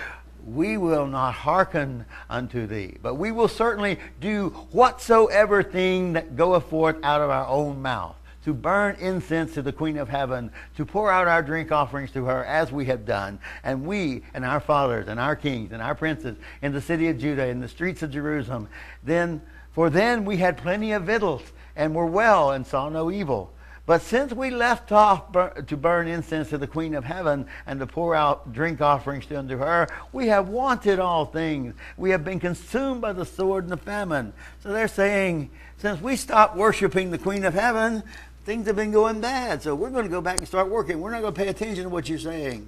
we 0.45 0.77
will 0.77 1.07
not 1.07 1.33
hearken 1.33 2.05
unto 2.29 2.67
thee, 2.67 2.97
but 3.01 3.15
we 3.15 3.31
will 3.31 3.47
certainly 3.47 3.99
do 4.19 4.49
whatsoever 4.71 5.63
thing 5.63 6.13
that 6.13 6.35
goeth 6.35 6.65
forth 6.65 6.97
out 7.03 7.21
of 7.21 7.29
our 7.29 7.47
own 7.47 7.81
mouth 7.81 8.15
to 8.43 8.53
burn 8.53 8.95
incense 8.99 9.53
to 9.53 9.61
the 9.61 9.71
Queen 9.71 9.97
of 9.97 10.09
Heaven, 10.09 10.51
to 10.75 10.85
pour 10.85 11.11
out 11.11 11.27
our 11.27 11.43
drink 11.43 11.71
offerings 11.71 12.11
to 12.11 12.25
her 12.25 12.43
as 12.45 12.71
we 12.71 12.85
have 12.85 13.05
done, 13.05 13.39
and 13.63 13.85
we 13.85 14.23
and 14.33 14.43
our 14.43 14.59
fathers 14.59 15.07
and 15.07 15.19
our 15.19 15.35
kings 15.35 15.71
and 15.71 15.81
our 15.81 15.95
princes 15.95 16.37
in 16.61 16.73
the 16.73 16.81
city 16.81 17.07
of 17.09 17.19
Judah, 17.19 17.47
in 17.47 17.59
the 17.59 17.67
streets 17.67 18.01
of 18.01 18.11
Jerusalem. 18.11 18.67
Then, 19.03 19.41
for 19.71 19.89
then 19.89 20.25
we 20.25 20.37
had 20.37 20.57
plenty 20.57 20.91
of 20.91 21.03
victuals 21.03 21.43
and 21.75 21.93
were 21.93 22.05
well 22.05 22.51
and 22.51 22.65
saw 22.65 22.89
no 22.89 23.11
evil. 23.11 23.53
But 23.85 24.01
since 24.01 24.31
we 24.31 24.51
left 24.51 24.91
off 24.91 25.31
bur- 25.31 25.61
to 25.61 25.77
burn 25.77 26.07
incense 26.07 26.49
to 26.49 26.57
the 26.57 26.67
Queen 26.67 26.93
of 26.93 27.03
Heaven 27.03 27.47
and 27.65 27.79
to 27.79 27.87
pour 27.87 28.13
out 28.15 28.53
drink 28.53 28.79
offerings 28.79 29.29
unto 29.31 29.57
her, 29.57 29.87
we 30.13 30.27
have 30.27 30.49
wanted 30.49 30.99
all 30.99 31.25
things. 31.25 31.73
We 31.97 32.11
have 32.11 32.23
been 32.23 32.39
consumed 32.39 33.01
by 33.01 33.13
the 33.13 33.25
sword 33.25 33.63
and 33.63 33.71
the 33.71 33.77
famine. 33.77 34.33
So 34.61 34.71
they're 34.71 34.87
saying, 34.87 35.49
since 35.79 35.99
we 35.99 36.15
stopped 36.15 36.55
worshiping 36.55 37.09
the 37.09 37.17
Queen 37.17 37.43
of 37.43 37.55
Heaven, 37.55 38.03
things 38.45 38.67
have 38.67 38.75
been 38.75 38.91
going 38.91 39.19
bad. 39.19 39.63
So 39.63 39.73
we're 39.73 39.89
going 39.89 40.05
to 40.05 40.09
go 40.09 40.21
back 40.21 40.37
and 40.37 40.47
start 40.47 40.69
working. 40.69 41.01
We're 41.01 41.11
not 41.11 41.21
going 41.21 41.33
to 41.33 41.39
pay 41.39 41.47
attention 41.47 41.83
to 41.85 41.89
what 41.89 42.07
you're 42.07 42.19
saying. 42.19 42.67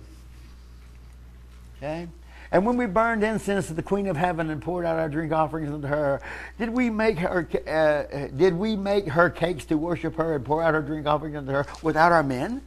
Okay? 1.77 2.07
And 2.53 2.67
when 2.67 2.77
we 2.77 2.85
burned 2.85 3.23
incense 3.23 3.65
to 3.67 3.73
the 3.73 3.81
Queen 3.81 4.05
of 4.05 4.15
Heaven 4.15 4.51
and 4.51 4.61
poured 4.61 4.85
out 4.85 4.99
our 4.99 5.09
drink 5.09 5.31
offerings 5.31 5.71
unto 5.71 5.87
her, 5.87 6.21
did 6.59 6.69
we 6.69 6.91
make 6.91 7.17
her 7.17 7.47
uh, 7.67 8.27
did 8.27 8.53
we 8.53 8.75
make 8.75 9.07
her 9.07 9.31
cakes 9.31 9.65
to 9.65 9.77
worship 9.77 10.15
her 10.17 10.35
and 10.35 10.45
pour 10.45 10.61
out 10.61 10.75
her 10.75 10.83
drink 10.83 11.07
offerings 11.07 11.35
unto 11.35 11.51
her 11.51 11.65
without 11.81 12.11
our 12.11 12.21
men? 12.21 12.61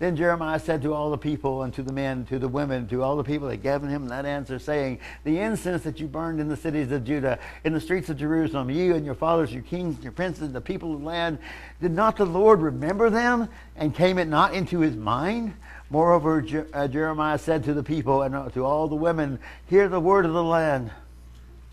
Then 0.00 0.16
Jeremiah 0.16 0.58
said 0.58 0.82
to 0.82 0.94
all 0.94 1.10
the 1.10 1.18
people 1.18 1.62
and 1.62 1.72
to 1.74 1.82
the 1.82 1.92
men, 1.92 2.24
to 2.24 2.38
the 2.38 2.48
women, 2.48 2.88
to 2.88 3.02
all 3.02 3.16
the 3.16 3.22
people 3.22 3.48
that 3.48 3.58
gave 3.58 3.82
him 3.82 4.08
that 4.08 4.24
answer, 4.24 4.58
saying, 4.58 4.98
The 5.24 5.38
incense 5.38 5.82
that 5.82 6.00
you 6.00 6.08
burned 6.08 6.40
in 6.40 6.48
the 6.48 6.56
cities 6.56 6.90
of 6.90 7.04
Judah, 7.04 7.38
in 7.64 7.74
the 7.74 7.80
streets 7.80 8.08
of 8.08 8.16
Jerusalem, 8.16 8.70
you 8.70 8.94
and 8.94 9.04
your 9.04 9.14
fathers, 9.14 9.52
your 9.52 9.62
kings, 9.62 10.02
your 10.02 10.12
princes, 10.12 10.52
the 10.52 10.60
people 10.60 10.94
of 10.94 11.00
the 11.00 11.06
land, 11.06 11.38
did 11.82 11.92
not 11.92 12.16
the 12.16 12.24
Lord 12.24 12.62
remember 12.62 13.10
them, 13.10 13.48
and 13.76 13.94
came 13.94 14.18
it 14.18 14.26
not 14.26 14.54
into 14.54 14.80
his 14.80 14.96
mind? 14.96 15.52
Moreover, 15.90 16.40
Je- 16.40 16.64
uh, 16.72 16.88
Jeremiah 16.88 17.38
said 17.38 17.64
to 17.64 17.74
the 17.74 17.82
people 17.82 18.22
and 18.22 18.34
uh, 18.34 18.48
to 18.50 18.64
all 18.64 18.86
the 18.86 18.94
women, 18.94 19.40
Hear 19.66 19.88
the 19.88 20.00
word 20.00 20.24
of 20.24 20.32
the 20.32 20.42
land, 20.42 20.92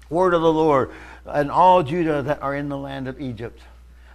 word 0.10 0.34
of 0.34 0.42
the 0.42 0.52
Lord, 0.52 0.92
and 1.26 1.52
all 1.52 1.84
Judah 1.84 2.24
that 2.24 2.42
are 2.42 2.56
in 2.56 2.68
the 2.68 2.78
land 2.78 3.08
of 3.08 3.22
Egypt. 3.22 3.62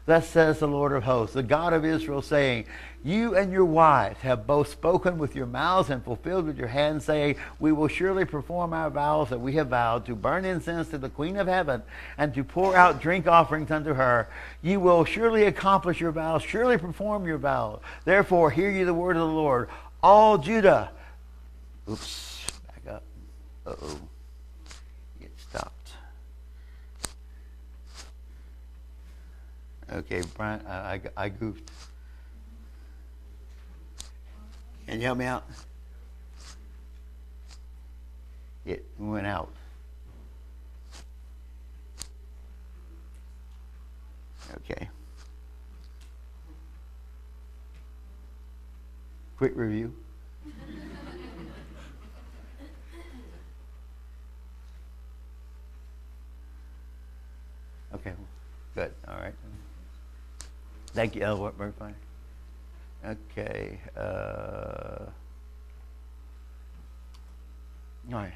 Thus 0.05 0.29
says 0.29 0.59
the 0.59 0.67
Lord 0.67 0.93
of 0.93 1.05
hosts, 1.05 1.35
the 1.35 1.45
God 1.45 1.73
of 1.73 1.85
Israel, 1.85 2.23
saying, 2.23 2.65
You 3.05 3.37
and 3.37 3.53
your 3.53 3.65
wives 3.65 4.19
have 4.23 4.49
both 4.49 4.69
spoken 4.69 5.17
with 5.17 5.37
your 5.37 5.47
mouths 5.47 5.91
and 5.91 6.03
fulfilled 6.03 6.47
with 6.47 6.59
your 6.59 6.67
hands, 6.67 7.05
saying, 7.05 7.37
We 7.61 7.71
will 7.71 7.87
surely 7.87 8.25
perform 8.25 8.73
our 8.73 8.91
vows 8.91 9.29
that 9.29 9.41
we 9.41 9.53
have 9.53 9.69
vowed 9.69 10.05
to 10.07 10.17
burn 10.17 10.45
incense 10.45 10.89
to 10.89 10.99
the 10.99 11.09
Queen 11.09 11.37
of 11.37 11.47
Heaven 11.47 11.83
and 12.19 12.35
to 12.35 12.43
pour 12.43 12.75
out 12.75 13.01
drink 13.01 13.29
offerings 13.29 13.71
unto 13.71 13.95
her. 13.95 14.29
You 14.61 14.81
will 14.81 15.05
surely 15.05 15.45
accomplish 15.45 16.01
your 16.01 16.11
vows, 16.11 16.43
surely 16.43 16.79
perform 16.79 17.25
your 17.25 17.39
vows. 17.39 17.79
Therefore, 18.05 18.51
hear 18.51 18.73
ye 18.73 18.83
the 18.83 18.93
word 18.93 19.17
of 19.17 19.29
the 19.29 19.35
Lord, 19.35 19.69
all 20.03 20.39
Judah. 20.39 20.91
Oops, 21.89 22.47
back 22.67 22.95
up. 22.95 23.03
Uh 23.67 23.75
oh. 23.83 23.99
It 25.21 25.31
stopped. 25.37 25.93
Okay, 29.93 30.23
Brian, 30.37 30.65
I, 30.67 30.73
I, 30.73 31.01
I 31.17 31.29
goofed. 31.29 31.71
Can 34.87 35.01
you 35.01 35.07
help 35.07 35.19
me 35.19 35.27
out? 35.27 35.45
It 38.65 38.85
went 38.99 39.27
out. 39.27 39.53
Okay. 44.57 44.89
Quick 49.43 49.57
review. 49.57 49.93
Okay, 57.93 58.13
good. 58.77 58.93
All 59.09 59.17
right. 59.17 59.35
Thank 60.95 61.17
you, 61.17 61.23
Elwood. 61.23 61.55
Fine. 61.77 61.97
Okay. 63.05 63.81
Uh, 63.97 65.07
all 68.13 68.13
right. 68.13 68.33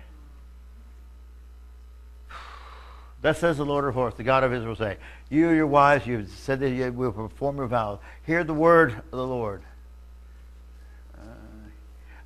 Thus 3.22 3.38
says 3.38 3.59
the 3.59 3.64
Lord 3.64 3.84
of 3.84 3.94
hosts, 3.94 4.16
the 4.16 4.24
God 4.24 4.42
of 4.42 4.52
Israel, 4.52 4.74
say, 4.74 4.96
You, 5.30 5.50
your 5.50 5.68
wives, 5.68 6.04
you 6.04 6.18
have 6.18 6.28
said 6.30 6.59
that 6.59 6.70
you 6.70 6.90
will 6.90 7.12
perform 7.12 7.59
your 7.59 7.68
vows. 7.68 8.00
Hear 8.24 8.42
the 8.42 8.54
word 8.54 8.90
of 8.90 9.11
the 9.12 9.24
Lord. 9.24 9.62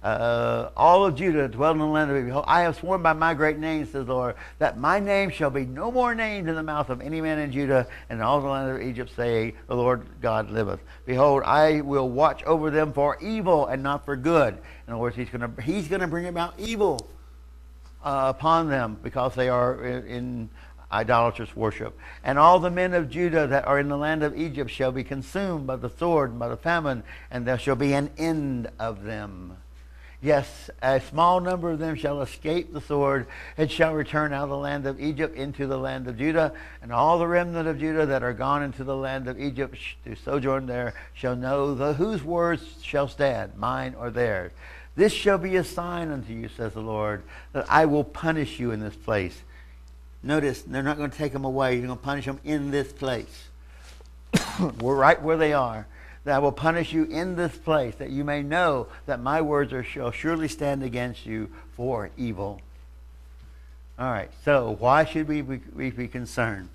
Uh, 0.02 0.70
all 0.78 1.04
of 1.04 1.14
Judah 1.14 1.46
dwell 1.46 1.72
in 1.72 1.78
the 1.78 1.84
land 1.84 2.10
of 2.10 2.16
Israel. 2.16 2.42
I 2.46 2.62
have 2.62 2.76
sworn 2.76 3.02
by 3.02 3.12
my 3.12 3.34
great 3.34 3.58
name, 3.58 3.84
says 3.84 4.06
the 4.06 4.14
Lord, 4.14 4.34
that 4.58 4.78
my 4.78 4.98
name 4.98 5.28
shall 5.28 5.50
be 5.50 5.66
no 5.66 5.92
more 5.92 6.14
named 6.14 6.48
in 6.48 6.54
the 6.54 6.62
mouth 6.62 6.88
of 6.88 7.02
any 7.02 7.20
man 7.20 7.38
in 7.38 7.52
Judah 7.52 7.86
and 8.08 8.18
in 8.18 8.22
all 8.22 8.40
the 8.40 8.48
land 8.48 8.70
of 8.70 8.80
Egypt, 8.80 9.12
saying, 9.14 9.52
The 9.66 9.76
Lord 9.76 10.06
God 10.22 10.50
liveth. 10.50 10.80
Behold, 11.04 11.42
I 11.44 11.82
will 11.82 12.08
watch 12.08 12.42
over 12.44 12.70
them 12.70 12.94
for 12.94 13.18
evil 13.20 13.66
and 13.66 13.82
not 13.82 14.06
for 14.06 14.16
good. 14.16 14.54
In 14.86 14.94
other 14.94 15.00
words, 15.00 15.16
he's 15.16 15.28
going 15.28 15.54
to 15.54 15.62
he's 15.62 15.86
going 15.86 16.00
to 16.00 16.06
bring 16.06 16.26
about 16.26 16.54
evil 16.58 17.06
uh, 18.02 18.32
upon 18.34 18.70
them 18.70 18.98
because 19.02 19.34
they 19.34 19.50
are 19.50 19.84
in, 19.84 20.06
in 20.06 20.50
idolatrous 20.90 21.54
worship. 21.54 21.96
And 22.24 22.38
all 22.38 22.58
the 22.58 22.70
men 22.70 22.94
of 22.94 23.10
Judah 23.10 23.46
that 23.46 23.66
are 23.66 23.78
in 23.78 23.88
the 23.88 23.98
land 23.98 24.22
of 24.22 24.36
Egypt 24.36 24.70
shall 24.70 24.92
be 24.92 25.04
consumed 25.04 25.66
by 25.66 25.76
the 25.76 25.90
sword 25.90 26.30
and 26.30 26.38
by 26.38 26.48
the 26.48 26.56
famine, 26.56 27.02
and 27.30 27.46
there 27.46 27.58
shall 27.58 27.76
be 27.76 27.92
an 27.92 28.10
end 28.16 28.70
of 28.78 29.04
them. 29.04 29.56
Yes, 30.22 30.68
a 30.82 31.00
small 31.00 31.40
number 31.40 31.70
of 31.70 31.78
them 31.78 31.94
shall 31.94 32.20
escape 32.20 32.74
the 32.74 32.80
sword 32.82 33.26
and 33.56 33.70
shall 33.70 33.94
return 33.94 34.34
out 34.34 34.44
of 34.44 34.50
the 34.50 34.56
land 34.56 34.86
of 34.86 35.00
Egypt 35.00 35.34
into 35.34 35.66
the 35.66 35.78
land 35.78 36.06
of 36.08 36.18
Judah. 36.18 36.52
And 36.82 36.92
all 36.92 37.18
the 37.18 37.26
remnant 37.26 37.66
of 37.66 37.78
Judah 37.78 38.04
that 38.04 38.22
are 38.22 38.34
gone 38.34 38.62
into 38.62 38.84
the 38.84 38.96
land 38.96 39.28
of 39.28 39.40
Egypt 39.40 39.78
to 40.04 40.14
sojourn 40.14 40.66
there 40.66 40.92
shall 41.14 41.36
know 41.36 41.74
the, 41.74 41.94
whose 41.94 42.22
words 42.22 42.62
shall 42.82 43.08
stand, 43.08 43.56
mine 43.56 43.94
or 43.98 44.10
theirs. 44.10 44.52
This 44.94 45.12
shall 45.14 45.38
be 45.38 45.56
a 45.56 45.64
sign 45.64 46.10
unto 46.10 46.34
you, 46.34 46.48
says 46.48 46.74
the 46.74 46.80
Lord, 46.80 47.22
that 47.54 47.64
I 47.70 47.86
will 47.86 48.04
punish 48.04 48.60
you 48.60 48.72
in 48.72 48.80
this 48.80 48.96
place. 48.96 49.42
Notice, 50.22 50.60
they're 50.60 50.82
not 50.82 50.98
going 50.98 51.10
to 51.10 51.16
take 51.16 51.32
them 51.32 51.46
away. 51.46 51.76
You're 51.76 51.86
going 51.86 51.98
to 51.98 52.04
punish 52.04 52.26
them 52.26 52.40
in 52.44 52.70
this 52.70 52.92
place. 52.92 53.48
We're 54.80 54.96
right 54.96 55.22
where 55.22 55.38
they 55.38 55.54
are 55.54 55.86
that 56.24 56.34
I 56.34 56.38
will 56.38 56.52
punish 56.52 56.92
you 56.92 57.04
in 57.04 57.36
this 57.36 57.56
place, 57.56 57.94
that 57.96 58.10
you 58.10 58.24
may 58.24 58.42
know 58.42 58.88
that 59.06 59.20
my 59.20 59.40
words 59.40 59.72
are, 59.72 59.82
shall 59.82 60.10
surely 60.10 60.48
stand 60.48 60.82
against 60.82 61.24
you 61.26 61.50
for 61.76 62.10
evil. 62.16 62.60
All 63.98 64.10
right, 64.10 64.30
so 64.44 64.76
why 64.78 65.04
should 65.04 65.28
we 65.28 65.42
be, 65.42 65.60
we 65.74 65.90
be 65.90 66.08
concerned? 66.08 66.68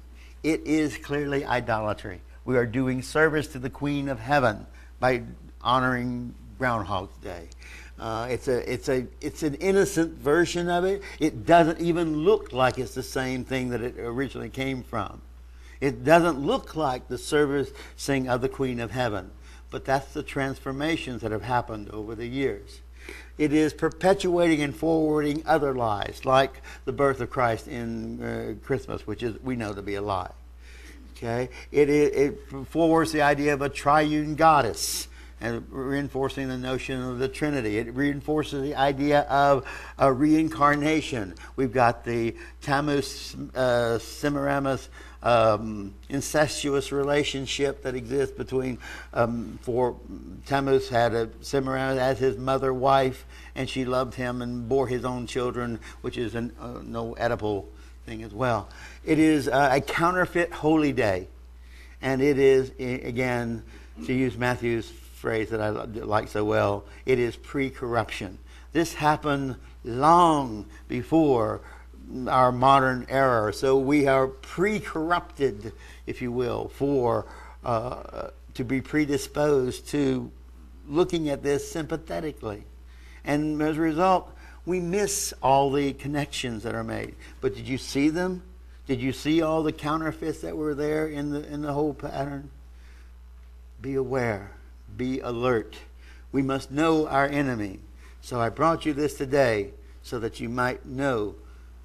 It 0.43 0.61
is 0.65 0.97
clearly 0.97 1.45
idolatry. 1.45 2.21
We 2.43 2.57
are 2.57 2.65
doing 2.65 3.01
service 3.01 3.47
to 3.49 3.59
the 3.59 3.69
Queen 3.69 4.09
of 4.09 4.19
Heaven 4.19 4.67
by 4.99 5.23
honoring 5.61 6.35
Groundhog 6.59 7.09
Day. 7.21 7.49
Uh, 7.99 8.27
it's 8.29 8.47
a 8.47 8.71
it's 8.71 8.89
a 8.89 9.07
it's 9.21 9.41
an 9.41 9.55
innocent 9.55 10.17
version 10.19 10.69
of 10.69 10.83
it. 10.83 11.01
It 11.19 11.45
doesn't 11.45 11.79
even 11.79 12.17
look 12.17 12.51
like 12.51 12.77
it's 12.77 12.93
the 12.93 13.03
same 13.03 13.45
thing 13.45 13.69
that 13.69 13.81
it 13.81 13.95
originally 13.97 14.49
came 14.49 14.83
from. 14.83 15.21
It 15.81 16.03
doesn't 16.03 16.39
look 16.39 16.75
like 16.75 17.07
the 17.07 17.17
servicing 17.17 18.27
of 18.27 18.41
the 18.41 18.49
Queen 18.49 18.79
of 18.79 18.91
Heaven, 18.91 19.31
but 19.69 19.85
that's 19.85 20.13
the 20.13 20.23
transformations 20.23 21.21
that 21.21 21.31
have 21.31 21.43
happened 21.43 21.89
over 21.89 22.15
the 22.15 22.27
years. 22.27 22.81
It 23.37 23.53
is 23.53 23.73
perpetuating 23.73 24.61
and 24.61 24.75
forwarding 24.75 25.43
other 25.45 25.75
lies, 25.75 26.21
like 26.23 26.61
the 26.85 26.93
birth 26.93 27.19
of 27.19 27.29
Christ 27.29 27.67
in 27.67 28.23
uh, 28.23 28.65
Christmas, 28.65 29.05
which 29.05 29.21
is 29.21 29.39
we 29.43 29.55
know 29.55 29.73
to 29.73 29.81
be 29.81 29.95
a 29.95 30.01
lie. 30.01 30.31
Okay, 31.17 31.49
it, 31.71 31.89
it, 31.89 32.13
it 32.13 32.39
forwards 32.67 33.11
the 33.11 33.21
idea 33.21 33.53
of 33.53 33.61
a 33.61 33.69
triune 33.69 34.35
goddess 34.35 35.07
and 35.45 35.63
reinforcing 35.69 36.47
the 36.47 36.57
notion 36.57 37.01
of 37.01 37.19
the 37.19 37.27
Trinity. 37.27 37.77
It 37.77 37.93
reinforces 37.93 38.63
the 38.63 38.75
idea 38.75 39.21
of 39.21 39.63
reincarnation. 39.99 41.35
We've 41.55 41.71
got 41.71 42.03
the 42.03 42.35
Tammuz 42.61 43.35
uh, 43.53 43.99
Semiramis 43.99 44.89
um, 45.21 45.93
incestuous 46.09 46.91
relationship 46.91 47.83
that 47.83 47.95
exists 47.95 48.35
between 48.35 48.79
um, 49.13 49.59
for 49.61 49.97
Tammuz 50.45 50.89
had 50.89 51.13
a 51.13 51.29
Semiramis 51.41 51.99
as 51.99 52.19
his 52.19 52.37
mother 52.37 52.73
wife, 52.73 53.25
and 53.55 53.69
she 53.69 53.85
loved 53.85 54.15
him 54.15 54.41
and 54.41 54.67
bore 54.67 54.87
his 54.87 55.05
own 55.05 55.27
children, 55.27 55.79
which 56.01 56.17
is 56.17 56.35
an, 56.35 56.53
uh, 56.59 56.81
no 56.83 57.13
edible 57.13 57.69
thing 58.05 58.23
as 58.23 58.33
well. 58.33 58.69
It 59.03 59.19
is 59.19 59.47
uh, 59.47 59.69
a 59.71 59.81
counterfeit 59.81 60.51
holy 60.51 60.93
day, 60.93 61.27
and 62.01 62.21
it 62.21 62.37
is 62.39 62.71
again 62.79 63.63
to 64.05 64.13
use 64.13 64.37
Matthew's 64.37 64.91
phrase 65.25 65.49
that 65.49 65.59
I 65.59 65.69
like 65.69 66.27
so 66.27 66.45
well. 66.45 66.83
It 67.07 67.17
is 67.17 67.35
pre-corruption. 67.35 68.37
This 68.73 68.93
happened 68.93 69.55
long 69.83 70.67
before 70.87 71.61
our 72.27 72.51
modern 72.51 73.07
era. 73.09 73.51
So 73.51 73.75
we 73.75 74.05
are 74.05 74.27
pre-corrupted, 74.27 75.73
if 76.05 76.21
you 76.21 76.31
will, 76.31 76.67
for 76.75 77.25
uh, 77.63 78.29
to 78.53 78.63
be 78.63 78.81
predisposed 78.81 79.87
to 79.87 80.29
looking 80.87 81.27
at 81.29 81.41
this 81.41 81.71
sympathetically, 81.71 82.63
and 83.23 83.59
as 83.63 83.77
a 83.77 83.81
result, 83.81 84.31
we 84.63 84.79
miss 84.79 85.33
all 85.41 85.71
the 85.71 85.93
connections 85.93 86.61
that 86.61 86.75
are 86.75 86.83
made. 86.83 87.15
But 87.41 87.55
did 87.55 87.67
you 87.67 87.79
see 87.79 88.09
them? 88.09 88.43
Did 88.85 89.01
you 89.01 89.11
see 89.11 89.41
all 89.41 89.63
the 89.63 89.71
counterfeits 89.71 90.41
that 90.41 90.55
were 90.55 90.75
there 90.75 91.07
in 91.07 91.31
the 91.31 91.43
in 91.51 91.63
the 91.63 91.73
whole 91.73 91.95
pattern? 91.95 92.51
Be 93.81 93.95
aware. 93.95 94.51
Be 94.95 95.19
alert. 95.19 95.77
We 96.31 96.41
must 96.41 96.71
know 96.71 97.07
our 97.07 97.27
enemy. 97.27 97.79
So 98.21 98.39
I 98.39 98.49
brought 98.49 98.85
you 98.85 98.93
this 98.93 99.15
today 99.15 99.71
so 100.01 100.19
that 100.19 100.39
you 100.39 100.49
might 100.49 100.85
know 100.85 101.35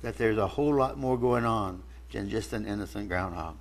that 0.02 0.16
there's 0.16 0.38
a 0.38 0.46
whole 0.46 0.74
lot 0.74 0.98
more 0.98 1.18
going 1.18 1.44
on 1.44 1.82
than 2.12 2.30
just 2.30 2.52
an 2.52 2.66
innocent 2.66 3.08
groundhog. 3.08 3.56